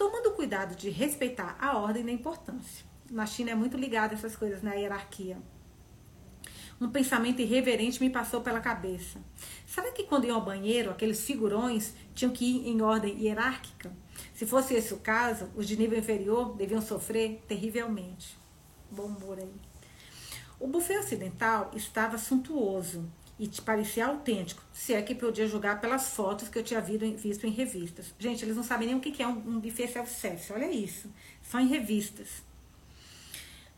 tomando 0.01 0.31
cuidado 0.31 0.75
de 0.75 0.89
respeitar 0.89 1.55
a 1.59 1.77
ordem 1.77 2.03
da 2.03 2.11
importância. 2.11 2.83
Na 3.07 3.27
China 3.27 3.51
é 3.51 3.55
muito 3.55 3.77
ligado 3.77 4.13
essas 4.13 4.35
coisas, 4.35 4.63
na 4.63 4.71
né? 4.71 4.81
hierarquia. 4.81 5.37
Um 6.81 6.89
pensamento 6.89 7.39
irreverente 7.39 8.01
me 8.01 8.09
passou 8.09 8.41
pela 8.41 8.59
cabeça. 8.59 9.21
Sabe 9.67 9.91
que 9.91 10.05
quando 10.05 10.25
iam 10.25 10.37
ao 10.37 10.43
banheiro, 10.43 10.89
aqueles 10.89 11.23
figurões 11.23 11.93
tinham 12.15 12.33
que 12.33 12.43
ir 12.43 12.67
em 12.69 12.81
ordem 12.81 13.21
hierárquica? 13.21 13.95
Se 14.33 14.47
fosse 14.47 14.73
esse 14.73 14.91
o 14.91 14.97
caso, 14.97 15.47
os 15.55 15.67
de 15.67 15.77
nível 15.77 15.99
inferior 15.99 16.55
deviam 16.55 16.81
sofrer 16.81 17.39
terrivelmente. 17.47 18.35
Bom 18.89 19.03
humor 19.03 19.37
aí. 19.37 19.53
O 20.59 20.65
buffet 20.65 20.97
ocidental 20.97 21.69
estava 21.75 22.17
suntuoso 22.17 23.07
e 23.37 23.45
te 23.45 23.61
parecia 23.61 24.07
autêntico, 24.07 24.63
se 24.73 24.93
é 24.93 25.03
que 25.03 25.13
podia 25.13 25.47
julgar 25.47 25.79
pelas 25.79 26.09
fotos 26.15 26.49
que 26.49 26.57
eu 26.57 26.63
tinha 26.63 26.81
visto 26.81 27.45
em 27.45 27.51
revistas. 27.51 28.11
Gente, 28.17 28.43
eles 28.43 28.55
não 28.55 28.63
sabem 28.63 28.87
nem 28.87 28.97
o 28.97 28.99
que 28.99 29.21
é 29.21 29.27
um, 29.27 29.37
um 29.37 29.59
buffet 29.59 29.87
self-service, 29.87 30.51
olha 30.51 30.71
isso, 30.71 31.11
só 31.43 31.59
em 31.59 31.67
revistas. 31.67 32.43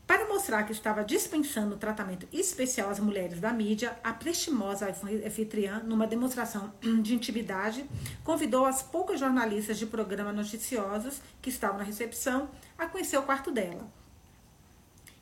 Para 0.06 0.28
mostrar 0.28 0.64
que 0.64 0.74
estava 0.74 1.04
dispensando 1.04 1.78
tratamento 1.78 2.28
especial 2.32 2.90
às 2.90 3.00
mulheres 3.00 3.40
da 3.40 3.54
mídia, 3.54 3.98
a 4.04 4.12
prestimosa 4.12 4.94
anfitriã, 5.26 5.80
numa 5.80 6.06
demonstração 6.06 6.74
de 7.02 7.16
intimidade, 7.16 7.86
convidou 8.24 8.66
as 8.66 8.84
poucas 8.84 9.20
jornalistas 9.20 9.80
de 9.80 9.86
programas 9.86 10.36
noticiosos 10.36 11.22
que 11.42 11.50
estavam 11.50 11.78
na 11.78 11.84
recepção 11.84 12.50
a 12.78 12.86
conhecer 12.86 13.18
o 13.18 13.24
quarto 13.24 13.50
dela. 13.50 13.88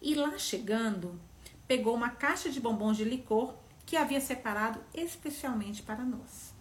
E 0.02 0.16
lá 0.16 0.36
chegando, 0.40 1.20
pegou 1.68 1.94
uma 1.94 2.10
caixa 2.10 2.50
de 2.50 2.60
bombons 2.60 2.98
de 2.98 3.04
licor 3.04 3.54
que 3.86 3.96
havia 3.96 4.20
separado 4.20 4.82
especialmente 4.96 5.84
para 5.84 6.04
nós. 6.04 6.56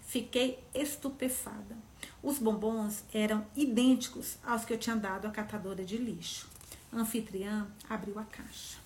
Fiquei 0.00 0.58
estupefada. 0.74 1.76
Os 2.22 2.38
bombons 2.38 3.04
eram 3.12 3.46
idênticos 3.54 4.36
aos 4.44 4.64
que 4.64 4.72
eu 4.72 4.78
tinha 4.78 4.96
dado 4.96 5.26
à 5.26 5.30
catadora 5.30 5.84
de 5.84 5.96
lixo. 5.96 6.53
Anfitriã 6.94 7.66
abriu 7.88 8.18
a 8.18 8.24
caixa. 8.24 8.78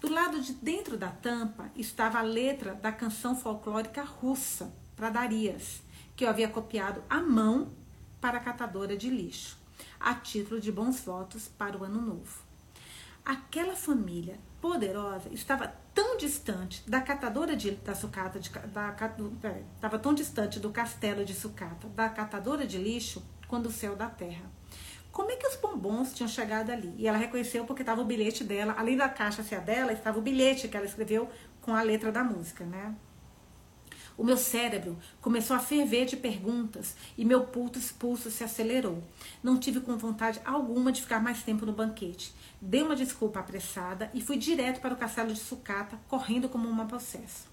Do 0.00 0.12
lado 0.12 0.40
de 0.40 0.52
dentro 0.54 0.96
da 0.96 1.08
tampa 1.08 1.70
estava 1.74 2.18
a 2.18 2.22
letra 2.22 2.74
da 2.74 2.92
canção 2.92 3.34
folclórica 3.34 4.02
russa, 4.02 4.72
Pradarias, 4.94 5.82
que 6.14 6.24
eu 6.24 6.28
havia 6.28 6.48
copiado 6.48 7.02
à 7.08 7.20
mão 7.20 7.72
para 8.20 8.38
a 8.38 8.40
catadora 8.40 8.96
de 8.96 9.10
lixo, 9.10 9.58
a 10.00 10.14
título 10.14 10.60
de 10.60 10.72
bons 10.72 11.00
votos 11.00 11.48
para 11.48 11.78
o 11.78 11.84
ano 11.84 12.00
novo. 12.00 12.44
Aquela 13.24 13.74
família 13.74 14.38
poderosa 14.60 15.28
estava 15.32 15.68
tão 15.92 16.16
distante 16.16 16.88
da 16.88 17.00
catadora 17.00 17.56
de, 17.56 17.72
da 17.72 17.94
sucata, 17.94 18.38
de, 18.38 18.50
da, 18.50 18.94
estava 19.74 19.98
tão 19.98 20.14
distante 20.14 20.60
do 20.60 20.70
castelo 20.70 21.24
de 21.24 21.34
sucata, 21.34 21.88
da 21.88 22.08
catadora 22.08 22.66
de 22.66 22.78
lixo, 22.78 23.22
quando 23.48 23.66
o 23.66 23.72
céu 23.72 23.96
da 23.96 24.08
terra. 24.08 24.44
Como 25.16 25.30
é 25.30 25.36
que 25.36 25.46
os 25.46 25.56
bombons 25.56 26.12
tinham 26.12 26.28
chegado 26.28 26.68
ali? 26.68 26.94
E 26.98 27.08
ela 27.08 27.16
reconheceu 27.16 27.64
porque 27.64 27.80
estava 27.80 28.02
o 28.02 28.04
bilhete 28.04 28.44
dela, 28.44 28.74
além 28.76 28.98
da 28.98 29.08
caixa 29.08 29.42
ser 29.42 29.54
a 29.54 29.60
dela, 29.60 29.90
estava 29.90 30.18
o 30.18 30.20
bilhete 30.20 30.68
que 30.68 30.76
ela 30.76 30.84
escreveu 30.84 31.30
com 31.62 31.74
a 31.74 31.80
letra 31.80 32.12
da 32.12 32.22
música, 32.22 32.66
né? 32.66 32.94
O 34.14 34.22
meu 34.22 34.36
cérebro 34.36 34.98
começou 35.22 35.56
a 35.56 35.58
ferver 35.58 36.04
de 36.04 36.18
perguntas 36.18 36.94
e 37.16 37.24
meu 37.24 37.46
pulso, 37.46 37.94
pulso 37.94 38.30
se 38.30 38.44
acelerou. 38.44 39.02
Não 39.42 39.58
tive 39.58 39.80
com 39.80 39.96
vontade 39.96 40.38
alguma 40.44 40.92
de 40.92 41.00
ficar 41.00 41.22
mais 41.22 41.42
tempo 41.42 41.64
no 41.64 41.72
banquete. 41.72 42.34
Dei 42.60 42.82
uma 42.82 42.94
desculpa 42.94 43.40
apressada 43.40 44.10
e 44.12 44.20
fui 44.20 44.36
direto 44.36 44.82
para 44.82 44.92
o 44.92 44.98
castelo 44.98 45.32
de 45.32 45.40
sucata, 45.40 45.98
correndo 46.08 46.46
como 46.46 46.68
uma 46.68 46.84
possessa. 46.84 47.46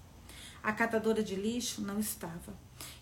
A 0.62 0.70
catadora 0.70 1.22
de 1.22 1.34
lixo 1.34 1.80
não 1.80 1.98
estava. 1.98 2.54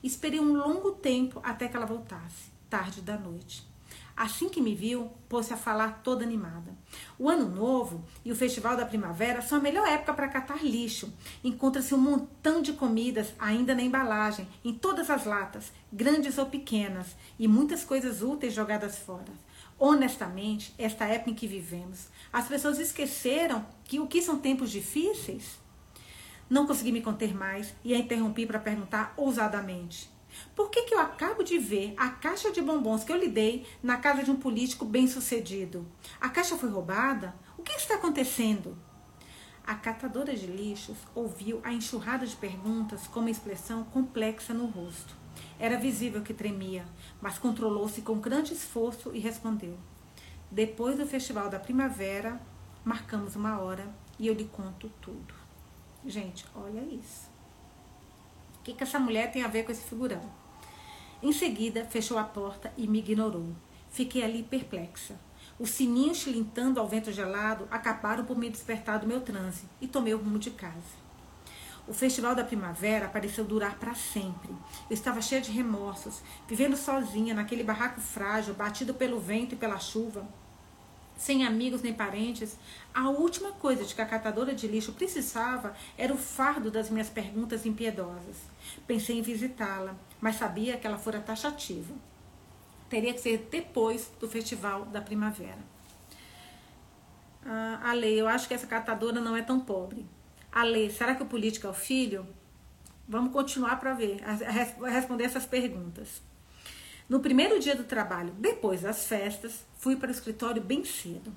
Esperei 0.04 0.38
um 0.38 0.52
longo 0.52 0.92
tempo 0.92 1.40
até 1.42 1.66
que 1.66 1.76
ela 1.76 1.84
voltasse, 1.84 2.52
tarde 2.70 3.00
da 3.00 3.18
noite. 3.18 3.71
Assim 4.16 4.48
que 4.48 4.60
me 4.60 4.74
viu, 4.74 5.10
pôs-se 5.28 5.52
a 5.52 5.56
falar 5.56 6.02
toda 6.02 6.24
animada. 6.24 6.76
O 7.18 7.28
ano 7.28 7.48
novo 7.48 8.04
e 8.24 8.30
o 8.30 8.36
festival 8.36 8.76
da 8.76 8.84
primavera 8.84 9.40
são 9.40 9.58
a 9.58 9.60
melhor 9.60 9.88
época 9.88 10.14
para 10.14 10.28
catar 10.28 10.62
lixo. 10.62 11.12
Encontra-se 11.42 11.94
um 11.94 11.98
montão 11.98 12.60
de 12.60 12.74
comidas 12.74 13.32
ainda 13.38 13.74
na 13.74 13.82
embalagem, 13.82 14.46
em 14.64 14.74
todas 14.74 15.08
as 15.08 15.24
latas, 15.24 15.72
grandes 15.92 16.36
ou 16.36 16.46
pequenas, 16.46 17.16
e 17.38 17.48
muitas 17.48 17.84
coisas 17.84 18.22
úteis 18.22 18.52
jogadas 18.52 18.98
fora. 18.98 19.32
Honestamente, 19.78 20.74
esta 20.78 21.06
época 21.06 21.30
em 21.30 21.34
que 21.34 21.46
vivemos, 21.46 22.08
as 22.32 22.46
pessoas 22.46 22.78
esqueceram 22.78 23.66
que 23.84 23.98
o 23.98 24.06
que 24.06 24.20
são 24.22 24.38
tempos 24.38 24.70
difíceis? 24.70 25.58
Não 26.48 26.66
consegui 26.66 26.92
me 26.92 27.00
conter 27.00 27.34
mais 27.34 27.74
e 27.82 27.94
a 27.94 27.98
interrompi 27.98 28.44
para 28.44 28.58
perguntar 28.58 29.14
ousadamente: 29.16 30.11
por 30.54 30.70
que, 30.70 30.82
que 30.82 30.94
eu 30.94 31.00
acabo 31.00 31.42
de 31.42 31.58
ver 31.58 31.94
a 31.96 32.08
caixa 32.10 32.50
de 32.50 32.60
bombons 32.60 33.04
que 33.04 33.12
eu 33.12 33.16
lhe 33.16 33.28
dei 33.28 33.66
na 33.82 33.96
casa 33.96 34.22
de 34.22 34.30
um 34.30 34.36
político 34.36 34.84
bem-sucedido? 34.84 35.86
A 36.20 36.28
caixa 36.28 36.56
foi 36.56 36.70
roubada? 36.70 37.34
O 37.56 37.62
que 37.62 37.72
está 37.72 37.94
acontecendo? 37.94 38.76
A 39.64 39.74
catadora 39.74 40.34
de 40.34 40.46
lixos 40.46 40.96
ouviu 41.14 41.60
a 41.62 41.72
enxurrada 41.72 42.26
de 42.26 42.34
perguntas 42.34 43.06
com 43.06 43.20
uma 43.20 43.30
expressão 43.30 43.84
complexa 43.84 44.52
no 44.52 44.66
rosto. 44.66 45.14
Era 45.58 45.78
visível 45.78 46.22
que 46.22 46.34
tremia, 46.34 46.84
mas 47.20 47.38
controlou-se 47.38 48.02
com 48.02 48.18
grande 48.18 48.52
esforço 48.52 49.12
e 49.14 49.20
respondeu: 49.20 49.78
Depois 50.50 50.98
do 50.98 51.06
festival 51.06 51.48
da 51.48 51.60
primavera, 51.60 52.40
marcamos 52.84 53.36
uma 53.36 53.60
hora 53.60 53.88
e 54.18 54.26
eu 54.26 54.34
lhe 54.34 54.44
conto 54.44 54.90
tudo. 55.00 55.34
Gente, 56.04 56.44
olha 56.54 56.80
isso. 56.80 57.31
O 58.62 58.64
que, 58.64 58.74
que 58.74 58.84
essa 58.84 59.00
mulher 59.00 59.32
tem 59.32 59.42
a 59.42 59.48
ver 59.48 59.64
com 59.64 59.72
esse 59.72 59.82
figurão? 59.82 60.22
Em 61.20 61.32
seguida, 61.32 61.84
fechou 61.84 62.16
a 62.16 62.22
porta 62.22 62.72
e 62.76 62.86
me 62.86 63.00
ignorou. 63.00 63.48
Fiquei 63.90 64.22
ali 64.22 64.44
perplexa. 64.44 65.18
Os 65.58 65.70
sininhos 65.70 66.18
chilintando 66.18 66.78
ao 66.78 66.86
vento 66.86 67.10
gelado 67.10 67.66
acabaram 67.72 68.24
por 68.24 68.38
me 68.38 68.48
despertar 68.48 69.00
do 69.00 69.06
meu 69.08 69.20
transe 69.20 69.64
e 69.80 69.88
tomei 69.88 70.14
o 70.14 70.18
rumo 70.18 70.38
de 70.38 70.52
casa. 70.52 71.02
O 71.88 71.92
festival 71.92 72.36
da 72.36 72.44
primavera 72.44 73.08
pareceu 73.08 73.44
durar 73.44 73.80
para 73.80 73.96
sempre. 73.96 74.52
Eu 74.88 74.94
estava 74.94 75.20
cheia 75.20 75.40
de 75.40 75.50
remorsos, 75.50 76.22
vivendo 76.46 76.76
sozinha 76.76 77.34
naquele 77.34 77.64
barraco 77.64 78.00
frágil, 78.00 78.54
batido 78.54 78.94
pelo 78.94 79.18
vento 79.18 79.56
e 79.56 79.58
pela 79.58 79.80
chuva, 79.80 80.24
sem 81.22 81.46
amigos 81.46 81.82
nem 81.82 81.94
parentes, 81.94 82.58
a 82.92 83.08
última 83.08 83.52
coisa 83.52 83.84
de 83.84 83.94
que 83.94 84.02
a 84.02 84.06
catadora 84.06 84.52
de 84.52 84.66
lixo 84.66 84.92
precisava 84.92 85.72
era 85.96 86.12
o 86.12 86.18
fardo 86.18 86.68
das 86.68 86.90
minhas 86.90 87.08
perguntas 87.08 87.64
impiedosas. 87.64 88.38
Pensei 88.88 89.20
em 89.20 89.22
visitá-la, 89.22 89.94
mas 90.20 90.34
sabia 90.34 90.76
que 90.76 90.84
ela 90.84 90.98
fora 90.98 91.20
taxativa. 91.20 91.94
Teria 92.90 93.14
que 93.14 93.20
ser 93.20 93.48
depois 93.48 94.10
do 94.18 94.28
festival 94.28 94.84
da 94.86 95.00
primavera. 95.00 95.60
Ah, 97.46 97.80
a 97.84 97.92
lei, 97.92 98.20
eu 98.20 98.26
acho 98.26 98.48
que 98.48 98.54
essa 98.54 98.66
catadora 98.66 99.20
não 99.20 99.36
é 99.36 99.42
tão 99.42 99.60
pobre. 99.60 100.04
A 100.50 100.64
lei, 100.64 100.90
será 100.90 101.14
que 101.14 101.22
o 101.22 101.26
político 101.26 101.68
é 101.68 101.70
o 101.70 101.74
filho? 101.74 102.26
Vamos 103.06 103.32
continuar 103.32 103.78
para 103.78 103.94
ver, 103.94 104.20
a, 104.24 104.86
a 104.86 104.90
responder 104.90 105.24
essas 105.24 105.46
perguntas. 105.46 106.20
No 107.12 107.20
primeiro 107.20 107.60
dia 107.60 107.76
do 107.76 107.84
trabalho, 107.84 108.32
depois 108.38 108.80
das 108.80 109.06
festas, 109.06 109.66
fui 109.76 109.96
para 109.96 110.08
o 110.08 110.10
escritório 110.10 110.62
bem 110.62 110.82
cedo. 110.82 111.30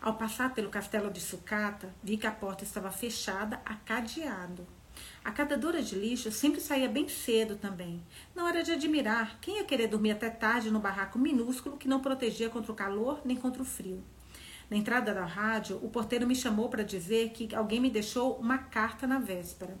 Ao 0.00 0.14
passar 0.14 0.54
pelo 0.54 0.70
castelo 0.70 1.10
de 1.10 1.20
sucata, 1.20 1.94
vi 2.02 2.16
que 2.16 2.26
a 2.26 2.32
porta 2.32 2.64
estava 2.64 2.90
fechada 2.90 3.60
a 3.62 3.74
cadeado. 3.74 4.66
A 5.22 5.30
catadora 5.30 5.82
de 5.82 5.94
lixo 5.96 6.32
sempre 6.32 6.62
saía 6.62 6.88
bem 6.88 7.10
cedo 7.10 7.56
também. 7.56 8.02
Não 8.34 8.48
era 8.48 8.62
de 8.62 8.72
admirar 8.72 9.38
quem 9.38 9.58
ia 9.58 9.64
querer 9.64 9.88
dormir 9.88 10.12
até 10.12 10.30
tarde 10.30 10.70
no 10.70 10.80
barraco 10.80 11.18
minúsculo 11.18 11.76
que 11.76 11.86
não 11.88 12.00
protegia 12.00 12.48
contra 12.48 12.72
o 12.72 12.74
calor 12.74 13.20
nem 13.22 13.36
contra 13.36 13.60
o 13.60 13.66
frio. 13.66 14.02
Na 14.70 14.78
entrada 14.78 15.12
da 15.12 15.26
rádio, 15.26 15.78
o 15.82 15.90
porteiro 15.90 16.26
me 16.26 16.34
chamou 16.34 16.70
para 16.70 16.82
dizer 16.82 17.32
que 17.32 17.54
alguém 17.54 17.80
me 17.80 17.90
deixou 17.90 18.38
uma 18.38 18.56
carta 18.56 19.06
na 19.06 19.18
véspera. 19.18 19.76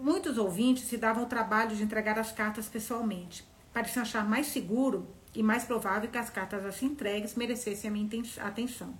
Muitos 0.00 0.36
ouvintes 0.36 0.84
se 0.84 0.96
davam 0.96 1.24
o 1.24 1.28
trabalho 1.28 1.74
de 1.74 1.82
entregar 1.82 2.18
as 2.18 2.30
cartas 2.30 2.68
pessoalmente. 2.68 3.44
Pareciam 3.72 4.02
achar 4.02 4.28
mais 4.28 4.46
seguro 4.46 5.08
e 5.34 5.42
mais 5.42 5.64
provável 5.64 6.10
que 6.10 6.18
as 6.18 6.30
cartas 6.30 6.64
assim 6.64 6.86
entregues 6.86 7.34
merecessem 7.34 7.90
a 7.90 7.92
minha 7.92 8.08
atenção. 8.40 8.96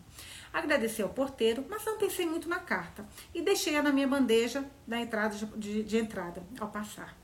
Agradeci 0.52 1.02
ao 1.02 1.08
porteiro, 1.08 1.64
mas 1.68 1.84
não 1.84 1.98
pensei 1.98 2.26
muito 2.26 2.48
na 2.48 2.58
carta 2.58 3.06
e 3.34 3.42
deixei-a 3.42 3.82
na 3.82 3.92
minha 3.92 4.08
bandeja 4.08 4.64
da 4.86 4.98
entrada 4.98 5.34
de, 5.34 5.46
de, 5.46 5.82
de 5.82 5.98
entrada 5.98 6.42
ao 6.58 6.68
passar. 6.68 7.16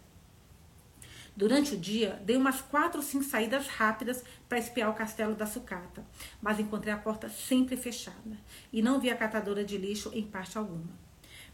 Durante 1.34 1.74
o 1.74 1.78
dia, 1.78 2.20
dei 2.26 2.36
umas 2.36 2.60
quatro 2.60 3.00
ou 3.00 3.06
cinco 3.06 3.24
saídas 3.24 3.66
rápidas 3.66 4.22
para 4.48 4.58
espiar 4.58 4.90
o 4.90 4.94
castelo 4.94 5.34
da 5.34 5.46
sucata, 5.46 6.04
mas 6.42 6.60
encontrei 6.60 6.92
a 6.92 6.98
porta 6.98 7.30
sempre 7.30 7.74
fechada 7.74 8.38
e 8.70 8.82
não 8.82 9.00
vi 9.00 9.08
a 9.08 9.16
catadora 9.16 9.64
de 9.64 9.78
lixo 9.78 10.10
em 10.12 10.26
parte 10.26 10.58
alguma. 10.58 11.11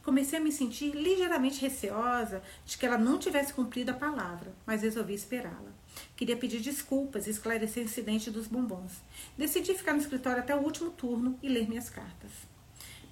Comecei 0.09 0.39
a 0.39 0.43
me 0.43 0.51
sentir 0.51 0.93
ligeiramente 0.93 1.61
receosa 1.61 2.43
de 2.65 2.79
que 2.79 2.87
ela 2.87 2.97
não 2.97 3.19
tivesse 3.19 3.53
cumprido 3.53 3.91
a 3.91 3.95
palavra, 3.95 4.55
mas 4.65 4.81
resolvi 4.81 5.13
esperá-la. 5.13 5.71
Queria 6.17 6.35
pedir 6.35 6.61
desculpas 6.61 7.27
e 7.27 7.31
esclarecer 7.31 7.83
o 7.83 7.87
incidente 7.87 8.31
dos 8.31 8.47
bombons. 8.47 9.03
Decidi 9.37 9.75
ficar 9.75 9.93
no 9.93 10.01
escritório 10.01 10.41
até 10.41 10.57
o 10.57 10.63
último 10.63 10.93
turno 10.93 11.39
e 11.43 11.49
ler 11.51 11.69
minhas 11.69 11.91
cartas. 11.91 12.31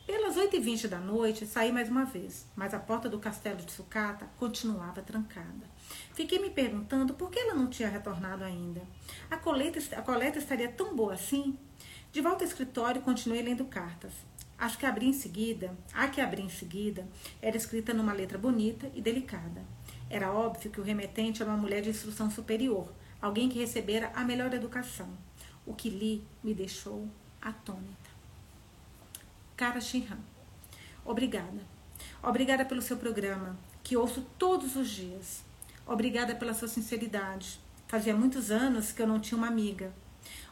Pelas 0.07 0.36
8h20 0.36 0.88
da 0.88 0.99
noite, 0.99 1.44
saí 1.44 1.70
mais 1.70 1.90
uma 1.90 2.07
vez, 2.07 2.47
mas 2.57 2.72
a 2.72 2.78
porta 2.78 3.11
do 3.11 3.18
castelo 3.18 3.59
de 3.59 3.72
sucata 3.72 4.26
continuava 4.38 5.03
trancada. 5.03 5.68
Fiquei 6.14 6.38
me 6.38 6.49
perguntando 6.49 7.12
por 7.12 7.30
que 7.30 7.38
ela 7.38 7.53
não 7.53 7.68
tinha 7.68 7.90
retornado 7.90 8.42
ainda. 8.42 8.80
A 9.30 9.36
coleta, 9.36 9.78
a 9.99 10.01
coleta 10.01 10.38
estaria 10.38 10.72
tão 10.72 10.97
boa 10.97 11.12
assim? 11.12 11.59
De 12.11 12.22
volta 12.22 12.42
ao 12.42 12.49
escritório, 12.49 13.03
continuei 13.03 13.42
lendo 13.42 13.66
cartas. 13.66 14.12
As 14.59 14.74
que 14.74 14.86
abri 14.86 15.07
em 15.07 15.12
seguida, 15.12 15.76
a 15.92 16.09
que 16.09 16.20
abri 16.20 16.42
em 16.42 16.48
seguida, 16.48 17.07
era 17.42 17.57
escrita 17.57 17.92
numa 17.92 18.12
letra 18.12 18.38
bonita 18.38 18.90
e 18.94 19.02
delicada. 19.02 19.62
Era 20.09 20.32
óbvio 20.32 20.70
que 20.70 20.80
o 20.80 20.84
remetente 20.84 21.42
era 21.42 21.50
uma 21.50 21.61
mulher 21.61 21.82
de 21.82 21.90
instrução 21.90 22.30
superior, 22.30 22.90
alguém 23.20 23.48
que 23.48 23.59
recebera 23.59 24.11
a 24.14 24.24
melhor 24.24 24.52
educação. 24.54 25.09
O 25.66 25.74
que 25.74 25.90
li 25.90 26.24
me 26.42 26.54
deixou 26.54 27.09
atônita. 27.42 28.11
Cara 29.57 29.80
Shinhan, 29.80 30.18
obrigada. 31.04 31.61
Obrigada 32.22 32.64
pelo 32.64 32.82
seu 32.82 32.96
programa, 32.96 33.57
que 33.82 33.96
ouço 33.96 34.24
todos 34.38 34.76
os 34.76 34.88
dias. 34.88 35.44
Obrigada 35.86 36.34
pela 36.34 36.54
sua 36.54 36.68
sinceridade. 36.68 37.61
Fazia 37.88 38.16
muitos 38.16 38.50
anos 38.50 38.90
que 38.90 39.00
eu 39.00 39.07
não 39.07 39.20
tinha 39.20 39.38
uma 39.38 39.46
amiga. 39.46 39.92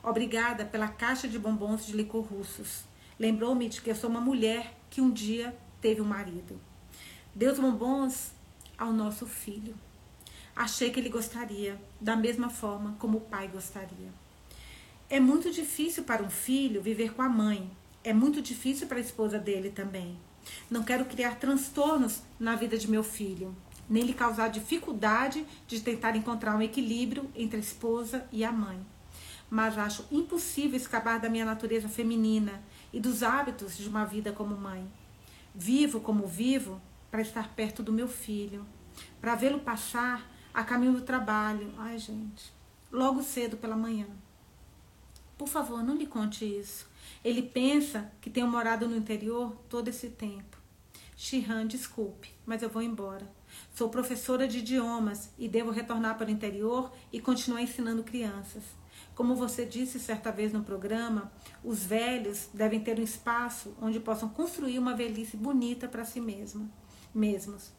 Obrigada 0.02 0.64
pela 0.64 0.88
caixa 0.88 1.26
de 1.26 1.38
bombons 1.38 1.86
de 1.86 1.92
licor 1.92 2.22
russos. 2.22 2.84
Lembrou-me 3.18 3.68
de 3.68 3.80
que 3.80 3.90
eu 3.90 3.94
sou 3.94 4.10
uma 4.10 4.20
mulher 4.20 4.74
que 4.90 5.00
um 5.00 5.10
dia 5.10 5.56
teve 5.80 6.00
um 6.00 6.04
marido. 6.04 6.60
Deu 7.34 7.52
os 7.52 7.58
bombons 7.58 8.32
ao 8.78 8.92
nosso 8.92 9.26
filho. 9.26 9.74
Achei 10.54 10.90
que 10.90 11.00
ele 11.00 11.08
gostaria, 11.08 11.80
da 12.00 12.16
mesma 12.16 12.48
forma 12.48 12.96
como 12.98 13.18
o 13.18 13.22
pai 13.22 13.48
gostaria. 13.48 14.12
É 15.10 15.18
muito 15.18 15.50
difícil 15.50 16.04
para 16.04 16.22
um 16.22 16.30
filho 16.30 16.80
viver 16.80 17.12
com 17.12 17.22
a 17.22 17.28
mãe. 17.28 17.70
É 18.02 18.12
muito 18.12 18.40
difícil 18.40 18.86
para 18.86 18.98
a 18.98 19.00
esposa 19.00 19.38
dele 19.38 19.70
também. 19.70 20.16
Não 20.70 20.82
quero 20.82 21.04
criar 21.04 21.36
transtornos 21.36 22.22
na 22.38 22.54
vida 22.54 22.76
de 22.76 22.88
meu 22.88 23.02
filho 23.02 23.54
nem 23.88 24.04
lhe 24.04 24.14
causar 24.14 24.48
dificuldade 24.48 25.46
de 25.66 25.80
tentar 25.80 26.16
encontrar 26.16 26.56
um 26.56 26.62
equilíbrio 26.62 27.30
entre 27.34 27.56
a 27.56 27.60
esposa 27.60 28.26
e 28.32 28.44
a 28.44 28.52
mãe. 28.52 28.78
Mas 29.50 29.76
acho 29.76 30.06
impossível 30.10 30.76
escapar 30.76 31.20
da 31.20 31.28
minha 31.28 31.44
natureza 31.44 31.88
feminina 31.88 32.62
e 32.94 33.00
dos 33.00 33.24
hábitos 33.24 33.76
de 33.76 33.88
uma 33.88 34.04
vida 34.04 34.32
como 34.32 34.56
mãe. 34.56 34.88
Vivo 35.52 36.00
como 36.00 36.28
vivo 36.28 36.80
para 37.10 37.20
estar 37.20 37.52
perto 37.54 37.82
do 37.82 37.92
meu 37.92 38.06
filho, 38.06 38.64
para 39.20 39.34
vê-lo 39.34 39.58
passar 39.58 40.30
a 40.54 40.62
caminho 40.62 40.92
do 40.92 41.00
trabalho. 41.02 41.74
Ai, 41.76 41.98
gente, 41.98 42.52
logo 42.92 43.20
cedo 43.20 43.56
pela 43.56 43.76
manhã. 43.76 44.06
Por 45.36 45.48
favor, 45.48 45.82
não 45.82 45.96
me 45.96 46.06
conte 46.06 46.44
isso. 46.44 46.86
Ele 47.24 47.42
pensa 47.42 48.12
que 48.20 48.30
tenho 48.30 48.46
morado 48.46 48.88
no 48.88 48.96
interior 48.96 49.56
todo 49.68 49.88
esse 49.88 50.10
tempo. 50.10 50.56
Shihan, 51.16 51.66
desculpe, 51.66 52.30
mas 52.46 52.62
eu 52.62 52.70
vou 52.70 52.80
embora. 52.80 53.28
Sou 53.74 53.88
professora 53.88 54.46
de 54.46 54.58
idiomas 54.58 55.30
e 55.36 55.48
devo 55.48 55.72
retornar 55.72 56.16
para 56.16 56.28
o 56.28 56.30
interior 56.30 56.92
e 57.12 57.20
continuar 57.20 57.60
ensinando 57.60 58.04
crianças. 58.04 58.62
Como 59.14 59.36
você 59.36 59.64
disse 59.64 60.00
certa 60.00 60.32
vez 60.32 60.52
no 60.52 60.64
programa, 60.64 61.30
os 61.62 61.84
velhos 61.84 62.48
devem 62.52 62.80
ter 62.80 62.98
um 62.98 63.02
espaço 63.02 63.74
onde 63.80 64.00
possam 64.00 64.28
construir 64.28 64.78
uma 64.78 64.96
velhice 64.96 65.36
bonita 65.36 65.86
para 65.86 66.04
si 66.04 66.20
mesma, 66.20 66.68
mesmos. 67.14 67.72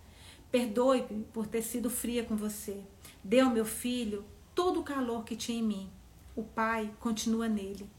Perdoe-me 0.50 1.26
por 1.34 1.46
ter 1.46 1.62
sido 1.62 1.90
fria 1.90 2.24
com 2.24 2.38
você. 2.38 2.82
Dê 3.22 3.42
ao 3.42 3.50
meu 3.50 3.66
filho 3.66 4.24
todo 4.54 4.80
o 4.80 4.84
calor 4.84 5.26
que 5.26 5.36
tinha 5.36 5.60
em 5.60 5.64
mim. 5.64 5.90
O 6.36 6.44
pai 6.44 6.94
continua 7.02 7.50
nele. 7.50 7.90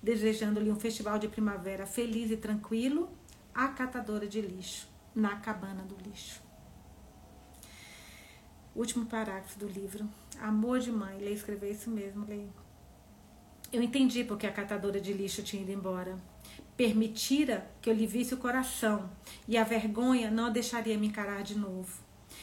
Desejando-lhe 0.00 0.70
um 0.70 0.78
festival 0.78 1.18
de 1.18 1.26
primavera 1.26 1.86
feliz 1.86 2.30
e 2.30 2.36
tranquilo, 2.36 3.10
a 3.52 3.66
catadora 3.68 4.28
de 4.28 4.40
lixo, 4.40 4.88
na 5.12 5.36
cabana 5.40 5.82
do 5.82 5.96
lixo. 6.08 6.40
Último 8.76 9.06
parágrafo 9.06 9.58
do 9.58 9.66
livro. 9.66 10.08
Amor 10.38 10.78
de 10.78 10.92
mãe. 10.92 11.18
Lei 11.18 11.32
escreveu 11.32 11.72
isso 11.72 11.90
mesmo, 11.90 12.24
Lei. 12.26 12.48
Eu 13.76 13.82
entendi 13.82 14.24
porque 14.24 14.46
a 14.46 14.52
catadora 14.52 14.98
de 14.98 15.12
lixo 15.12 15.42
tinha 15.42 15.60
ido 15.60 15.70
embora. 15.70 16.16
Permitira 16.78 17.70
que 17.82 17.90
eu 17.90 17.92
lhe 17.92 18.06
visse 18.06 18.32
o 18.32 18.38
coração 18.38 19.10
e 19.46 19.58
a 19.58 19.64
vergonha 19.64 20.30
não 20.30 20.46
a 20.46 20.48
deixaria 20.48 20.96
me 20.96 21.08
encarar 21.08 21.42
de 21.42 21.58
novo. 21.58 22.00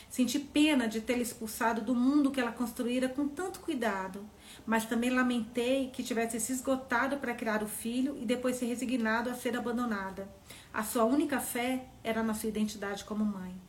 Senti 0.08 0.38
pena 0.38 0.88
de 0.88 1.02
tê-la 1.02 1.24
expulsado 1.24 1.82
do 1.82 1.96
mundo 1.96 2.30
que 2.30 2.40
ela 2.40 2.52
construíra 2.52 3.10
com 3.10 3.28
tanto 3.28 3.62
cuidado, 3.62 4.24
mas 4.64 4.86
também 4.86 5.10
lamentei 5.10 5.90
que 5.90 6.04
tivesse 6.04 6.40
se 6.40 6.54
esgotado 6.54 7.18
para 7.18 7.34
criar 7.34 7.64
o 7.64 7.68
filho 7.68 8.16
e 8.22 8.28
depois 8.28 8.58
se 8.58 8.66
resignado 8.66 9.32
a 9.32 9.34
ser 9.34 9.58
abandonada. 9.58 10.30
A 10.72 10.84
sua 10.84 11.04
única 11.04 11.40
fé 11.40 11.88
era 12.04 12.22
na 12.22 12.36
sua 12.36 12.50
identidade 12.50 13.06
como 13.06 13.26
mãe. 13.26 13.60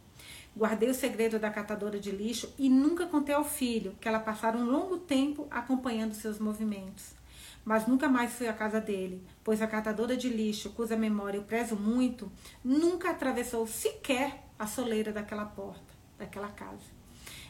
Guardei 0.55 0.91
o 0.91 0.95
segredo 0.95 1.39
da 1.39 1.49
catadora 1.49 1.99
de 1.99 2.11
lixo 2.11 2.53
e 2.59 2.69
nunca 2.69 3.07
contei 3.07 3.35
ao 3.35 3.43
filho 3.43 3.97
que 3.99 4.07
ela 4.07 4.21
passara 4.21 4.59
um 4.59 4.67
longo 4.67 4.99
tempo 4.99 5.47
acompanhando 5.51 6.13
seus 6.13 6.39
movimentos. 6.39 7.24
Mas 7.65 7.87
nunca 7.87 8.09
mais 8.09 8.33
fui 8.33 8.47
à 8.47 8.53
casa 8.53 8.81
dele, 8.81 9.25
pois 9.43 9.63
a 9.63 9.67
catadora 9.67 10.17
de 10.17 10.29
lixo, 10.29 10.71
cuja 10.71 10.97
memória 10.97 11.39
eu 11.39 11.45
prezo 11.45 11.77
muito, 11.77 12.31
nunca 12.63 13.11
atravessou 13.11 13.67
sequer 13.67 14.45
a 14.59 14.67
soleira 14.67 15.13
daquela 15.13 15.47
porta, 15.47 15.95
daquela 16.19 16.49
casa. 16.49 16.93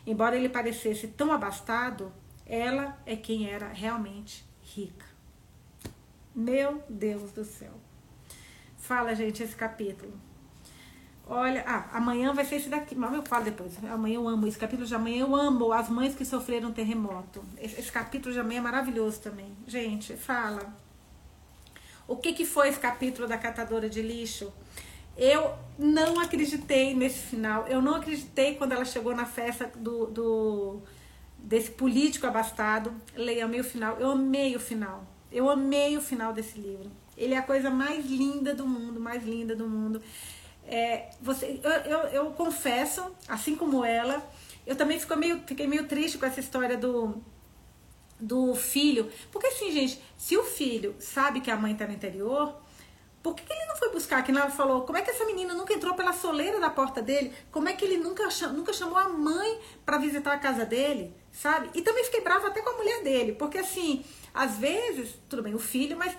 Embora 0.07 0.37
ele 0.37 0.49
parecesse 0.49 1.09
tão 1.09 1.33
abastado, 1.33 2.13
ela 2.47 3.01
é 3.05 3.17
quem 3.17 3.51
era 3.51 3.69
realmente 3.69 4.45
rica. 4.63 5.07
Meu 6.35 6.83
Deus 6.89 7.33
do 7.33 7.45
céu. 7.45 7.73
Fala, 8.77 9.15
gente, 9.15 9.43
esse 9.43 9.57
capítulo. 9.57 10.13
Olha, 11.27 11.65
ah, 11.67 11.89
amanhã 11.93 12.35
vai 12.35 12.45
ser 12.45 12.57
esse 12.57 12.69
daqui, 12.69 12.95
mas 12.95 13.13
eu 13.15 13.23
falo 13.23 13.45
depois. 13.45 13.73
Amanhã 13.85 14.17
eu 14.17 14.29
amo 14.29 14.47
esse 14.47 14.59
capítulo 14.59 14.87
de 14.87 14.95
amanhã. 14.95 15.23
Eu 15.23 15.35
amo 15.35 15.73
as 15.73 15.89
mães 15.89 16.15
que 16.15 16.25
sofreram 16.25 16.71
terremoto. 16.71 17.43
Esse, 17.59 17.81
esse 17.81 17.91
capítulo 17.91 18.33
de 18.33 18.41
amanhã 18.41 18.59
é 18.59 18.63
maravilhoso 18.63 19.21
também. 19.21 19.57
Gente, 19.67 20.17
fala. 20.17 20.75
O 22.07 22.17
que, 22.17 22.35
que 22.35 22.45
foi 22.45 22.69
esse 22.69 22.79
capítulo 22.79 23.27
da 23.27 23.39
catadora 23.39 23.89
de 23.89 24.03
lixo? 24.03 24.53
Eu 25.17 25.55
não 25.79 26.21
acreditei 26.21 26.95
nesse 26.95 27.21
final. 27.21 27.67
Eu 27.69 27.81
não 27.81 27.95
acreditei 27.95 28.57
quando 28.57 28.73
ela 28.73 28.85
chegou 28.85 29.15
na 29.17 29.25
festa 29.25 29.71
do, 29.77 30.07
do 30.07 30.83
desse 31.39 31.71
político 31.71 32.27
abastado. 32.27 32.93
Leia 33.17 33.47
o 33.47 33.65
final. 33.65 33.97
Eu 33.99 34.11
amei 34.11 34.55
o 34.55 34.61
final. 34.61 35.07
Eu 35.33 35.49
amei 35.49 35.97
o 35.97 36.03
final 36.03 36.35
desse 36.35 36.59
livro. 36.59 36.91
Ele 37.17 37.33
é 37.33 37.39
a 37.39 37.43
coisa 37.43 37.71
mais 37.71 38.05
linda 38.07 38.55
do 38.55 38.67
mundo, 38.67 39.01
mais 39.01 39.25
linda 39.25 39.55
do 39.55 39.69
mundo. 39.69 40.03
É, 40.67 41.11
você, 41.21 41.61
eu, 41.63 41.71
eu, 41.71 41.99
eu, 42.09 42.31
confesso, 42.33 43.15
assim 43.29 43.55
como 43.55 43.85
ela, 43.85 44.27
eu 44.67 44.75
também 44.75 44.99
fico 44.99 45.15
meio, 45.17 45.43
fiquei 45.47 45.67
meio 45.67 45.87
triste 45.87 46.17
com 46.17 46.27
essa 46.27 46.41
história 46.41 46.77
do, 46.77 47.23
do 48.19 48.55
filho. 48.55 49.11
Porque 49.31 49.49
assim, 49.49 49.71
gente, 49.71 50.01
se 50.17 50.37
o 50.37 50.45
filho 50.45 50.95
sabe 50.99 51.41
que 51.41 51.51
a 51.51 51.57
mãe 51.57 51.75
tá 51.75 51.87
no 51.87 51.93
interior, 51.93 52.57
por 53.25 53.35
que, 53.35 53.43
que 53.43 53.53
ele 53.53 53.65
não 53.65 53.77
foi 53.77 53.91
buscar? 53.91 54.23
Que 54.23 54.31
ela 54.31 54.51
falou, 54.51 54.83
como 54.83 54.99
é 54.99 55.03
que 55.03 55.11
essa 55.11 55.25
menina 55.25 55.55
nunca 55.55 55.73
entrou 55.73 55.95
pela 55.95 56.13
soleira 56.13 56.61
da 56.61 56.69
porta 56.69 57.01
dele? 57.01 57.33
Como 57.51 57.67
é 57.69 57.73
que 57.73 57.83
ele 57.83 57.97
nunca, 57.97 58.29
nunca 58.49 58.71
chamou 58.73 58.99
a 58.99 59.09
mãe 59.09 59.59
para 59.85 59.97
visitar 59.97 60.35
a 60.35 60.39
casa 60.39 60.67
dele? 60.67 61.15
Sabe? 61.33 61.71
E 61.75 61.81
também 61.81 62.05
fiquei 62.05 62.21
brava 62.21 62.49
até 62.49 62.61
com 62.61 62.69
a 62.69 62.77
mulher 62.77 63.03
dele, 63.03 63.33
porque 63.33 63.57
assim, 63.57 64.05
às 64.33 64.59
vezes, 64.59 65.19
tudo 65.27 65.43
bem, 65.43 65.55
o 65.55 65.59
filho, 65.59 65.97
mas 65.97 66.15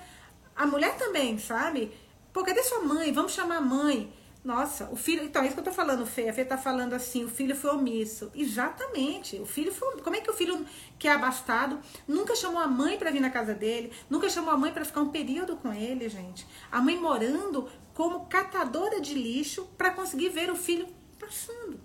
a 0.56 0.66
mulher 0.66 0.98
também, 0.98 1.38
sabe? 1.38 1.92
Pô, 2.34 2.44
cadê 2.44 2.64
sua 2.64 2.80
mãe? 2.80 3.12
Vamos 3.12 3.34
chamar 3.34 3.58
a 3.58 3.62
mãe. 3.62 4.12
Nossa, 4.46 4.88
o 4.92 4.96
filho. 4.96 5.24
Então, 5.24 5.42
é 5.42 5.48
isso 5.48 5.56
que 5.56 5.60
eu 5.60 5.64
tô 5.64 5.72
falando, 5.72 6.06
Fê. 6.06 6.30
A 6.30 6.34
Fê 6.34 6.46
tá 6.46 6.56
falando 6.56 6.94
assim, 6.94 7.26
o 7.26 7.28
filho 7.28 7.56
foi 7.56 7.72
omisso. 7.72 8.32
Exatamente. 8.36 9.38
O 9.38 9.46
filho 9.46 9.74
foi. 9.74 10.00
Como 10.04 10.16
é 10.16 10.22
que 10.22 10.30
o 10.30 10.34
filho 10.36 10.64
que 11.00 11.08
é 11.08 11.12
abastado 11.12 11.80
nunca 12.08 12.36
chamou 12.36 12.62
a 12.62 12.68
mãe 12.68 12.96
para 12.96 13.10
vir 13.10 13.20
na 13.20 13.32
casa 13.32 13.56
dele? 13.56 13.92
Nunca 14.08 14.30
chamou 14.30 14.54
a 14.54 14.58
mãe 14.58 14.72
para 14.72 14.86
ficar 14.86 15.02
um 15.02 15.10
período 15.10 15.56
com 15.56 15.74
ele, 15.74 16.08
gente? 16.08 16.46
A 16.72 16.80
mãe 16.80 16.96
morando 16.96 17.68
como 17.96 18.28
catadora 18.28 19.02
de 19.02 19.16
lixo 19.16 19.66
para 19.76 19.90
conseguir 19.90 20.30
ver 20.30 20.52
o 20.52 20.56
filho 20.56 20.88
passando 21.20 21.80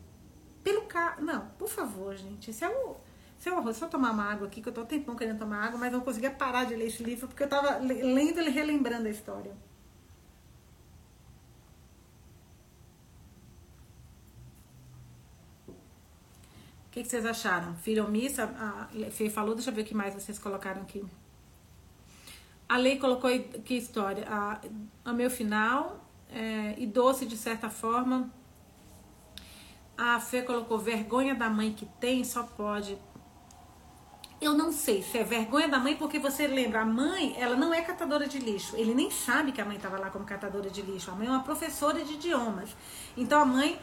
pelo 0.63 0.83
carro. 0.83 1.25
Não, 1.25 1.47
por 1.59 1.69
favor, 1.69 2.15
gente. 2.15 2.51
Isso 2.51 2.63
é 2.63 2.69
o. 2.69 2.97
Um 3.47 3.57
horror. 3.57 3.73
Só 3.73 3.89
tomar 3.89 4.11
uma 4.11 4.31
água 4.31 4.49
aqui, 4.49 4.61
que 4.61 4.69
eu 4.69 4.73
tô 4.75 4.85
tempão 4.85 5.17
querendo 5.17 5.39
tomar 5.39 5.65
água, 5.65 5.79
mas 5.81 5.91
não 5.91 6.01
conseguia 6.01 6.31
parar 6.31 6.65
de 6.65 6.77
ler 6.77 6.89
esse 6.89 7.03
livro 7.03 7.27
porque 7.27 7.43
eu 7.43 7.49
tava 7.49 7.79
lendo 7.79 8.39
e 8.39 8.51
relembrando 8.51 9.09
a 9.09 9.11
história. 9.11 9.70
O 16.91 16.93
que, 16.93 17.05
que, 17.05 17.09
vocês 17.09 17.25
acharam? 17.25 17.77
Filho 17.77 18.05
omissa? 18.05 18.45
A 18.45 18.89
Fê 19.13 19.31
falou, 19.31 19.55
deixa 19.55 19.71
eu 19.71 19.75
ver 19.75 19.83
o 19.83 19.85
que 19.85 19.95
mais 19.95 20.13
vocês 20.13 20.41
colocaram 20.41 20.83
aqui. 20.83 21.05
A 22.69 22.77
lei 22.77 22.99
colocou 22.99 23.31
que 23.65 23.75
história? 23.75 24.27
A, 24.29 24.61
a 25.05 25.13
meu 25.13 25.31
final, 25.31 26.05
é, 26.29 26.75
e 26.77 26.89
doce 26.89 27.27
de 27.27 27.37
certa 27.37 27.71
forma. 27.71 28.29
A 29.97 30.19
Fê 30.19 30.43
colocou 30.43 30.81
vergonha 30.81 31.33
da 31.33 31.49
mãe 31.49 31.73
que 31.73 31.87
tem, 32.01 32.25
só 32.25 32.43
pode. 32.43 32.99
Eu 34.41 34.55
não 34.55 34.73
sei 34.73 35.01
se 35.01 35.17
é 35.17 35.23
vergonha 35.23 35.69
da 35.69 35.79
mãe, 35.79 35.95
porque 35.95 36.19
você 36.19 36.49
lembra, 36.49 36.81
a 36.81 36.85
mãe, 36.85 37.37
ela 37.39 37.55
não 37.55 37.73
é 37.73 37.83
catadora 37.83 38.27
de 38.27 38.41
lixo. 38.41 38.75
Ele 38.75 38.95
nem 38.95 39.13
sabe 39.13 39.53
que 39.53 39.61
a 39.61 39.65
mãe 39.65 39.77
estava 39.77 39.97
lá 39.97 40.11
como 40.11 40.25
catadora 40.25 40.69
de 40.69 40.83
lixo. 40.83 41.13
A 41.13 41.15
mãe 41.15 41.29
é 41.29 41.31
uma 41.31 41.45
professora 41.45 42.03
de 42.03 42.15
idiomas. 42.15 42.77
Então 43.17 43.43
a 43.43 43.45
mãe 43.45 43.79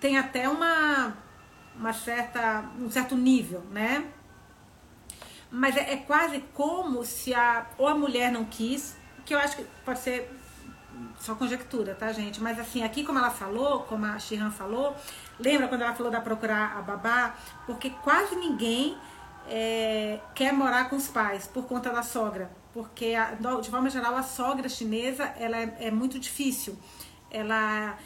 tem 0.00 0.16
até 0.16 0.48
uma 0.48 1.25
uma 1.78 1.92
certa, 1.92 2.64
um 2.78 2.90
certo 2.90 3.16
nível, 3.16 3.62
né? 3.70 4.06
Mas 5.50 5.76
é, 5.76 5.92
é, 5.92 5.96
quase 5.96 6.40
como 6.54 7.04
se 7.04 7.34
a, 7.34 7.66
ou 7.78 7.86
a 7.86 7.94
mulher 7.94 8.32
não 8.32 8.44
quis, 8.44 8.96
que 9.24 9.34
eu 9.34 9.38
acho 9.38 9.56
que 9.56 9.64
pode 9.84 10.00
ser 10.00 10.30
só 11.20 11.34
conjectura, 11.34 11.94
tá, 11.94 12.12
gente? 12.12 12.40
Mas 12.40 12.58
assim, 12.58 12.82
aqui 12.82 13.04
como 13.04 13.18
ela 13.18 13.30
falou, 13.30 13.80
como 13.80 14.06
a 14.06 14.18
Shihan 14.18 14.50
falou, 14.50 14.96
lembra 15.38 15.68
quando 15.68 15.82
ela 15.82 15.94
falou 15.94 16.10
da 16.10 16.20
procurar 16.20 16.76
a 16.78 16.82
babá? 16.82 17.34
Porque 17.66 17.90
quase 17.90 18.34
ninguém 18.36 18.96
é, 19.48 20.20
quer 20.34 20.52
morar 20.52 20.88
com 20.88 20.96
os 20.96 21.08
pais 21.08 21.46
por 21.46 21.64
conta 21.66 21.90
da 21.90 22.02
sogra. 22.02 22.50
Porque, 22.72 23.14
a, 23.14 23.32
de 23.60 23.70
forma 23.70 23.88
geral, 23.88 24.14
a 24.16 24.22
sogra 24.22 24.68
chinesa 24.68 25.24
ela 25.38 25.56
é, 25.56 25.76
é 25.80 25.90
muito 25.90 26.18
difícil. 26.18 26.78
Ela 27.30 27.96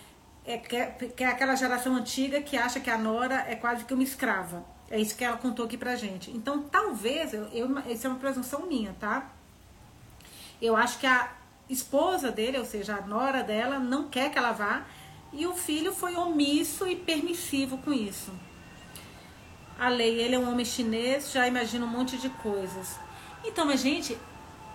é, 0.51 0.63
é, 0.73 0.87
que 0.87 1.25
é 1.25 1.27
aquela 1.27 1.55
geração 1.55 1.95
antiga 1.95 2.41
que 2.41 2.57
acha 2.57 2.81
que 2.81 2.91
a 2.91 2.99
nora 2.99 3.47
é 3.49 3.55
quase 3.55 3.85
que 3.85 3.95
uma 3.95 4.03
escrava. 4.03 4.65
É 4.91 4.99
isso 4.99 5.17
que 5.17 5.25
ela 5.25 5.37
contou 5.37 5.65
aqui 5.65 5.77
pra 5.77 5.95
gente. 5.97 6.31
Então, 6.31 6.63
talvez, 6.63 7.33
eu, 7.33 7.45
eu, 7.53 7.79
isso 7.89 8.07
é 8.07 8.11
uma 8.11 8.19
presunção 8.19 8.67
minha, 8.67 8.95
tá? 8.99 9.31
Eu 10.61 10.77
acho 10.77 10.99
que 10.99 11.07
a 11.07 11.33
esposa 11.69 12.31
dele, 12.33 12.59
ou 12.59 12.65
seja, 12.65 12.97
a 12.97 13.07
nora 13.07 13.43
dela, 13.43 13.79
não 13.79 14.09
quer 14.09 14.31
que 14.31 14.39
ela 14.39 14.53
vá, 14.53 14.85
e 15.33 15.47
o 15.47 15.55
filho 15.55 15.93
foi 15.93 16.17
omisso 16.17 16.87
e 16.89 16.97
permissivo 16.97 17.79
com 17.79 17.93
isso. 17.93 18.33
A 19.79 19.89
lei, 19.89 20.21
ele 20.21 20.35
é 20.35 20.39
um 20.39 20.51
homem 20.51 20.65
chinês, 20.65 21.31
já 21.33 21.47
imagina 21.47 21.85
um 21.87 21.89
monte 21.89 22.19
de 22.19 22.29
coisas. 22.29 22.99
Então, 23.45 23.65
mas 23.65 23.81
gente, 23.81 24.19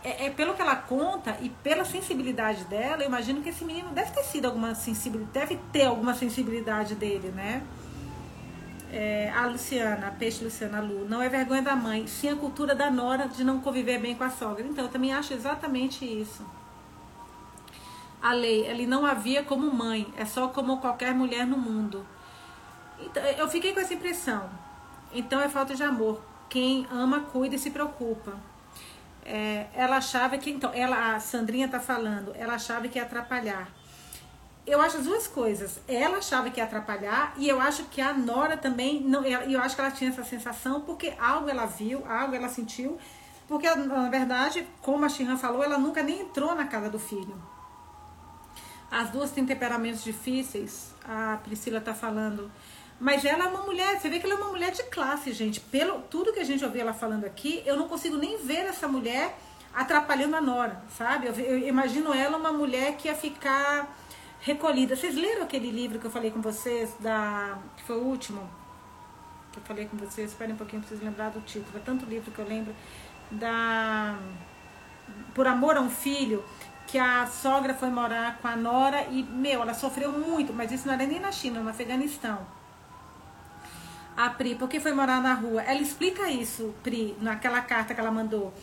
é, 0.06 0.28
é, 0.28 0.30
pelo 0.30 0.53
que 0.53 0.62
ela 0.62 0.76
conta 0.76 1.36
e 1.41 1.49
pela 1.49 1.84
sensibilidade 1.84 2.64
dela, 2.66 3.01
eu 3.01 3.08
imagino 3.08 3.41
que 3.41 3.49
esse 3.49 3.66
menino 3.66 3.89
deve 3.89 4.12
ter 4.12 4.24
sido 4.24 4.45
alguma 4.45 4.76
sensibilidade, 4.76 5.34
deve 5.34 5.60
ter 5.74 5.86
alguma 5.86 6.14
sensibilidade 6.14 6.93
dele, 6.93 7.30
né? 7.30 7.64
É, 8.91 9.32
a 9.36 9.47
Luciana, 9.47 10.10
a 10.10 10.12
peixe 10.12 10.43
Luciana 10.43 10.80
Lu, 10.80 11.10
não 11.10 11.24
é 11.24 11.28
vergonha 11.28 11.64
da 11.64 11.76
mãe, 11.76 12.06
sim 12.06 12.30
a 12.30 12.36
cultura 12.36 12.76
da 12.76 12.91
nora 12.91 13.28
de 13.28 13.43
não 13.43 13.60
conviver 13.60 13.97
bem 13.97 14.14
com 14.14 14.24
a 14.24 14.30
sogra. 14.30 14.64
Então, 14.64 14.86
eu 14.86 14.91
também 14.91 15.12
acho 15.12 15.34
exatamente 15.34 16.06
isso. 16.06 16.45
A 18.22 18.32
lei, 18.32 18.68
ele 18.68 18.86
não 18.86 19.08
havia 19.08 19.43
como 19.43 19.74
mãe, 19.74 20.14
é 20.16 20.24
só 20.24 20.49
como 20.49 20.78
qualquer 20.78 21.16
mulher 21.16 21.47
no 21.47 21.58
mundo. 21.58 22.06
Então, 22.99 23.24
eu 23.24 23.49
fiquei 23.49 23.74
com 23.74 23.80
essa 23.80 23.95
impressão. 23.95 24.51
Então 25.12 25.39
é 25.39 25.49
falta 25.49 25.74
de 25.74 25.82
amor. 25.82 26.22
Quem 26.47 26.86
ama, 26.91 27.22
cuida 27.22 27.56
e 27.56 27.60
se 27.60 27.72
preocupa 27.72 28.34
é, 29.26 29.66
ela 29.74 29.98
achava 29.98 30.38
que, 30.38 30.52
então, 30.52 30.72
ela, 30.74 31.16
a 31.16 31.20
Sandrinha 31.20 31.68
tá 31.68 31.80
falando, 31.80 32.32
ela 32.36 32.54
achava 32.54 32.88
que 32.88 33.00
ia 33.00 33.04
atrapalhar. 33.04 33.68
Eu 34.68 34.82
acho 34.82 34.98
as 34.98 35.06
duas 35.06 35.28
coisas. 35.28 35.80
Ela 35.88 36.18
achava 36.18 36.50
que 36.50 36.60
ia 36.60 36.64
atrapalhar 36.64 37.34
e 37.38 37.48
eu 37.50 37.60
acho 37.60 37.86
que 37.86 38.02
a 38.02 38.14
Nora 38.14 38.56
também, 38.56 39.02
não, 39.02 39.24
eu 39.24 39.60
acho 39.62 39.76
que 39.76 39.82
ela 39.82 39.92
tinha 39.92 40.10
essa 40.10 40.24
sensação 40.24 40.82
porque 40.82 41.14
algo 41.20 41.50
ela 41.50 41.66
viu, 41.66 42.04
algo 42.08 42.34
ela 42.36 42.50
sentiu, 42.50 42.98
porque 43.48 43.70
na 43.76 44.10
verdade, 44.10 44.68
como 44.82 45.06
a 45.06 45.10
Shihan 45.10 45.38
falou, 45.38 45.64
ela 45.64 45.78
nunca 45.78 46.02
nem 46.02 46.22
entrou 46.22 46.56
na 46.56 46.66
casa 46.66 46.90
do 46.90 46.98
filho. 46.98 47.36
As 48.90 49.10
duas 49.10 49.32
têm 49.32 49.46
temperamentos 49.46 50.04
difíceis. 50.04 50.94
A 51.04 51.38
Priscila 51.44 51.82
tá 51.82 51.94
falando. 51.94 52.52
Mas 53.00 53.26
ela 53.26 53.46
é 53.46 53.48
uma 53.48 53.62
mulher, 53.62 54.00
você 54.00 54.10
vê 54.10 54.20
que 54.20 54.26
ela 54.26 54.36
é 54.36 54.38
uma 54.38 54.52
mulher 54.52 54.72
de 54.72 54.84
classe, 54.84 55.34
gente. 55.34 55.60
Pelo 55.60 56.00
tudo 56.04 56.32
que 56.32 56.39
a 56.39 56.46
gente 56.46 56.64
ouviu 56.64 56.82
ela 56.82 56.93
falando 56.93 57.26
aqui, 57.26 57.62
eu 57.66 57.76
não 57.76 57.88
consigo 57.89 58.16
nem 58.16 58.38
ver 58.38 58.66
essa 58.66 58.88
mulher 58.88 59.38
atrapalhando 59.74 60.36
a 60.38 60.41
Nora, 60.41 60.82
sabe? 60.98 61.28
Eu, 61.28 61.34
eu 61.34 61.68
imagino 61.68 62.14
ela 62.14 62.38
uma 62.38 62.54
mulher 62.54 62.96
que 62.96 63.10
ia 63.10 63.16
ficar 63.16 63.93
recolhida. 64.39 64.96
Vocês 64.96 65.16
leram 65.16 65.43
aquele 65.43 65.70
livro 65.70 66.00
que 66.00 66.06
eu 66.06 66.12
falei 66.12 66.32
com 66.32 66.41
vocês, 66.41 66.96
da 67.00 67.58
que 67.76 67.84
foi 67.84 67.98
o 67.98 68.04
último? 68.04 68.50
Que 69.52 69.60
eu 69.60 69.64
falei 69.64 69.86
com 69.88 69.98
vocês, 69.98 70.32
esperem 70.32 70.56
um 70.56 70.58
pouquinho, 70.58 70.82
preciso 70.82 71.04
lembrar 71.04 71.30
do 71.32 71.41
título. 71.41 71.78
É 71.78 71.80
tanto 71.80 72.06
livro 72.06 72.32
que 72.32 72.39
eu 72.39 72.48
lembro. 72.48 72.74
Da 73.30 74.18
Por 75.34 75.48
Amor 75.48 75.76
a 75.76 75.82
um 75.82 75.89
Filho, 75.89 76.46
que 76.88 76.98
a 76.98 77.28
sogra 77.28 77.74
foi 77.74 77.89
morar 77.89 78.38
com 78.38 78.48
a 78.48 78.56
Nora 78.56 79.06
e, 79.12 79.22
meu, 79.24 79.62
ela 79.62 79.74
sofreu 79.74 80.14
muito, 80.14 80.54
mas 80.54 80.72
isso 80.72 80.88
não 80.88 80.93
era 80.93 81.06
nem 81.06 81.20
na 81.20 81.34
China, 81.34 81.60
no 81.60 81.70
Afeganistão 81.70 82.55
a 84.16 84.30
Pri, 84.30 84.55
porque 84.55 84.80
foi 84.80 84.93
morar 84.93 85.22
na 85.22 85.34
rua. 85.34 85.61
Ela 85.61 85.82
explica 85.82 86.30
isso, 86.30 86.74
Pri, 86.84 87.16
naquela 87.22 87.61
carta 87.61 87.93
que 87.93 87.99
ela 87.99 88.11
mandou. 88.11 88.53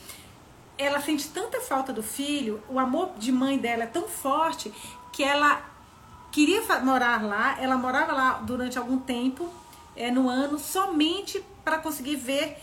Ela 0.79 1.01
sente 1.01 1.29
tanta 1.29 1.61
falta 1.61 1.93
do 1.93 2.03
filho, 2.03 2.63
o 2.69 2.79
amor 2.79 3.13
de 3.19 3.31
mãe 3.31 3.59
dela 3.59 3.85
é 3.85 3.87
tão 3.87 4.09
forte 4.09 4.73
que 5.13 5.23
ela 5.23 5.63
queria 6.31 6.63
morar 6.83 7.23
lá. 7.23 7.61
Ela 7.61 7.77
morava 7.77 8.13
lá 8.13 8.33
durante 8.43 8.79
algum 8.79 8.99
tempo, 8.99 9.49
é, 9.95 10.11
no 10.11 10.29
ano, 10.29 10.59
somente 10.59 11.45
para 11.63 11.79
conseguir 11.79 12.17
ver, 12.17 12.57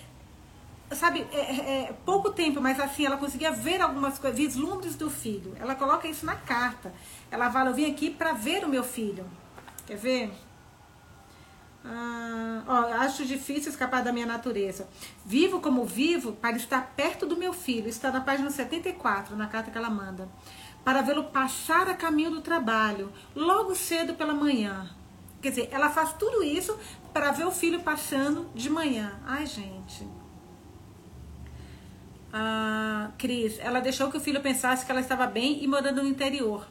sabe, 0.91 1.25
é, 1.31 1.37
é, 1.37 1.83
é, 1.83 1.93
pouco 2.05 2.31
tempo, 2.31 2.59
mas 2.59 2.79
assim, 2.79 3.05
ela 3.05 3.17
conseguia 3.17 3.51
ver 3.51 3.81
algumas 3.81 4.17
coisas, 4.17 4.37
vislumbres 4.37 4.95
do 4.95 5.09
filho. 5.09 5.55
Ela 5.59 5.75
coloca 5.75 6.07
isso 6.07 6.25
na 6.25 6.35
carta. 6.35 6.91
Ela 7.29 7.51
fala: 7.51 7.69
Eu 7.69 7.75
vim 7.75 7.89
aqui 7.89 8.09
para 8.09 8.33
ver 8.33 8.65
o 8.65 8.69
meu 8.69 8.83
filho. 8.83 9.25
Quer 9.85 9.97
ver? 9.97 10.48
Ah, 11.83 12.63
ó, 12.67 12.93
acho 13.03 13.25
difícil 13.25 13.71
escapar 13.71 14.03
da 14.03 14.11
minha 14.11 14.25
natureza. 14.25 14.87
Vivo 15.25 15.59
como 15.59 15.85
vivo 15.85 16.33
para 16.33 16.57
estar 16.57 16.93
perto 16.95 17.25
do 17.25 17.37
meu 17.37 17.53
filho. 17.53 17.87
Está 17.87 18.11
na 18.11 18.21
página 18.21 18.49
74, 18.49 19.35
na 19.35 19.47
carta 19.47 19.71
que 19.71 19.77
ela 19.77 19.89
manda. 19.89 20.27
Para 20.83 21.01
vê-lo 21.01 21.25
passar 21.25 21.89
a 21.89 21.93
caminho 21.93 22.31
do 22.31 22.41
trabalho, 22.41 23.11
logo 23.35 23.75
cedo 23.75 24.13
pela 24.13 24.33
manhã. 24.33 24.89
Quer 25.41 25.49
dizer, 25.49 25.69
ela 25.71 25.89
faz 25.89 26.13
tudo 26.13 26.43
isso 26.43 26.77
para 27.13 27.31
ver 27.31 27.45
o 27.45 27.51
filho 27.51 27.81
passando 27.81 28.49
de 28.53 28.69
manhã. 28.69 29.19
Ai, 29.25 29.45
gente. 29.45 30.05
Ah, 32.31 33.11
Cris, 33.17 33.57
ela 33.59 33.79
deixou 33.79 34.11
que 34.11 34.17
o 34.17 34.21
filho 34.21 34.41
pensasse 34.41 34.85
que 34.85 34.91
ela 34.91 35.01
estava 35.01 35.25
bem 35.25 35.63
e 35.63 35.67
morando 35.67 36.03
no 36.03 36.09
interior. 36.09 36.67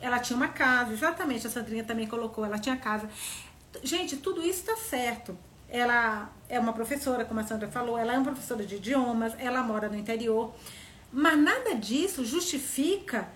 Ela 0.00 0.18
tinha 0.18 0.36
uma 0.36 0.48
casa, 0.48 0.92
exatamente, 0.92 1.46
a 1.46 1.50
Sandrinha 1.50 1.84
também 1.84 2.06
colocou, 2.06 2.44
ela 2.44 2.58
tinha 2.58 2.76
casa. 2.76 3.08
Gente, 3.82 4.16
tudo 4.16 4.40
isso 4.40 4.60
está 4.60 4.76
certo. 4.76 5.36
Ela 5.68 6.30
é 6.48 6.58
uma 6.58 6.72
professora, 6.72 7.24
como 7.24 7.40
a 7.40 7.44
Sandra 7.44 7.68
falou, 7.68 7.96
ela 7.96 8.12
é 8.12 8.16
uma 8.16 8.24
professora 8.24 8.64
de 8.64 8.76
idiomas, 8.76 9.34
ela 9.38 9.62
mora 9.62 9.88
no 9.88 9.96
interior. 9.96 10.52
Mas 11.10 11.38
nada 11.38 11.74
disso 11.74 12.24
justifica 12.24 13.28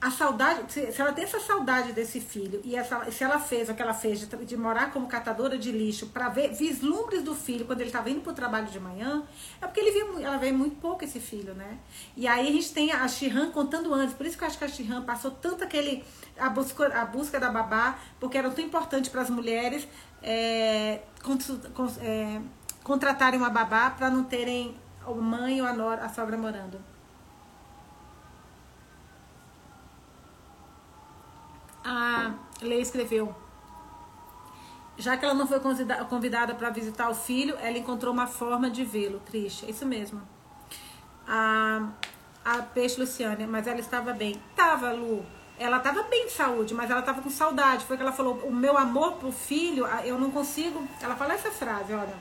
a 0.00 0.12
saudade, 0.12 0.72
se, 0.72 0.94
ela 0.96 1.12
tem 1.12 1.24
essa 1.24 1.40
saudade 1.40 1.92
desse 1.92 2.20
filho 2.20 2.60
e 2.64 2.76
essa, 2.76 3.10
se 3.10 3.24
ela 3.24 3.40
fez 3.40 3.68
o 3.68 3.74
que 3.74 3.82
ela 3.82 3.92
fez 3.92 4.20
de, 4.20 4.26
de 4.44 4.56
morar 4.56 4.92
como 4.92 5.08
catadora 5.08 5.58
de 5.58 5.72
lixo 5.72 6.06
para 6.06 6.28
ver 6.28 6.54
vislumbres 6.54 7.22
do 7.22 7.34
filho 7.34 7.64
quando 7.64 7.80
ele 7.80 7.88
estava 7.88 8.08
indo 8.08 8.20
para 8.20 8.30
o 8.30 8.34
trabalho 8.34 8.68
de 8.68 8.78
manhã, 8.78 9.24
é 9.60 9.66
porque 9.66 9.80
ele 9.80 9.90
via, 9.90 10.24
ela 10.24 10.36
vê 10.36 10.52
muito 10.52 10.76
pouco 10.76 11.04
esse 11.04 11.18
filho, 11.18 11.52
né? 11.52 11.78
E 12.16 12.28
aí 12.28 12.48
a 12.48 12.52
gente 12.52 12.72
tem 12.72 12.92
a 12.92 13.08
Shihan 13.08 13.50
contando 13.50 13.92
antes, 13.92 14.14
por 14.14 14.24
isso 14.24 14.38
que 14.38 14.44
eu 14.44 14.48
acho 14.48 14.56
que 14.56 14.64
a 14.64 14.68
Shihan 14.68 15.02
passou 15.02 15.32
tanto 15.32 15.64
aquele 15.64 16.04
a 16.38 16.48
busca, 16.50 16.86
a 17.00 17.04
busca 17.04 17.40
da 17.40 17.50
babá, 17.50 17.98
porque 18.20 18.38
era 18.38 18.50
tão 18.50 18.64
importante 18.64 19.10
para 19.10 19.22
as 19.22 19.30
mulheres 19.30 19.86
é, 20.22 21.02
é, 22.00 22.40
contratarem 22.82 23.38
uma 23.38 23.50
babá 23.50 23.90
para 23.90 24.10
não 24.10 24.24
terem 24.24 24.74
a 25.06 25.10
mãe 25.10 25.60
ou 25.60 25.66
a, 25.66 25.72
nora, 25.72 26.04
a 26.04 26.08
sogra 26.08 26.36
morando. 26.36 26.78
a 31.88 32.34
Lei 32.60 32.80
escreveu. 32.80 33.34
Já 34.96 35.16
que 35.16 35.24
ela 35.24 35.34
não 35.34 35.46
foi 35.46 35.60
convidada 36.08 36.54
para 36.54 36.70
visitar 36.70 37.08
o 37.08 37.14
filho, 37.14 37.56
ela 37.60 37.78
encontrou 37.78 38.12
uma 38.12 38.26
forma 38.26 38.68
de 38.68 38.84
vê-lo. 38.84 39.20
Triste, 39.20 39.64
é 39.64 39.70
isso 39.70 39.86
mesmo. 39.86 40.20
A, 41.26 41.88
a 42.44 42.62
Peixe 42.62 43.00
Luciane, 43.00 43.46
mas 43.46 43.66
ela 43.66 43.78
estava 43.78 44.12
bem. 44.12 44.42
Tava, 44.56 44.92
Lu. 44.92 45.24
Ela 45.58 45.78
estava 45.78 46.02
bem 46.04 46.26
de 46.26 46.32
saúde, 46.32 46.72
mas 46.74 46.90
ela 46.90 47.00
estava 47.00 47.20
com 47.20 47.30
saudade. 47.30 47.84
Foi 47.84 47.96
que 47.96 48.02
ela 48.02 48.12
falou: 48.12 48.34
o 48.44 48.52
meu 48.52 48.76
amor 48.78 49.14
pro 49.14 49.32
filho, 49.32 49.86
eu 50.04 50.18
não 50.18 50.30
consigo. 50.30 50.86
Ela 51.00 51.16
fala 51.16 51.34
essa 51.34 51.50
frase, 51.50 51.92
olha. 51.92 52.14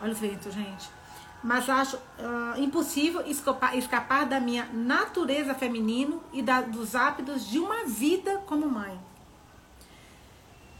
Olha 0.00 0.12
o 0.12 0.14
vento, 0.14 0.50
gente 0.50 0.98
mas 1.42 1.68
acho 1.68 1.96
uh, 1.96 2.60
impossível 2.60 3.24
escapar, 3.26 3.76
escapar, 3.76 4.26
da 4.26 4.40
minha 4.40 4.68
natureza 4.72 5.54
feminino 5.54 6.22
e 6.32 6.42
da, 6.42 6.60
dos 6.60 6.94
hábitos 6.94 7.48
de 7.48 7.58
uma 7.58 7.84
vida 7.84 8.38
como 8.46 8.68
mãe. 8.68 8.98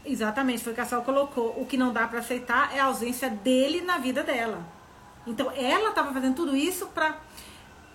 Exatamente, 0.03 0.63
foi 0.63 0.73
o 0.73 0.75
que 0.75 0.81
a 0.81 0.85
Sol 0.85 1.01
colocou. 1.01 1.59
O 1.59 1.65
que 1.65 1.77
não 1.77 1.93
dá 1.93 2.07
para 2.07 2.19
aceitar 2.19 2.75
é 2.75 2.79
a 2.79 2.85
ausência 2.85 3.29
dele 3.29 3.81
na 3.81 3.97
vida 3.97 4.23
dela. 4.23 4.65
Então, 5.27 5.51
ela 5.51 5.89
estava 5.89 6.13
fazendo 6.13 6.35
tudo 6.35 6.55
isso 6.55 6.87
para. 6.87 7.17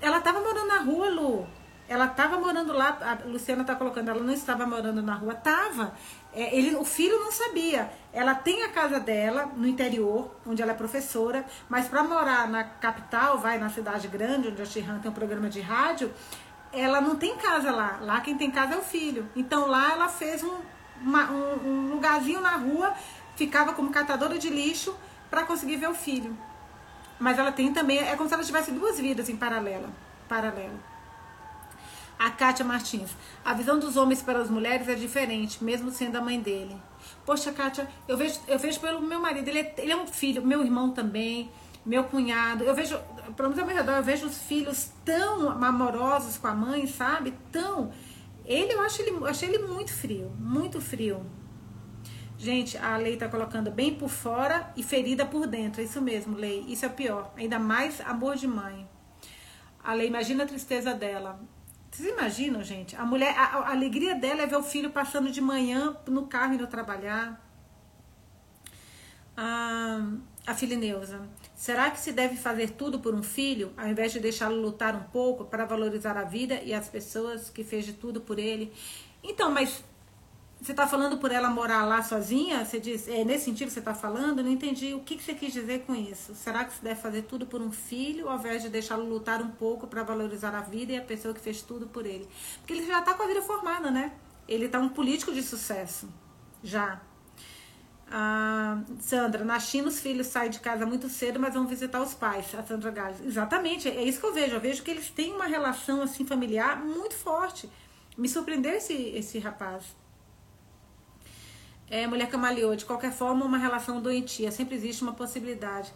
Ela 0.00 0.18
estava 0.18 0.40
morando 0.40 0.68
na 0.68 0.78
rua, 0.80 1.08
Lu. 1.10 1.46
Ela 1.86 2.06
estava 2.06 2.38
morando 2.38 2.72
lá, 2.72 2.98
a 3.00 3.28
Luciana 3.28 3.60
está 3.60 3.74
colocando, 3.74 4.08
ela 4.08 4.22
não 4.22 4.32
estava 4.32 4.66
morando 4.66 5.02
na 5.02 5.14
rua, 5.14 5.34
estava. 5.34 5.92
É, 6.32 6.56
ele, 6.56 6.74
o 6.76 6.84
filho 6.84 7.20
não 7.20 7.30
sabia. 7.30 7.90
Ela 8.12 8.34
tem 8.34 8.62
a 8.62 8.70
casa 8.70 8.98
dela 8.98 9.50
no 9.54 9.66
interior, 9.66 10.34
onde 10.46 10.62
ela 10.62 10.72
é 10.72 10.74
professora, 10.74 11.44
mas 11.68 11.86
para 11.86 12.02
morar 12.02 12.48
na 12.48 12.64
capital, 12.64 13.38
vai 13.38 13.58
na 13.58 13.68
cidade 13.68 14.08
grande, 14.08 14.48
onde 14.48 14.62
a 14.62 14.64
Shihan 14.64 14.98
tem 14.98 15.10
um 15.10 15.14
programa 15.14 15.50
de 15.50 15.60
rádio, 15.60 16.10
ela 16.72 17.00
não 17.00 17.16
tem 17.16 17.36
casa 17.36 17.70
lá. 17.70 17.98
Lá 18.00 18.20
quem 18.20 18.36
tem 18.36 18.50
casa 18.50 18.74
é 18.74 18.78
o 18.78 18.82
filho. 18.82 19.28
Então 19.36 19.66
lá 19.66 19.92
ela 19.92 20.08
fez 20.08 20.42
um, 20.42 20.56
uma, 21.02 21.30
um, 21.30 21.68
um 21.68 21.90
lugarzinho 21.90 22.40
na 22.40 22.56
rua, 22.56 22.94
ficava 23.36 23.74
como 23.74 23.90
catadora 23.90 24.38
de 24.38 24.48
lixo 24.48 24.96
para 25.30 25.44
conseguir 25.44 25.76
ver 25.76 25.88
o 25.88 25.94
filho. 25.94 26.36
Mas 27.18 27.38
ela 27.38 27.52
tem 27.52 27.72
também, 27.72 27.98
é 27.98 28.16
como 28.16 28.28
se 28.28 28.34
ela 28.34 28.42
tivesse 28.42 28.72
duas 28.72 28.98
vidas 28.98 29.28
em 29.28 29.36
paralelo. 29.36 29.88
paralelo. 30.28 30.93
A 32.18 32.30
Kátia 32.30 32.64
Martins. 32.64 33.10
A 33.44 33.52
visão 33.54 33.78
dos 33.78 33.96
homens 33.96 34.22
para 34.22 34.40
as 34.40 34.50
mulheres 34.50 34.88
é 34.88 34.94
diferente, 34.94 35.62
mesmo 35.62 35.90
sendo 35.90 36.16
a 36.16 36.20
mãe 36.20 36.40
dele. 36.40 36.76
Poxa, 37.24 37.52
Kátia, 37.52 37.88
eu 38.08 38.16
vejo, 38.16 38.40
eu 38.46 38.58
vejo 38.58 38.80
pelo 38.80 39.00
meu 39.00 39.20
marido, 39.20 39.48
ele 39.48 39.60
é, 39.60 39.74
ele 39.78 39.92
é 39.92 39.96
um 39.96 40.06
filho, 40.06 40.44
meu 40.44 40.62
irmão 40.62 40.90
também, 40.90 41.50
meu 41.84 42.04
cunhado. 42.04 42.64
Eu 42.64 42.74
vejo, 42.74 42.98
pelo 43.36 43.48
menos 43.48 43.58
ao 43.58 43.66
meu 43.66 43.76
redor, 43.76 43.92
eu 43.92 44.02
vejo 44.02 44.26
os 44.26 44.38
filhos 44.38 44.90
tão 45.04 45.50
amorosos 45.50 46.38
com 46.38 46.46
a 46.46 46.54
mãe, 46.54 46.86
sabe? 46.86 47.34
Tão. 47.52 47.92
Ele, 48.44 48.72
eu 48.72 48.80
acho 48.80 49.02
ele, 49.02 49.16
achei 49.26 49.48
ele 49.48 49.66
muito 49.66 49.92
frio, 49.92 50.30
muito 50.38 50.80
frio. 50.80 51.24
Gente, 52.36 52.76
a 52.76 52.96
Lei 52.96 53.16
tá 53.16 53.28
colocando 53.28 53.70
bem 53.70 53.94
por 53.94 54.10
fora 54.10 54.70
e 54.76 54.82
ferida 54.82 55.24
por 55.24 55.46
dentro. 55.46 55.80
É 55.80 55.84
isso 55.84 56.00
mesmo, 56.02 56.36
Lei. 56.36 56.64
Isso 56.68 56.84
é 56.84 56.88
pior. 56.88 57.32
Ainda 57.36 57.58
mais 57.58 58.00
amor 58.02 58.36
de 58.36 58.46
mãe. 58.46 58.86
A 59.82 59.94
Lei, 59.94 60.08
imagina 60.08 60.44
a 60.44 60.46
tristeza 60.46 60.92
dela. 60.92 61.40
Vocês 61.94 62.08
imaginam, 62.08 62.60
gente? 62.60 62.96
A 62.96 63.04
mulher, 63.04 63.38
a, 63.38 63.58
a, 63.58 63.70
alegria 63.70 64.16
dela 64.16 64.42
é 64.42 64.46
ver 64.48 64.56
o 64.56 64.64
filho 64.64 64.90
passando 64.90 65.30
de 65.30 65.40
manhã 65.40 65.96
no 66.08 66.26
carro 66.26 66.54
indo 66.54 66.66
trabalhar. 66.66 67.40
Ah, 69.36 70.04
a 70.44 70.54
filha 70.54 70.76
Neuza. 70.76 71.20
Será 71.54 71.92
que 71.92 72.00
se 72.00 72.10
deve 72.10 72.34
fazer 72.34 72.70
tudo 72.70 72.98
por 72.98 73.14
um 73.14 73.22
filho, 73.22 73.72
ao 73.76 73.86
invés 73.86 74.12
de 74.12 74.18
deixá-lo 74.18 74.60
lutar 74.60 74.96
um 74.96 75.04
pouco 75.04 75.44
para 75.44 75.64
valorizar 75.66 76.16
a 76.16 76.24
vida 76.24 76.60
e 76.64 76.74
as 76.74 76.88
pessoas 76.88 77.48
que 77.48 77.62
fez 77.62 77.84
de 77.84 77.92
tudo 77.92 78.20
por 78.20 78.40
ele? 78.40 78.72
Então, 79.22 79.52
mas 79.52 79.84
você 80.64 80.72
está 80.72 80.86
falando 80.86 81.18
por 81.18 81.30
ela 81.30 81.50
morar 81.50 81.84
lá 81.84 82.02
sozinha? 82.02 82.64
Você 82.64 82.80
diz, 82.80 83.06
é 83.06 83.22
nesse 83.22 83.44
sentido 83.44 83.66
que 83.68 83.74
você 83.74 83.80
está 83.80 83.94
falando? 83.94 84.42
Não 84.42 84.50
entendi 84.50 84.94
o 84.94 85.00
que, 85.00 85.16
que 85.16 85.22
você 85.22 85.34
quis 85.34 85.52
dizer 85.52 85.82
com 85.82 85.94
isso. 85.94 86.34
Será 86.34 86.64
que 86.64 86.72
você 86.72 86.82
deve 86.82 86.98
fazer 87.02 87.22
tudo 87.22 87.44
por 87.44 87.60
um 87.60 87.70
filho, 87.70 88.30
ao 88.30 88.38
invés 88.38 88.62
de 88.62 88.70
deixá-lo 88.70 89.04
lutar 89.06 89.42
um 89.42 89.50
pouco 89.50 89.86
para 89.86 90.02
valorizar 90.02 90.54
a 90.54 90.62
vida 90.62 90.92
e 90.92 90.96
a 90.96 91.02
pessoa 91.02 91.34
que 91.34 91.40
fez 91.40 91.60
tudo 91.60 91.86
por 91.86 92.06
ele? 92.06 92.26
Porque 92.60 92.72
ele 92.72 92.86
já 92.86 93.00
está 93.00 93.12
com 93.12 93.22
a 93.22 93.26
vida 93.26 93.42
formada, 93.42 93.90
né? 93.90 94.12
Ele 94.48 94.64
está 94.64 94.78
um 94.78 94.88
político 94.88 95.34
de 95.34 95.42
sucesso. 95.42 96.08
Já. 96.62 96.98
Ah, 98.10 98.80
Sandra, 99.00 99.44
na 99.44 99.60
China 99.60 99.88
os 99.88 100.00
filhos 100.00 100.28
saem 100.28 100.50
de 100.50 100.60
casa 100.60 100.86
muito 100.86 101.10
cedo, 101.10 101.38
mas 101.38 101.52
vão 101.52 101.66
visitar 101.66 102.00
os 102.00 102.14
pais. 102.14 102.54
A 102.54 102.62
Sandra 102.62 102.90
Gales. 102.90 103.20
Exatamente, 103.20 103.86
é 103.86 104.02
isso 104.02 104.18
que 104.18 104.24
eu 104.24 104.32
vejo. 104.32 104.54
Eu 104.54 104.60
vejo 104.60 104.82
que 104.82 104.90
eles 104.90 105.10
têm 105.10 105.34
uma 105.34 105.44
relação 105.44 106.00
assim 106.00 106.24
familiar 106.24 106.82
muito 106.82 107.14
forte. 107.14 107.68
Me 108.16 108.30
surpreendeu 108.30 108.72
esse, 108.72 108.94
esse 108.94 109.38
rapaz 109.38 109.84
é, 111.90 112.06
mulher 112.06 112.28
camaleou, 112.28 112.74
de 112.74 112.84
qualquer 112.84 113.12
forma, 113.12 113.44
uma 113.44 113.58
relação 113.58 114.00
doentia, 114.00 114.50
sempre 114.50 114.74
existe 114.74 115.02
uma 115.02 115.12
possibilidade. 115.12 115.92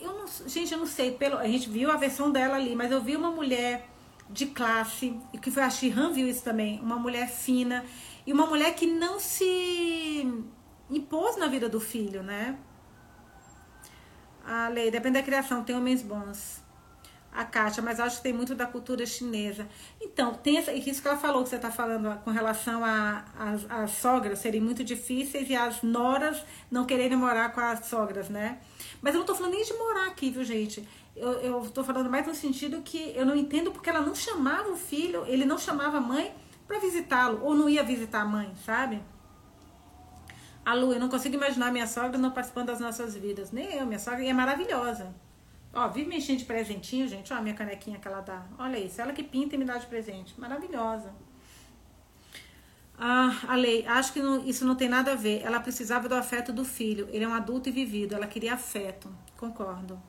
Eu 0.00 0.12
não, 0.12 0.26
gente, 0.46 0.72
eu 0.72 0.78
não 0.78 0.86
sei, 0.86 1.12
pelo, 1.12 1.38
a 1.38 1.46
gente 1.46 1.68
viu 1.68 1.90
a 1.90 1.96
versão 1.96 2.30
dela 2.30 2.56
ali, 2.56 2.74
mas 2.74 2.90
eu 2.90 3.00
vi 3.00 3.16
uma 3.16 3.30
mulher 3.30 3.88
de 4.28 4.46
classe, 4.46 5.16
e 5.32 5.38
que 5.38 5.50
foi 5.50 5.62
a 5.62 5.70
Shihan 5.70 6.12
viu 6.12 6.26
isso 6.26 6.42
também, 6.42 6.80
uma 6.80 6.96
mulher 6.96 7.28
fina, 7.28 7.84
e 8.26 8.32
uma 8.32 8.46
mulher 8.46 8.74
que 8.74 8.86
não 8.86 9.18
se 9.20 10.26
impôs 10.90 11.36
na 11.36 11.48
vida 11.48 11.68
do 11.68 11.80
filho, 11.80 12.22
né? 12.22 12.56
A 14.44 14.68
lei, 14.68 14.90
depende 14.90 15.18
da 15.18 15.22
criação, 15.22 15.62
tem 15.62 15.76
homens 15.76 16.02
bons 16.02 16.61
a 17.34 17.44
Kátia, 17.44 17.82
mas 17.82 17.98
acho 17.98 18.18
que 18.18 18.22
tem 18.24 18.32
muito 18.32 18.54
da 18.54 18.66
cultura 18.66 19.06
chinesa. 19.06 19.66
Então, 20.00 20.34
tem 20.34 20.58
essa, 20.58 20.72
isso 20.72 21.00
que 21.00 21.08
ela 21.08 21.16
falou, 21.16 21.42
que 21.42 21.48
você 21.48 21.56
está 21.56 21.70
falando 21.70 22.14
com 22.22 22.30
relação 22.30 22.82
às 22.84 23.90
sogras 23.92 24.38
serem 24.38 24.60
muito 24.60 24.84
difíceis 24.84 25.48
e 25.48 25.56
as 25.56 25.82
noras 25.82 26.44
não 26.70 26.84
quererem 26.84 27.16
morar 27.16 27.52
com 27.52 27.60
as 27.60 27.86
sogras, 27.86 28.28
né? 28.28 28.58
Mas 29.00 29.14
eu 29.14 29.18
não 29.18 29.22
estou 29.22 29.34
falando 29.34 29.54
nem 29.54 29.64
de 29.64 29.72
morar 29.74 30.06
aqui, 30.06 30.30
viu, 30.30 30.44
gente? 30.44 30.86
Eu 31.16 31.62
estou 31.62 31.82
falando 31.82 32.10
mais 32.10 32.26
no 32.26 32.34
sentido 32.34 32.82
que 32.82 33.12
eu 33.16 33.24
não 33.24 33.34
entendo 33.34 33.72
porque 33.72 33.88
ela 33.88 34.00
não 34.00 34.14
chamava 34.14 34.70
o 34.70 34.76
filho, 34.76 35.24
ele 35.26 35.44
não 35.44 35.58
chamava 35.58 35.98
a 35.98 36.00
mãe 36.00 36.34
para 36.66 36.78
visitá-lo, 36.78 37.40
ou 37.42 37.54
não 37.54 37.68
ia 37.68 37.82
visitar 37.82 38.22
a 38.22 38.24
mãe, 38.24 38.52
sabe? 38.64 39.02
A 40.64 40.74
Lu, 40.74 40.92
eu 40.92 41.00
não 41.00 41.08
consigo 41.08 41.34
imaginar 41.34 41.72
minha 41.72 41.86
sogra 41.86 42.16
não 42.16 42.30
participando 42.30 42.68
das 42.68 42.78
nossas 42.78 43.16
vidas. 43.16 43.50
Nem 43.50 43.74
eu, 43.74 43.84
minha 43.84 43.98
sogra 43.98 44.24
é 44.24 44.32
maravilhosa. 44.32 45.12
Ó, 45.74 45.88
vive 45.88 46.08
mexendo 46.08 46.38
de 46.38 46.44
presentinho, 46.44 47.08
gente. 47.08 47.32
Ó, 47.32 47.36
a 47.36 47.40
minha 47.40 47.54
canequinha 47.54 47.98
que 47.98 48.06
ela 48.06 48.20
dá. 48.20 48.44
Olha 48.58 48.78
isso. 48.78 49.00
Ela 49.00 49.12
que 49.12 49.22
pinta 49.22 49.54
e 49.54 49.58
me 49.58 49.64
dá 49.64 49.78
de 49.78 49.86
presente. 49.86 50.38
Maravilhosa. 50.38 51.14
Ah, 52.98 53.34
a 53.48 53.56
lei, 53.56 53.86
acho 53.86 54.12
que 54.12 54.20
não, 54.20 54.44
isso 54.44 54.64
não 54.64 54.76
tem 54.76 54.88
nada 54.88 55.12
a 55.12 55.14
ver. 55.14 55.40
Ela 55.42 55.58
precisava 55.60 56.08
do 56.08 56.14
afeto 56.14 56.52
do 56.52 56.64
filho. 56.64 57.08
Ele 57.10 57.24
é 57.24 57.28
um 57.28 57.34
adulto 57.34 57.68
e 57.68 57.72
vivido. 57.72 58.14
Ela 58.14 58.26
queria 58.26 58.54
afeto. 58.54 59.08
Concordo. 59.36 60.00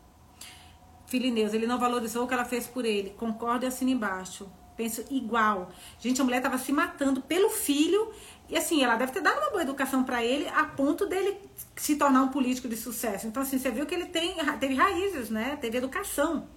Filineus, 1.06 1.54
ele 1.54 1.68
não 1.68 1.80
valorizou 1.80 2.26
o 2.26 2.28
que 2.28 2.34
ela 2.34 2.46
fez 2.46 2.68
por 2.68 2.86
ele. 2.86 3.12
Concordo 3.12 3.66
e 3.66 3.68
assino 3.68 3.92
embaixo. 3.92 4.52
Penso 4.76 5.06
igual. 5.10 5.72
Gente, 6.00 6.20
a 6.20 6.24
mulher 6.24 6.38
estava 6.38 6.58
se 6.58 6.72
matando 6.72 7.22
pelo 7.22 7.50
filho 7.50 8.12
e 8.54 8.58
assim, 8.58 8.84
ela 8.84 8.96
deve 8.96 9.12
ter 9.12 9.20
dado 9.20 9.40
uma 9.40 9.50
boa 9.50 9.64
educação 9.64 10.04
para 10.04 10.24
ele 10.24 10.48
a 10.50 10.64
ponto 10.64 11.08
dele 11.08 11.40
se 11.76 11.96
tornar 11.96 12.22
um 12.22 12.28
político 12.28 12.70
de 12.70 12.78
sucesso. 12.78 13.26
Então, 13.26 13.42
assim, 13.42 13.58
você 13.58 13.72
viu 13.72 13.84
que 13.84 13.96
ele 13.96 14.06
tem, 14.06 14.36
teve 14.60 14.76
raízes, 14.76 15.32
né? 15.32 15.58
Teve 15.60 15.80
educação. 15.80 16.48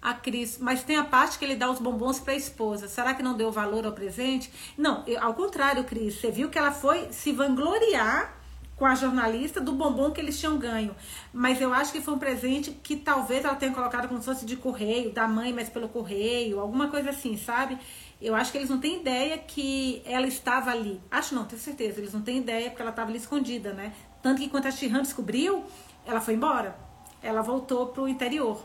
A 0.00 0.14
Cris, 0.14 0.56
mas 0.58 0.82
tem 0.82 0.96
a 0.96 1.04
parte 1.04 1.38
que 1.38 1.44
ele 1.44 1.54
dá 1.54 1.70
os 1.70 1.80
bombons 1.80 2.18
para 2.18 2.32
a 2.32 2.36
esposa. 2.36 2.88
Será 2.88 3.12
que 3.12 3.22
não 3.22 3.36
deu 3.36 3.52
valor 3.52 3.84
ao 3.84 3.92
presente? 3.92 4.50
Não, 4.74 5.04
eu, 5.06 5.22
ao 5.22 5.34
contrário, 5.34 5.84
Cris. 5.84 6.14
Você 6.14 6.30
viu 6.30 6.48
que 6.48 6.56
ela 6.56 6.72
foi 6.72 7.12
se 7.12 7.30
vangloriar 7.30 8.38
com 8.74 8.86
a 8.86 8.94
jornalista 8.94 9.60
do 9.60 9.72
bombom 9.72 10.12
que 10.12 10.20
eles 10.20 10.38
tinham 10.38 10.56
ganho. 10.56 10.94
Mas 11.30 11.60
eu 11.60 11.74
acho 11.74 11.92
que 11.92 12.00
foi 12.00 12.14
um 12.14 12.18
presente 12.18 12.70
que 12.70 12.96
talvez 12.96 13.44
ela 13.44 13.56
tenha 13.56 13.74
colocado 13.74 14.08
como 14.08 14.20
se 14.20 14.24
fosse 14.24 14.46
de 14.46 14.56
correio, 14.56 15.12
da 15.12 15.28
mãe, 15.28 15.52
mas 15.52 15.68
pelo 15.68 15.88
correio, 15.88 16.60
alguma 16.60 16.88
coisa 16.88 17.10
assim, 17.10 17.36
sabe? 17.36 17.76
Eu 18.20 18.34
acho 18.34 18.50
que 18.50 18.58
eles 18.58 18.68
não 18.68 18.80
têm 18.80 19.00
ideia 19.00 19.38
que 19.38 20.02
ela 20.04 20.26
estava 20.26 20.70
ali. 20.70 21.00
Acho 21.10 21.34
não, 21.34 21.44
tenho 21.44 21.60
certeza. 21.60 22.00
Eles 22.00 22.12
não 22.12 22.20
têm 22.20 22.38
ideia 22.38 22.68
porque 22.68 22.82
ela 22.82 22.90
estava 22.90 23.10
ali 23.10 23.18
escondida, 23.18 23.72
né? 23.72 23.92
Tanto 24.20 24.40
que 24.40 24.48
quando 24.48 24.66
a 24.66 24.70
Shihan 24.70 25.02
descobriu, 25.02 25.64
ela 26.04 26.20
foi 26.20 26.34
embora. 26.34 26.76
Ela 27.22 27.42
voltou 27.42 27.86
pro 27.86 28.08
interior. 28.08 28.60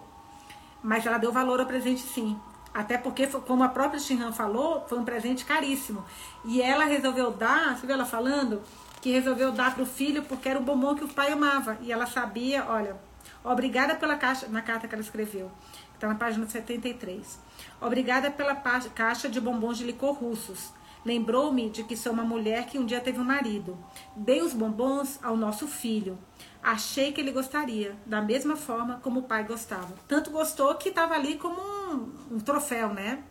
Mas 0.81 1.05
ela 1.05 1.19
deu 1.19 1.31
valor 1.31 1.59
ao 1.59 1.67
presente 1.67 2.01
sim. 2.01 2.37
Até 2.73 2.97
porque, 2.97 3.27
como 3.27 3.63
a 3.63 3.69
própria 3.69 3.99
Shinhan 3.99 4.31
falou, 4.31 4.83
foi 4.87 4.97
um 4.97 5.05
presente 5.05 5.45
caríssimo. 5.45 6.03
E 6.43 6.59
ela 6.59 6.85
resolveu 6.85 7.29
dar, 7.29 7.77
você 7.77 7.85
viu 7.85 7.95
ela 7.95 8.05
falando? 8.05 8.63
Que 8.99 9.11
resolveu 9.11 9.51
dar 9.51 9.75
para 9.75 9.83
o 9.83 9.85
filho 9.85 10.23
porque 10.23 10.49
era 10.49 10.59
o 10.59 10.63
bombom 10.63 10.95
que 10.95 11.03
o 11.03 11.07
pai 11.07 11.31
amava. 11.31 11.77
E 11.81 11.91
ela 11.91 12.07
sabia, 12.07 12.65
olha, 12.67 12.97
obrigada 13.43 13.93
pela 13.93 14.15
caixa, 14.15 14.47
na 14.47 14.63
carta 14.63 14.87
que 14.87 14.95
ela 14.95 15.03
escreveu, 15.03 15.51
está 15.93 16.07
na 16.07 16.15
página 16.15 16.47
73. 16.47 17.39
Obrigada 17.83 18.31
pela 18.31 18.55
caixa 18.55 19.27
de 19.27 19.41
bombons 19.41 19.77
de 19.77 19.83
licor 19.83 20.13
russos. 20.13 20.71
Lembrou-me 21.05 21.69
de 21.69 21.83
que 21.83 21.97
sou 21.97 22.13
uma 22.13 22.23
mulher 22.23 22.65
que 22.65 22.79
um 22.79 22.85
dia 22.85 23.01
teve 23.01 23.19
um 23.19 23.25
marido. 23.25 23.77
Dei 24.15 24.41
os 24.41 24.53
bombons 24.53 25.19
ao 25.21 25.35
nosso 25.35 25.67
filho. 25.67 26.17
Achei 26.63 27.11
que 27.11 27.19
ele 27.19 27.33
gostaria, 27.33 27.97
da 28.05 28.21
mesma 28.21 28.55
forma 28.55 29.01
como 29.03 29.19
o 29.19 29.23
pai 29.23 29.43
gostava. 29.43 29.93
Tanto 30.07 30.31
gostou 30.31 30.73
que 30.75 30.87
estava 30.87 31.13
ali 31.13 31.35
como 31.37 31.59
um, 31.61 32.35
um, 32.35 32.39
troféu, 32.39 32.93
né? 32.93 33.21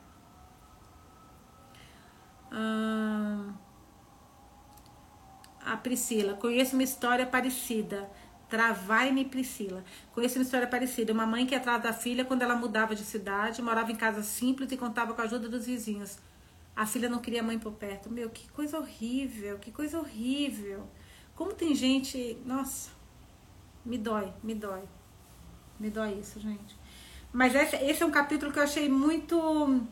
A 5.64 5.76
Priscila, 5.78 6.34
conheço 6.34 6.74
uma 6.74 6.82
história 6.82 7.24
parecida. 7.24 8.11
Travai-me, 8.53 9.24
Priscila. 9.24 9.82
Conheço 10.14 10.38
uma 10.38 10.44
história 10.44 10.66
parecida. 10.66 11.11
Uma 11.11 11.24
mãe 11.24 11.46
que 11.46 11.55
atrás 11.55 11.82
da 11.82 11.90
filha 11.90 12.22
quando 12.22 12.42
ela 12.42 12.55
mudava 12.55 12.94
de 12.94 13.03
cidade, 13.03 13.62
morava 13.62 13.90
em 13.90 13.96
casa 13.96 14.22
simples 14.22 14.70
e 14.70 14.76
contava 14.76 15.14
com 15.14 15.22
a 15.22 15.24
ajuda 15.24 15.48
dos 15.48 15.64
vizinhos. 15.64 16.18
A 16.76 16.84
filha 16.84 17.09
não 17.09 17.18
queria 17.18 17.40
a 17.40 17.42
mãe 17.42 17.59
por 17.59 17.72
perto. 17.72 18.11
Meu, 18.11 18.28
que 18.28 18.46
coisa 18.50 18.78
horrível, 18.78 19.59
que 19.59 19.72
coisa 19.72 19.98
horrível. 19.98 20.86
Como 21.34 21.55
tem 21.55 21.74
gente. 21.74 22.36
Nossa, 22.44 22.90
me 23.86 23.96
dói, 23.96 24.30
me 24.42 24.55
dói. 24.55 24.82
Me 25.80 25.88
dói 25.88 26.18
isso, 26.20 26.38
gente. 26.38 26.76
Mas 27.32 27.55
esse, 27.55 28.03
é 28.03 28.05
um 28.05 28.11
capítulo 28.11 28.53
que 28.53 28.59
eu 28.59 28.64
achei 28.64 28.86
muito 28.86 29.82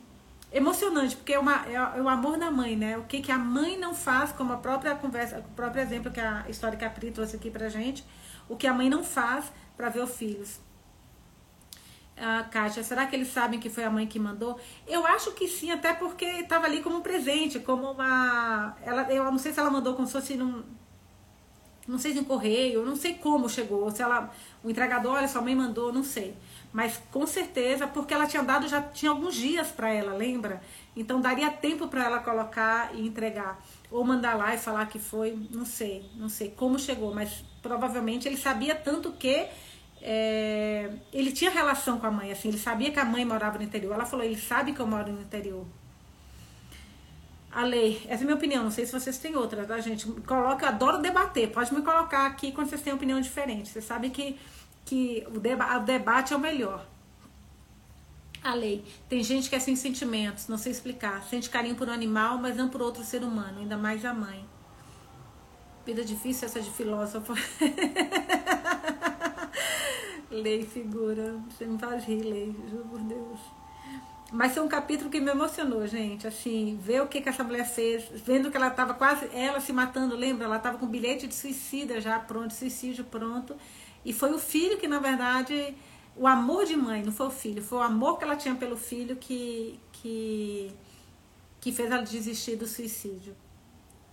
emocionante, 0.53 1.17
porque 1.17 1.33
é, 1.33 1.39
uma, 1.39 1.67
é, 1.67 1.75
é, 1.75 2.03
o 2.03 2.09
amor 2.11 2.37
da 2.37 2.51
mãe, 2.51 2.77
né? 2.77 2.99
O 2.99 3.05
que, 3.05 3.23
que 3.23 3.33
a 3.33 3.39
mãe 3.39 3.79
não 3.79 3.95
faz, 3.95 4.33
como 4.33 4.53
a 4.53 4.57
própria 4.59 4.95
conversa, 4.97 5.39
o 5.39 5.55
próprio 5.55 5.83
exemplo 5.83 6.13
que 6.13 6.21
a 6.21 6.45
história 6.49 6.77
que 6.77 6.85
a 6.85 6.91
Pri 6.91 7.11
trouxe 7.11 7.37
aqui 7.37 7.51
pra 7.51 7.71
gente, 7.71 8.05
o 8.51 8.57
que 8.57 8.67
a 8.67 8.75
mãe 8.75 8.91
não 8.91 9.03
faz 9.03 9.51
para 9.77 9.89
ver 9.89 10.03
os 10.03 10.15
filhos. 10.15 10.61
Ah, 12.19 12.45
Kátia, 12.51 12.85
será 12.85 13.07
que 13.07 13.17
eles 13.17 13.29
sabem 13.29 13.59
que 13.59 13.71
foi 13.71 13.85
a 13.85 13.91
mãe 13.91 14.07
que 14.07 14.19
mandou? 14.19 14.61
Eu 14.87 15.07
acho 15.07 15.33
que 15.33 15.49
sim, 15.49 15.71
até 15.71 15.95
porque 15.95 16.27
estava 16.27 16.67
ali 16.67 16.83
como 16.83 16.97
um 16.97 17.01
presente, 17.01 17.61
como 17.61 17.93
uma. 17.93 18.77
Ela, 18.83 19.11
eu 19.11 19.25
não 19.25 19.39
sei 19.39 19.53
se 19.53 19.61
ela 19.61 19.71
mandou 19.71 19.95
como 19.95 20.07
se 20.07 20.13
fosse 20.13 20.35
num, 20.35 20.63
não 21.91 21.99
sei 21.99 22.13
se 22.13 22.19
em 22.19 22.25
correio, 22.25 22.85
não 22.85 22.95
sei 22.95 23.15
como 23.15 23.49
chegou, 23.49 23.91
se 23.91 24.03
ela, 24.03 24.31
o 24.63 24.71
entregador, 24.71 25.15
olha, 25.15 25.29
sua 25.29 25.43
mãe 25.43 25.55
mandou, 25.55 25.93
não 25.93 26.05
sei. 26.05 26.37
Mas 26.73 27.03
com 27.11 27.27
certeza, 27.27 27.87
porque 27.87 28.15
ela 28.15 28.27
tinha 28.27 28.43
dado, 28.43 28.69
já 28.69 28.81
tinha 28.81 29.11
alguns 29.11 29.35
dias 29.35 29.69
para 29.69 29.91
ela, 29.91 30.13
lembra? 30.13 30.63
Então 30.97 31.21
daria 31.21 31.51
tempo 31.51 31.89
para 31.89 32.05
ela 32.05 32.19
colocar 32.19 32.95
e 32.95 33.07
entregar. 33.07 33.63
Ou 33.91 34.05
mandar 34.05 34.35
lá 34.35 34.55
e 34.55 34.59
falar 34.59 34.87
que 34.87 34.99
foi, 34.99 35.39
não 35.51 35.65
sei, 35.65 36.09
não 36.17 36.29
sei 36.29 36.51
como 36.51 36.79
chegou, 36.79 37.15
mas 37.15 37.45
provavelmente 37.63 38.27
ele 38.27 38.37
sabia 38.37 38.75
tanto 38.75 39.13
que 39.13 39.47
é, 40.03 40.91
ele 41.13 41.33
tinha 41.33 41.51
relação 41.51 41.99
com 41.99 42.07
a 42.07 42.11
mãe, 42.11 42.33
assim, 42.33 42.49
ele 42.49 42.59
sabia 42.59 42.91
que 42.91 42.99
a 42.99 43.05
mãe 43.05 43.25
morava 43.25 43.59
no 43.59 43.65
interior. 43.65 43.95
Ela 43.95 44.07
falou, 44.07 44.25
ele 44.25 44.39
sabe 44.39 44.73
que 44.73 44.81
eu 44.81 44.87
moro 44.87 45.13
no 45.13 45.21
interior 45.21 45.67
a 47.53 47.65
lei. 47.65 48.01
Essa 48.05 48.23
é 48.23 48.25
a 48.25 48.27
minha 48.27 48.37
opinião, 48.37 48.65
não 48.65 48.71
sei 48.71 48.87
se 48.87 48.93
vocês 48.93 49.19
têm 49.19 49.35
outra, 49.37 49.65
tá, 49.65 49.79
gente? 49.81 50.07
Coloca, 50.23 50.65
eu 50.65 50.69
adoro 50.69 50.99
debater, 50.99 51.51
pode 51.51 51.75
me 51.75 51.83
colocar 51.83 52.27
aqui 52.27 52.53
quando 52.53 52.69
vocês 52.69 52.83
têm 52.83 52.93
opinião 52.93 53.21
diferente. 53.21 53.69
Você 53.69 53.81
sabe 53.81 54.11
que, 54.11 54.39
que 54.85 55.27
o, 55.35 55.41
deba 55.41 55.77
o 55.77 55.81
debate 55.81 56.33
é 56.33 56.37
o 56.37 56.41
melhor. 56.41 56.87
A 58.43 58.55
lei. 58.55 58.85
Tem 59.09 59.23
gente 59.23 59.51
que 59.51 59.57
é 59.57 59.59
sem 59.59 59.77
sentimentos, 59.77 60.49
não 60.49 60.57
sei 60.57 60.73
explicar. 60.73 61.23
Sente 61.25 61.51
carinho 61.51 61.77
por 61.77 61.89
um 61.89 61.93
animal, 61.93 62.39
mas 62.39 62.57
não 62.57 62.69
por 62.69 62.81
outro 62.81 63.05
ser 63.05 63.23
humano, 63.23 63.61
ainda 63.61 63.77
mais 63.77 64.05
a 64.05 64.15
mãe. 64.15 64.45
Vida 65.85 66.05
difícil 66.05 66.47
essa 66.47 66.61
de 66.61 66.71
filósofo. 66.71 67.35
lei, 70.31 70.65
figura. 70.65 71.39
Você 71.51 71.67
me 71.67 71.79
faz 71.79 72.05
rir, 72.05 72.23
lei, 72.23 72.57
juro 72.71 72.85
por 72.85 73.01
Deus. 73.01 73.41
Mas 74.33 74.55
foi 74.55 74.63
um 74.63 74.69
capítulo 74.69 75.11
que 75.11 75.21
me 75.21 75.31
emocionou, 75.31 75.87
gente. 75.87 76.27
Assim, 76.27 76.79
ver 76.81 77.03
o 77.03 77.09
que, 77.09 77.21
que 77.21 77.29
essa 77.29 77.43
mulher 77.43 77.67
fez, 77.67 78.05
vendo 78.25 78.51
que 78.51 78.57
ela 78.57 78.69
estava 78.69 78.95
quase, 78.95 79.29
ela 79.35 79.61
se 79.61 79.73
matando, 79.73 80.15
lembra? 80.15 80.47
Ela 80.47 80.57
estava 80.57 80.79
com 80.79 80.87
bilhete 80.87 81.27
de 81.27 81.35
suicida 81.35 82.01
já 82.01 82.19
pronto, 82.19 82.55
suicídio 82.55 83.05
pronto. 83.05 83.57
E 84.05 84.13
foi 84.13 84.33
o 84.33 84.39
filho 84.39 84.79
que, 84.79 84.87
na 84.87 84.99
verdade, 84.99 85.75
o 86.17 86.27
amor 86.27 86.65
de 86.65 86.77
mãe, 86.77 87.03
não 87.03 87.13
foi 87.13 87.27
o 87.27 87.31
filho, 87.31 87.63
foi 87.63 87.79
o 87.79 87.83
amor 87.83 88.19
que 88.19 88.25
ela 88.25 88.37
tinha 88.37 88.55
pelo 88.55 88.77
filho 88.77 89.17
que, 89.17 89.79
que, 89.93 90.73
que 91.61 91.73
fez 91.73 91.91
ela 91.91 92.03
desistir 92.03 92.57
do 92.57 92.67
suicídio. 92.67 93.35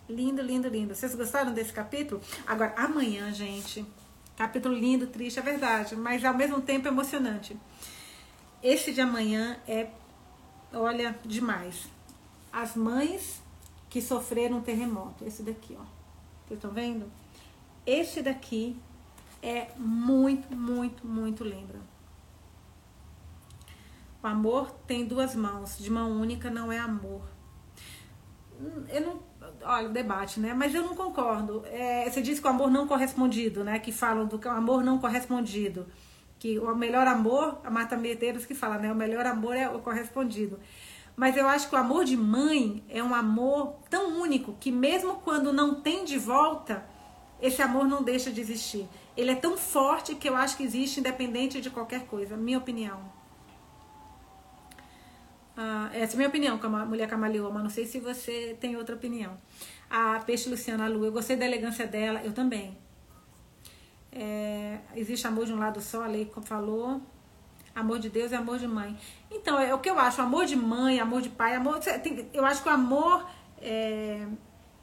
Lindo, 0.10 0.42
lindo, 0.42 0.70
lindo. 0.70 0.96
Vocês 0.96 1.14
gostaram 1.16 1.54
desse 1.54 1.74
capítulo? 1.74 2.22
Agora, 2.46 2.74
amanhã, 2.78 3.32
gente, 3.34 3.86
capítulo 4.38 4.74
lindo, 4.74 5.08
triste, 5.08 5.40
é 5.40 5.42
verdade, 5.42 5.96
mas 5.96 6.24
ao 6.24 6.34
mesmo 6.34 6.62
tempo 6.62 6.88
emocionante. 6.88 7.58
Esse 8.64 8.94
de 8.94 9.02
amanhã 9.02 9.60
é 9.68 9.90
olha, 10.74 11.18
demais. 11.26 11.88
As 12.52 12.76
mães 12.76 13.42
que 13.90 14.02
sofreram 14.02 14.58
um 14.58 14.62
terremoto. 14.62 15.26
Esse 15.26 15.44
daqui, 15.44 15.78
ó. 15.80 15.84
Vocês 16.46 16.58
estão 16.58 16.72
vendo? 16.72 17.12
Esse 17.86 18.22
daqui 18.22 18.78
é 19.42 19.68
muito, 19.78 20.56
muito, 20.56 21.06
muito 21.06 21.44
lembra. 21.44 21.80
O 24.24 24.28
amor 24.28 24.72
tem 24.88 25.06
duas 25.06 25.36
mãos. 25.36 25.78
De 25.78 25.90
mão 25.92 26.12
única 26.12 26.50
não 26.50 26.72
é 26.72 26.80
amor. 26.80 27.22
Eu 28.90 29.02
não. 29.02 29.28
Olha, 29.64 29.90
debate, 29.90 30.40
né? 30.40 30.54
Mas 30.54 30.74
eu 30.74 30.82
não 30.82 30.96
concordo. 30.96 31.64
É, 31.66 32.10
você 32.10 32.22
diz 32.22 32.40
que 32.40 32.48
o 32.48 32.50
amor 32.50 32.70
não 32.70 32.88
correspondido, 32.88 33.64
né? 33.64 33.80
Que 33.80 33.92
falam 33.92 34.26
do 34.26 34.40
que 34.40 34.48
o 34.48 34.52
amor 34.52 34.84
não 34.84 34.98
correspondido 34.98 35.86
que 36.40 36.60
o 36.60 36.76
melhor 36.76 37.08
amor, 37.08 37.60
a 37.64 37.70
Marta 37.70 37.98
Medeiros 37.98 38.46
que 38.46 38.54
fala, 38.54 38.78
né? 38.78 38.92
O 38.92 38.96
melhor 38.96 39.26
amor 39.26 39.56
é 39.56 39.68
o 39.70 39.80
correspondido. 39.80 40.60
Mas 41.16 41.36
eu 41.36 41.48
acho 41.48 41.68
que 41.68 41.76
o 41.76 41.80
amor 41.80 42.06
de 42.06 42.16
mãe 42.16 42.84
é 42.90 43.04
um 43.04 43.16
amor 43.16 43.76
tão 43.90 44.22
único 44.22 44.56
que 44.60 44.72
mesmo 44.72 45.16
quando 45.16 45.52
não 45.52 45.82
tem 45.82 46.06
de 46.06 46.18
volta, 46.18 46.86
esse 47.42 47.62
amor 47.62 47.88
não 47.88 48.04
deixa 48.04 48.32
de 48.32 48.40
existir. 48.40 48.88
Ele 49.18 49.32
é 49.32 49.36
tão 49.36 49.58
forte 49.58 50.14
que 50.14 50.30
eu 50.30 50.36
acho 50.36 50.56
que 50.56 50.64
existe 50.64 51.00
independente 51.00 51.60
de 51.60 51.72
qualquer 51.72 52.06
coisa, 52.06 52.38
minha 52.38 52.60
opinião. 52.60 53.18
Ah, 55.58 55.90
essa 55.92 56.14
é 56.14 56.16
a 56.16 56.18
minha 56.18 56.30
opinião 56.30 56.60
como 56.60 56.78
a 56.78 56.86
mulher 56.86 57.10
camaleoma. 57.10 57.64
Não 57.64 57.70
sei 57.70 57.88
se 57.88 58.00
você 58.00 58.56
tem 58.60 58.76
outra 58.76 58.96
opinião. 58.96 59.36
A 59.90 60.20
Peixe 60.20 60.48
Luciana 60.48 60.88
Lu, 60.88 61.04
eu 61.04 61.12
gostei 61.12 61.36
da 61.36 61.46
elegância 61.46 61.88
dela, 61.88 62.22
eu 62.24 62.32
também. 62.32 62.78
É, 64.12 64.80
existe 64.96 65.26
amor 65.26 65.48
de 65.48 65.54
um 65.54 65.58
lado 65.58 65.82
só, 65.82 66.04
a 66.04 66.08
lei 66.08 66.32
falou. 66.44 67.02
Amor 67.74 68.00
de 68.00 68.10
Deus 68.10 68.32
e 68.32 68.36
amor 68.36 68.60
de 68.60 68.68
mãe. 68.68 68.98
Então, 69.32 69.60
é 69.60 69.74
o 69.74 69.80
que 69.80 69.90
eu 69.90 69.98
acho: 69.98 70.22
amor 70.22 70.46
de 70.46 70.56
mãe, 70.56 71.00
amor 71.00 71.22
de 71.22 71.30
pai, 71.30 71.56
amor. 71.56 71.80
Eu 72.34 72.46
acho 72.46 72.62
que 72.62 72.70
o 72.70 72.72
amor 72.72 73.28
é, 73.60 74.28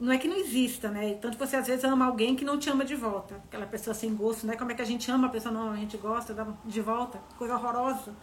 não 0.05 0.13
é 0.13 0.19
que 0.19 0.29
não 0.29 0.37
exista, 0.37 0.89
né? 0.89 1.15
Tanto 1.15 1.39
você 1.39 1.57
às 1.57 1.67
vezes 1.67 1.85
ama 1.85 2.07
alguém 2.07 2.37
que 2.37 2.45
não 2.45 2.59
te 2.59 2.71
ama 2.71 2.85
de 2.85 2.95
volta. 2.95 3.37
Aquela 3.47 3.67
pessoa 3.67 3.95
sem 3.95 4.15
gosto, 4.15 4.47
né? 4.47 4.57
Como 4.57 4.71
é 4.71 4.75
que 4.75 4.83
a 4.83 4.87
gente 4.87 5.11
ama 5.11 5.29
a 5.29 5.31
pessoa 5.31 5.53
não 5.53 5.73
a 5.73 5.77
gente 5.77 5.97
gosta 5.97 6.35
de 6.65 6.81
volta? 6.81 7.19
Coisa 7.39 7.55
horrorosa. 7.55 8.15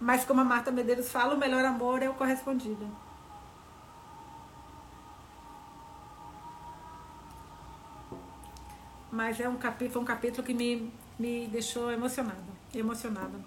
Mas 0.00 0.24
como 0.24 0.40
a 0.40 0.44
Marta 0.44 0.70
Medeiros 0.70 1.10
fala, 1.10 1.34
o 1.34 1.38
melhor 1.38 1.64
amor 1.64 2.02
é 2.02 2.08
o 2.08 2.14
correspondido. 2.14 2.90
mas 9.12 9.38
é 9.38 9.46
um 9.46 9.56
capítulo, 9.56 9.92
foi 9.92 10.02
um 10.02 10.06
capítulo 10.06 10.42
que 10.42 10.54
me, 10.54 10.90
me 11.18 11.46
deixou 11.48 11.92
emocionada, 11.92 12.42
emocionada. 12.74 13.38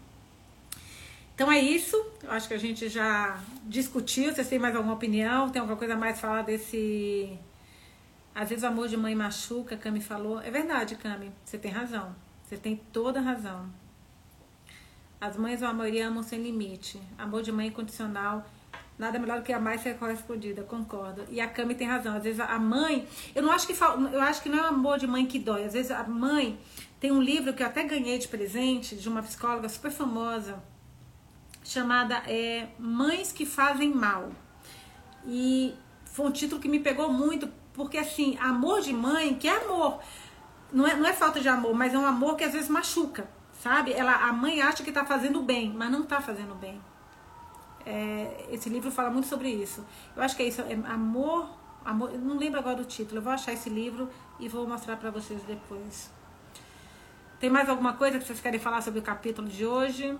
Então 1.34 1.52
é 1.52 1.60
isso, 1.60 1.98
eu 2.24 2.32
acho 2.32 2.48
que 2.48 2.54
a 2.54 2.58
gente 2.58 2.88
já 2.88 3.42
discutiu, 3.64 4.32
vocês 4.34 4.48
têm 4.48 4.60
mais 4.60 4.76
alguma 4.76 4.94
opinião, 4.94 5.50
tem 5.50 5.60
alguma 5.60 5.78
coisa 5.78 5.96
mais 5.98 6.18
a 6.18 6.22
falar 6.22 6.42
desse... 6.44 7.38
Às 8.36 8.50
vezes 8.50 8.64
o 8.64 8.68
amor 8.68 8.88
de 8.88 8.98
mãe 8.98 9.16
machuca, 9.16 9.74
a 9.74 9.78
Cami 9.78 10.02
falou. 10.02 10.42
É 10.42 10.52
verdade, 10.52 10.96
Cami, 10.96 11.32
você 11.44 11.58
tem 11.58 11.72
razão, 11.72 12.14
você 12.44 12.58
tem 12.58 12.76
toda 12.92 13.20
razão. 13.22 13.68
As 15.20 15.38
mães, 15.38 15.64
a 15.64 15.74
maioria, 15.74 16.10
amam 16.10 16.22
sem 16.22 16.44
limite. 16.44 17.02
Amor 17.18 17.42
de 17.42 17.52
mãe 17.52 17.68
incondicional 17.68 18.46
Nada 18.98 19.20
melhor 19.20 19.40
do 19.40 19.44
que 19.44 19.52
amar 19.52 19.76
e 19.76 19.80
ser 19.80 19.98
correspondida, 19.98 20.64
concordo. 20.64 21.26
E 21.30 21.42
a 21.42 21.50
Cami 21.50 21.76
tem 21.76 21.86
razão. 21.86 22.16
Às 22.16 22.24
vezes 22.24 22.40
a 22.40 22.58
mãe, 22.58 23.06
eu 23.36 23.44
não 23.44 23.52
acho 23.52 23.68
que 23.68 23.74
eu 23.74 24.22
acho 24.22 24.42
que 24.42 24.48
não 24.48 24.58
é 24.58 24.62
o 24.62 24.68
amor 24.68 24.98
de 24.98 25.06
mãe 25.06 25.26
que 25.26 25.38
dói. 25.38 25.66
Às 25.66 25.74
vezes 25.74 25.92
a 25.92 26.04
mãe 26.06 26.58
tem 26.98 27.12
um 27.12 27.22
livro 27.22 27.54
que 27.54 27.62
eu 27.62 27.68
até 27.68 27.84
ganhei 27.84 28.18
de 28.18 28.30
presente 28.30 28.96
de 28.96 29.10
uma 29.10 29.22
psicóloga 29.22 29.68
super 29.68 29.92
famosa, 29.92 30.64
chamada 31.62 32.24
é, 32.26 32.70
Mães 32.80 33.34
que 33.34 33.46
Fazem 33.46 33.94
Mal. 33.94 34.32
E 35.28 35.74
foi 36.06 36.28
um 36.28 36.32
título 36.32 36.62
que 36.62 36.70
me 36.70 36.80
pegou 36.80 37.12
muito, 37.12 37.50
porque 37.76 37.98
assim, 37.98 38.38
amor 38.40 38.82
de 38.82 38.94
mãe, 38.94 39.36
que 39.36 39.48
é 39.48 39.64
amor, 39.64 40.00
não 40.72 40.88
é, 40.88 40.96
não 40.96 41.06
é 41.06 41.14
falta 41.14 41.40
de 41.40 41.50
amor, 41.50 41.74
mas 41.76 41.94
é 41.94 41.98
um 41.98 42.06
amor 42.06 42.36
que 42.36 42.44
às 42.44 42.54
vezes 42.54 42.70
machuca, 42.70 43.30
sabe? 43.62 43.92
Ela, 43.94 44.14
a 44.14 44.34
mãe 44.34 44.62
acha 44.62 44.84
que 44.84 44.92
tá 44.92 45.06
fazendo 45.06 45.42
bem, 45.42 45.74
mas 45.74 45.92
não 45.92 46.04
tá 46.04 46.22
fazendo 46.22 46.56
bem 46.56 46.82
É, 47.86 48.48
esse 48.50 48.68
livro 48.70 48.90
fala 48.92 49.12
muito 49.12 49.28
sobre 49.28 49.50
isso. 49.50 49.86
Eu 50.16 50.24
acho 50.24 50.36
que 50.36 50.44
é 50.44 50.48
isso, 50.48 50.62
é 50.62 50.74
amor, 50.92 51.48
amor. 51.84 52.12
Eu 52.12 52.20
não 52.20 52.38
lembro 52.38 52.60
agora 52.60 52.82
o 52.82 52.86
título. 52.86 53.20
Eu 53.20 53.22
vou 53.22 53.32
achar 53.32 53.54
esse 53.54 53.70
livro 53.70 54.10
e 54.40 54.48
vou 54.48 54.68
mostrar 54.68 54.98
para 54.98 55.12
vocês 55.12 55.44
depois. 55.44 56.10
Tem 57.40 57.50
mais 57.50 57.70
alguma 57.70 57.94
coisa 57.94 58.18
que 58.18 58.26
vocês 58.26 58.40
querem 58.40 58.60
falar 58.60 58.82
sobre 58.82 59.00
o 59.02 59.04
capítulo 59.04 59.48
de 59.48 59.66
hoje? 59.66 60.18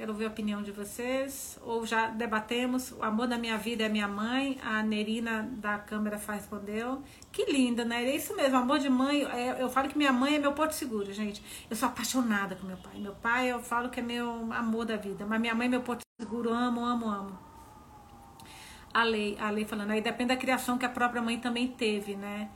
Quero 0.00 0.14
ver 0.14 0.24
a 0.24 0.28
opinião 0.28 0.62
de 0.62 0.72
vocês. 0.72 1.58
Ou 1.60 1.84
já 1.84 2.06
debatemos. 2.06 2.90
O 2.90 3.02
amor 3.02 3.26
da 3.26 3.36
minha 3.36 3.58
vida 3.58 3.84
é 3.84 3.88
minha 3.90 4.08
mãe. 4.08 4.58
A 4.64 4.82
Nerina 4.82 5.46
da 5.58 5.78
câmera 5.78 6.16
faz 6.16 6.40
respondeu. 6.40 7.02
Que 7.30 7.44
linda, 7.44 7.84
né? 7.84 8.02
É 8.02 8.16
isso 8.16 8.34
mesmo. 8.34 8.56
Amor 8.56 8.78
de 8.78 8.88
mãe. 8.88 9.24
É, 9.24 9.62
eu 9.62 9.68
falo 9.68 9.90
que 9.90 9.98
minha 9.98 10.10
mãe 10.10 10.36
é 10.36 10.38
meu 10.38 10.54
porto 10.54 10.72
seguro, 10.72 11.12
gente. 11.12 11.42
Eu 11.68 11.76
sou 11.76 11.86
apaixonada 11.86 12.56
com 12.56 12.66
meu 12.66 12.78
pai. 12.78 12.98
Meu 12.98 13.14
pai, 13.14 13.52
eu 13.52 13.60
falo 13.60 13.90
que 13.90 14.00
é 14.00 14.02
meu 14.02 14.50
amor 14.54 14.86
da 14.86 14.96
vida. 14.96 15.26
Mas 15.26 15.38
minha 15.38 15.54
mãe 15.54 15.66
é 15.66 15.68
meu 15.68 15.82
porto 15.82 16.00
seguro. 16.18 16.50
Amo, 16.50 16.82
amo, 16.82 17.06
amo. 17.06 17.38
A 18.94 19.02
lei, 19.02 19.36
a 19.38 19.50
lei 19.50 19.66
falando. 19.66 19.90
Aí 19.90 20.00
depende 20.00 20.28
da 20.28 20.36
criação 20.38 20.78
que 20.78 20.86
a 20.86 20.88
própria 20.88 21.20
mãe 21.20 21.38
também 21.38 21.68
teve, 21.68 22.16
né? 22.16 22.48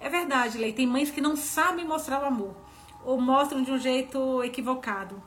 É 0.00 0.08
verdade, 0.08 0.58
Lei. 0.58 0.72
Tem 0.72 0.84
mães 0.84 1.12
que 1.12 1.20
não 1.20 1.36
sabem 1.36 1.84
mostrar 1.84 2.20
o 2.20 2.26
amor. 2.26 2.56
Ou 3.04 3.20
mostram 3.20 3.62
de 3.62 3.70
um 3.70 3.78
jeito 3.78 4.42
equivocado. 4.42 5.22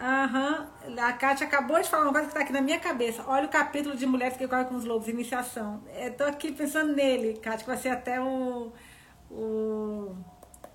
Aham. 0.00 0.66
Uhum. 0.86 0.98
A 0.98 1.12
Kátia 1.12 1.46
acabou 1.46 1.80
de 1.80 1.88
falar 1.88 2.04
uma 2.04 2.12
coisa 2.12 2.26
que 2.26 2.32
está 2.32 2.40
aqui 2.40 2.52
na 2.52 2.60
minha 2.60 2.78
cabeça. 2.78 3.24
Olha 3.26 3.46
o 3.46 3.48
capítulo 3.48 3.96
de 3.96 4.06
Mulheres 4.06 4.36
que 4.36 4.48
Correm 4.48 4.66
com 4.66 4.74
os 4.74 4.84
Lobos, 4.84 5.08
iniciação. 5.08 5.82
Estou 5.94 6.26
aqui 6.26 6.52
pensando 6.52 6.92
nele, 6.94 7.38
Kátia, 7.38 7.60
que 7.60 7.66
vai 7.66 7.76
ser 7.76 7.90
até 7.90 8.20
o, 8.20 8.72
o, 9.30 10.16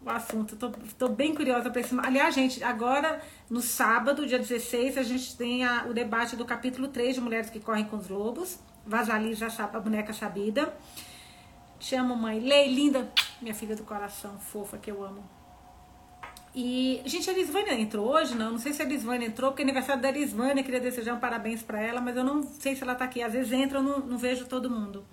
o 0.01 0.09
assunto. 0.09 0.57
Estou 0.86 1.09
bem 1.09 1.36
curiosa 1.36 1.70
para 1.70 1.82
esse. 1.82 1.97
Aliás, 1.99 2.34
gente, 2.34 2.63
agora, 2.63 3.22
no 3.49 3.61
sábado, 3.61 4.26
dia 4.26 4.39
16, 4.39 4.97
a 4.97 5.03
gente 5.03 5.36
tem 5.36 5.65
a, 5.65 5.86
o 5.86 5.93
debate 5.93 6.36
do 6.36 6.45
capítulo 6.45 6.88
3 6.88 7.15
de 7.15 7.22
Mulheres 7.22 7.49
que 7.49 7.59
Correm 7.59 7.86
com 7.86 7.97
os 7.97 8.07
Lobos. 8.07 8.59
Vasalisa, 8.86 9.47
a 9.47 9.80
boneca 9.80 10.13
sabida. 10.13 10.74
Te 11.80 11.95
amo, 11.95 12.15
mãe. 12.15 12.39
Lei, 12.39 12.74
linda, 12.74 13.11
minha 13.41 13.53
filha 13.53 13.76
do 13.76 13.84
coração, 13.84 14.39
fofa, 14.39 14.78
que 14.78 14.89
eu 14.89 15.03
amo. 15.03 15.36
E, 16.60 17.03
gente, 17.05 17.30
a 17.30 17.34
Elisvânia 17.34 17.80
entrou 17.80 18.08
hoje, 18.08 18.34
não? 18.34 18.53
Não 18.53 18.58
sei 18.58 18.74
se 18.74 18.82
a 18.82 18.86
Elisvânia 18.86 19.28
entrou, 19.28 19.51
porque 19.51 19.62
é 19.62 19.66
aniversário 19.66 20.01
da 20.01 20.10
Elisvânia, 20.10 20.64
queria 20.64 20.80
desejar 20.80 21.14
um 21.14 21.20
parabéns 21.20 21.62
para 21.62 21.80
ela, 21.80 22.01
mas 22.01 22.18
eu 22.18 22.24
não 22.24 22.41
sei 22.41 22.76
se 22.76 22.82
ela 22.82 22.95
tá 22.95 23.05
aqui. 23.05 23.22
Às 23.22 23.34
vezes 23.34 23.51
entra, 23.51 23.78
eu 23.78 23.84
não, 23.84 23.99
não 23.99 24.18
vejo 24.18 24.47
todo 24.47 24.68
mundo. 24.68 25.05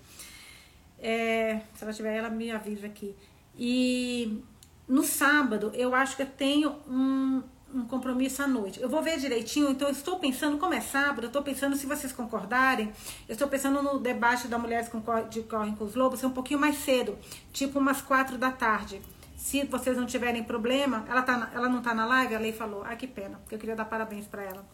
É, 0.99 1.61
se 1.75 1.85
ela 1.85 1.93
tiver, 1.93 2.17
ela 2.17 2.31
me 2.31 2.51
avisa 2.51 2.87
aqui. 2.87 3.15
E 3.59 4.43
no 4.89 5.03
sábado, 5.03 5.71
eu 5.75 5.95
acho 5.95 6.17
que 6.17 6.23
eu 6.23 6.27
tenho 6.27 6.77
um, 6.89 7.43
um 7.75 7.85
compromisso 7.85 8.43
à 8.43 8.49
noite. 8.49 8.81
Eu 8.81 8.89
vou 8.89 9.03
ver 9.03 9.19
direitinho, 9.19 9.69
então 9.69 9.89
eu 9.89 9.93
estou 9.93 10.19
pensando, 10.19 10.57
como 10.57 10.73
é 10.73 10.81
sábado, 10.81 11.25
eu 11.25 11.27
estou 11.27 11.43
pensando, 11.43 11.77
se 11.77 11.85
vocês 11.85 12.11
concordarem, 12.11 12.91
eu 13.29 13.35
estou 13.35 13.49
pensando 13.49 13.83
no 13.83 13.99
debate 13.99 14.49
da 14.49 14.59
Mulheres 14.59 14.91
de 15.29 15.43
Correm 15.43 15.75
com 15.75 15.85
os 15.85 15.95
Lobos, 15.95 16.21
ser 16.21 16.27
um 16.27 16.31
pouquinho 16.31 16.59
mais 16.59 16.77
cedo, 16.77 17.19
tipo 17.53 17.79
umas 17.79 18.01
quatro 18.01 18.39
da 18.39 18.51
tarde 18.51 19.03
se 19.45 19.63
vocês 19.65 19.95
não 19.95 20.07
tiverem 20.07 20.43
problema, 20.43 21.05
ela, 21.07 21.21
tá, 21.21 21.51
ela 21.53 21.69
não 21.69 21.83
tá 21.83 21.93
na 21.93 22.07
live? 22.07 22.35
A 22.35 22.39
Lei 22.39 22.51
falou. 22.51 22.83
Ah, 22.83 22.97
que 22.97 23.07
pena, 23.07 23.37
porque 23.37 23.55
eu 23.55 23.59
queria 23.59 23.77
dar 23.77 23.85
parabéns 23.85 24.27
para 24.27 24.43
ela. 24.43 24.65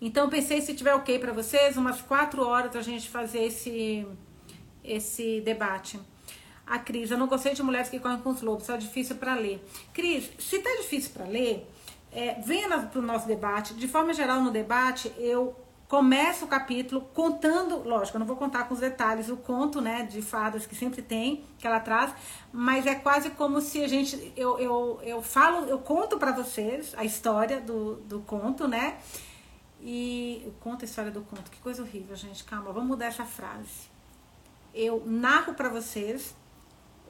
Então, 0.00 0.30
pensei, 0.30 0.62
se 0.62 0.72
tiver 0.72 0.94
ok 0.94 1.18
para 1.18 1.30
vocês, 1.30 1.76
umas 1.76 2.00
quatro 2.00 2.42
horas 2.42 2.74
a 2.74 2.80
gente 2.80 3.10
fazer 3.10 3.40
esse, 3.40 4.06
esse 4.82 5.42
debate. 5.42 6.00
A 6.66 6.78
Cris, 6.78 7.10
eu 7.10 7.18
não 7.18 7.26
gostei 7.26 7.52
de 7.52 7.62
mulheres 7.62 7.90
que 7.90 8.00
correm 8.00 8.20
com 8.20 8.30
os 8.30 8.40
lobos, 8.40 8.66
é 8.70 8.78
difícil 8.78 9.16
para 9.16 9.34
ler. 9.34 9.62
Cris, 9.92 10.30
se 10.38 10.58
tá 10.58 10.70
difícil 10.80 11.10
para 11.12 11.26
ler, 11.26 11.70
é, 12.10 12.40
venha 12.40 12.70
para 12.86 12.98
o 12.98 13.02
nosso 13.02 13.26
debate. 13.26 13.74
De 13.74 13.86
forma 13.86 14.14
geral, 14.14 14.40
no 14.40 14.50
debate, 14.50 15.12
eu 15.18 15.54
começa 15.90 16.44
o 16.44 16.48
capítulo 16.48 17.00
contando, 17.12 17.82
lógico, 17.82 18.16
eu 18.16 18.20
não 18.20 18.26
vou 18.26 18.36
contar 18.36 18.68
com 18.68 18.74
os 18.74 18.78
detalhes 18.78 19.28
o 19.28 19.36
conto, 19.36 19.80
né, 19.80 20.04
de 20.04 20.22
fadas 20.22 20.64
que 20.64 20.76
sempre 20.76 21.02
tem, 21.02 21.44
que 21.58 21.66
ela 21.66 21.80
traz, 21.80 22.14
mas 22.52 22.86
é 22.86 22.94
quase 22.94 23.30
como 23.30 23.60
se 23.60 23.82
a 23.82 23.88
gente, 23.88 24.32
eu, 24.36 24.56
eu, 24.60 25.00
eu 25.02 25.20
falo, 25.20 25.66
eu 25.66 25.80
conto 25.80 26.16
para 26.16 26.30
vocês 26.30 26.94
a 26.96 27.04
história 27.04 27.60
do, 27.60 27.96
do 28.02 28.20
conto, 28.20 28.68
né, 28.68 28.98
e 29.80 30.40
eu 30.46 30.54
conto 30.60 30.82
a 30.82 30.84
história 30.84 31.10
do 31.10 31.22
conto, 31.22 31.50
que 31.50 31.58
coisa 31.58 31.82
horrível, 31.82 32.14
gente, 32.14 32.44
calma, 32.44 32.70
vamos 32.70 32.88
mudar 32.88 33.06
essa 33.06 33.24
frase. 33.24 33.90
Eu 34.72 35.02
narro 35.04 35.54
para 35.54 35.68
vocês 35.68 36.36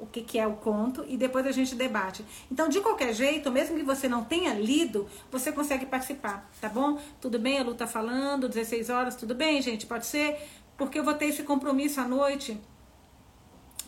o 0.01 0.07
que, 0.07 0.22
que 0.22 0.38
é 0.38 0.46
o 0.46 0.55
conto 0.55 1.05
e 1.07 1.16
depois 1.16 1.46
a 1.46 1.53
gente 1.53 1.74
debate. 1.74 2.24
Então, 2.51 2.68
de 2.68 2.80
qualquer 2.80 3.14
jeito, 3.14 3.51
mesmo 3.51 3.76
que 3.76 3.82
você 3.82 4.09
não 4.09 4.24
tenha 4.24 4.55
lido, 4.55 5.07
você 5.30 5.53
consegue 5.53 5.86
participar, 5.86 6.51
tá 6.61 6.68
bom? 6.68 6.98
Tudo 7.20 7.38
bem, 7.38 7.59
a 7.59 7.62
Lu 7.62 7.74
tá 7.74 7.86
falando, 7.86 8.48
16 8.48 8.88
horas, 8.90 9.14
tudo 9.14 9.34
bem, 9.34 9.61
gente? 9.61 9.86
Pode 9.86 10.07
ser? 10.07 10.38
Porque 10.76 10.98
eu 10.98 11.05
vou 11.05 11.14
ter 11.14 11.26
esse 11.26 11.42
compromisso 11.42 12.01
à 12.01 12.09
noite. 12.09 12.59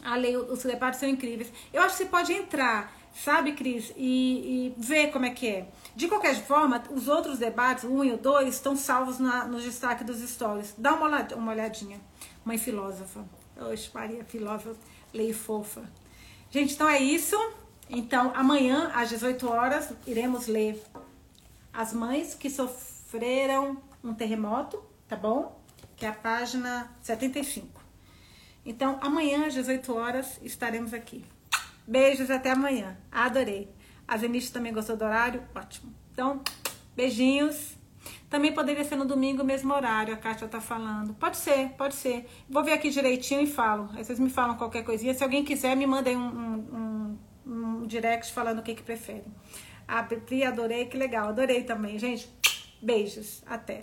A 0.05 0.17
lei, 0.17 0.37
os 0.37 0.63
debates 0.63 1.01
são 1.01 1.09
incríveis. 1.09 1.51
Eu 1.73 1.83
acho 1.83 1.97
que 1.97 2.03
você 2.03 2.09
pode 2.09 2.33
entrar, 2.33 2.93
sabe, 3.15 3.53
Cris, 3.53 3.93
e, 3.97 4.67
e 4.69 4.75
ver 4.77 5.11
como 5.11 5.25
é 5.25 5.31
que 5.31 5.49
é. 5.49 5.69
De 5.95 6.09
qualquer 6.09 6.35
forma, 6.35 6.83
os 6.91 7.09
outros 7.09 7.39
debates, 7.39 7.85
1 7.85 8.05
e 8.05 8.13
o 8.13 8.19
2, 8.19 8.55
estão 8.55 8.77
salvos 8.77 9.19
na, 9.19 9.45
no 9.45 9.61
destaque 9.61 10.05
dos 10.05 10.19
stories. 10.29 10.75
Dá 10.77 10.95
uma. 10.95 11.23
Uma 11.35 11.53
olhadinha. 11.53 12.01
Mãe 12.45 12.59
filósofa. 12.59 13.25
Oxe, 13.57 13.91
Maria, 13.95 14.25
filósofa, 14.25 14.77
lei 15.13 15.33
fofa. 15.33 15.83
Gente, 16.53 16.75
então 16.75 16.87
é 16.87 16.99
isso. 16.99 17.35
Então, 17.89 18.31
amanhã, 18.35 18.93
às 18.95 19.09
18 19.09 19.49
horas, 19.49 19.91
iremos 20.07 20.47
ler 20.47 20.79
As 21.73 21.95
Mães 21.95 22.35
que 22.35 22.51
Sofreram 22.51 23.83
um 24.05 24.13
Terremoto, 24.13 24.85
tá 25.09 25.17
bom? 25.17 25.59
Que 25.97 26.05
é 26.05 26.11
a 26.11 26.13
página 26.13 26.95
75. 27.01 27.81
Então, 28.67 28.99
amanhã, 29.01 29.47
às 29.47 29.55
18 29.55 29.95
horas, 29.95 30.39
estaremos 30.43 30.93
aqui. 30.93 31.25
Beijos, 31.87 32.31
até 32.31 32.51
amanhã. 32.51 32.99
Adorei. 33.11 33.75
A 34.07 34.19
Zenite 34.19 34.53
também 34.53 34.75
gostou 34.75 34.95
do 34.95 35.07
horário? 35.07 35.43
Ótimo. 35.55 35.91
Então, 36.13 36.43
beijinhos. 36.95 37.79
Também 38.33 38.51
poderia 38.51 38.83
ser 38.83 38.97
no 38.97 39.05
domingo, 39.05 39.45
mesmo 39.45 39.75
horário, 39.75 40.15
a 40.15 40.17
Kátia 40.17 40.49
tá 40.49 40.59
falando. 40.59 41.13
Pode 41.13 41.37
ser, 41.37 41.69
pode 41.77 41.95
ser. 41.95 42.27
Vou 42.49 42.65
ver 42.65 42.73
aqui 42.73 42.89
direitinho 42.89 43.43
e 43.43 43.47
falo. 43.47 43.91
Aí 43.93 44.03
vocês 44.03 44.19
me 44.19 44.31
falam 44.31 44.57
qualquer 44.57 44.83
coisinha. 44.85 45.13
Se 45.13 45.23
alguém 45.23 45.45
quiser, 45.45 45.77
me 45.77 45.87
mandem 45.87 46.17
um, 46.17 46.25
um, 46.25 47.19
um 47.47 47.87
direct 47.87 48.33
falando 48.33 48.61
o 48.61 48.63
que, 48.63 48.75
que 48.75 48.83
prefere. 48.83 49.27
A 49.87 50.03
Pri, 50.03 50.45
adorei, 50.45 50.87
que 50.87 50.97
legal. 50.97 51.29
Adorei 51.29 51.65
também, 51.65 51.99
gente. 51.99 52.27
Beijos. 52.81 53.43
Até. 53.45 53.81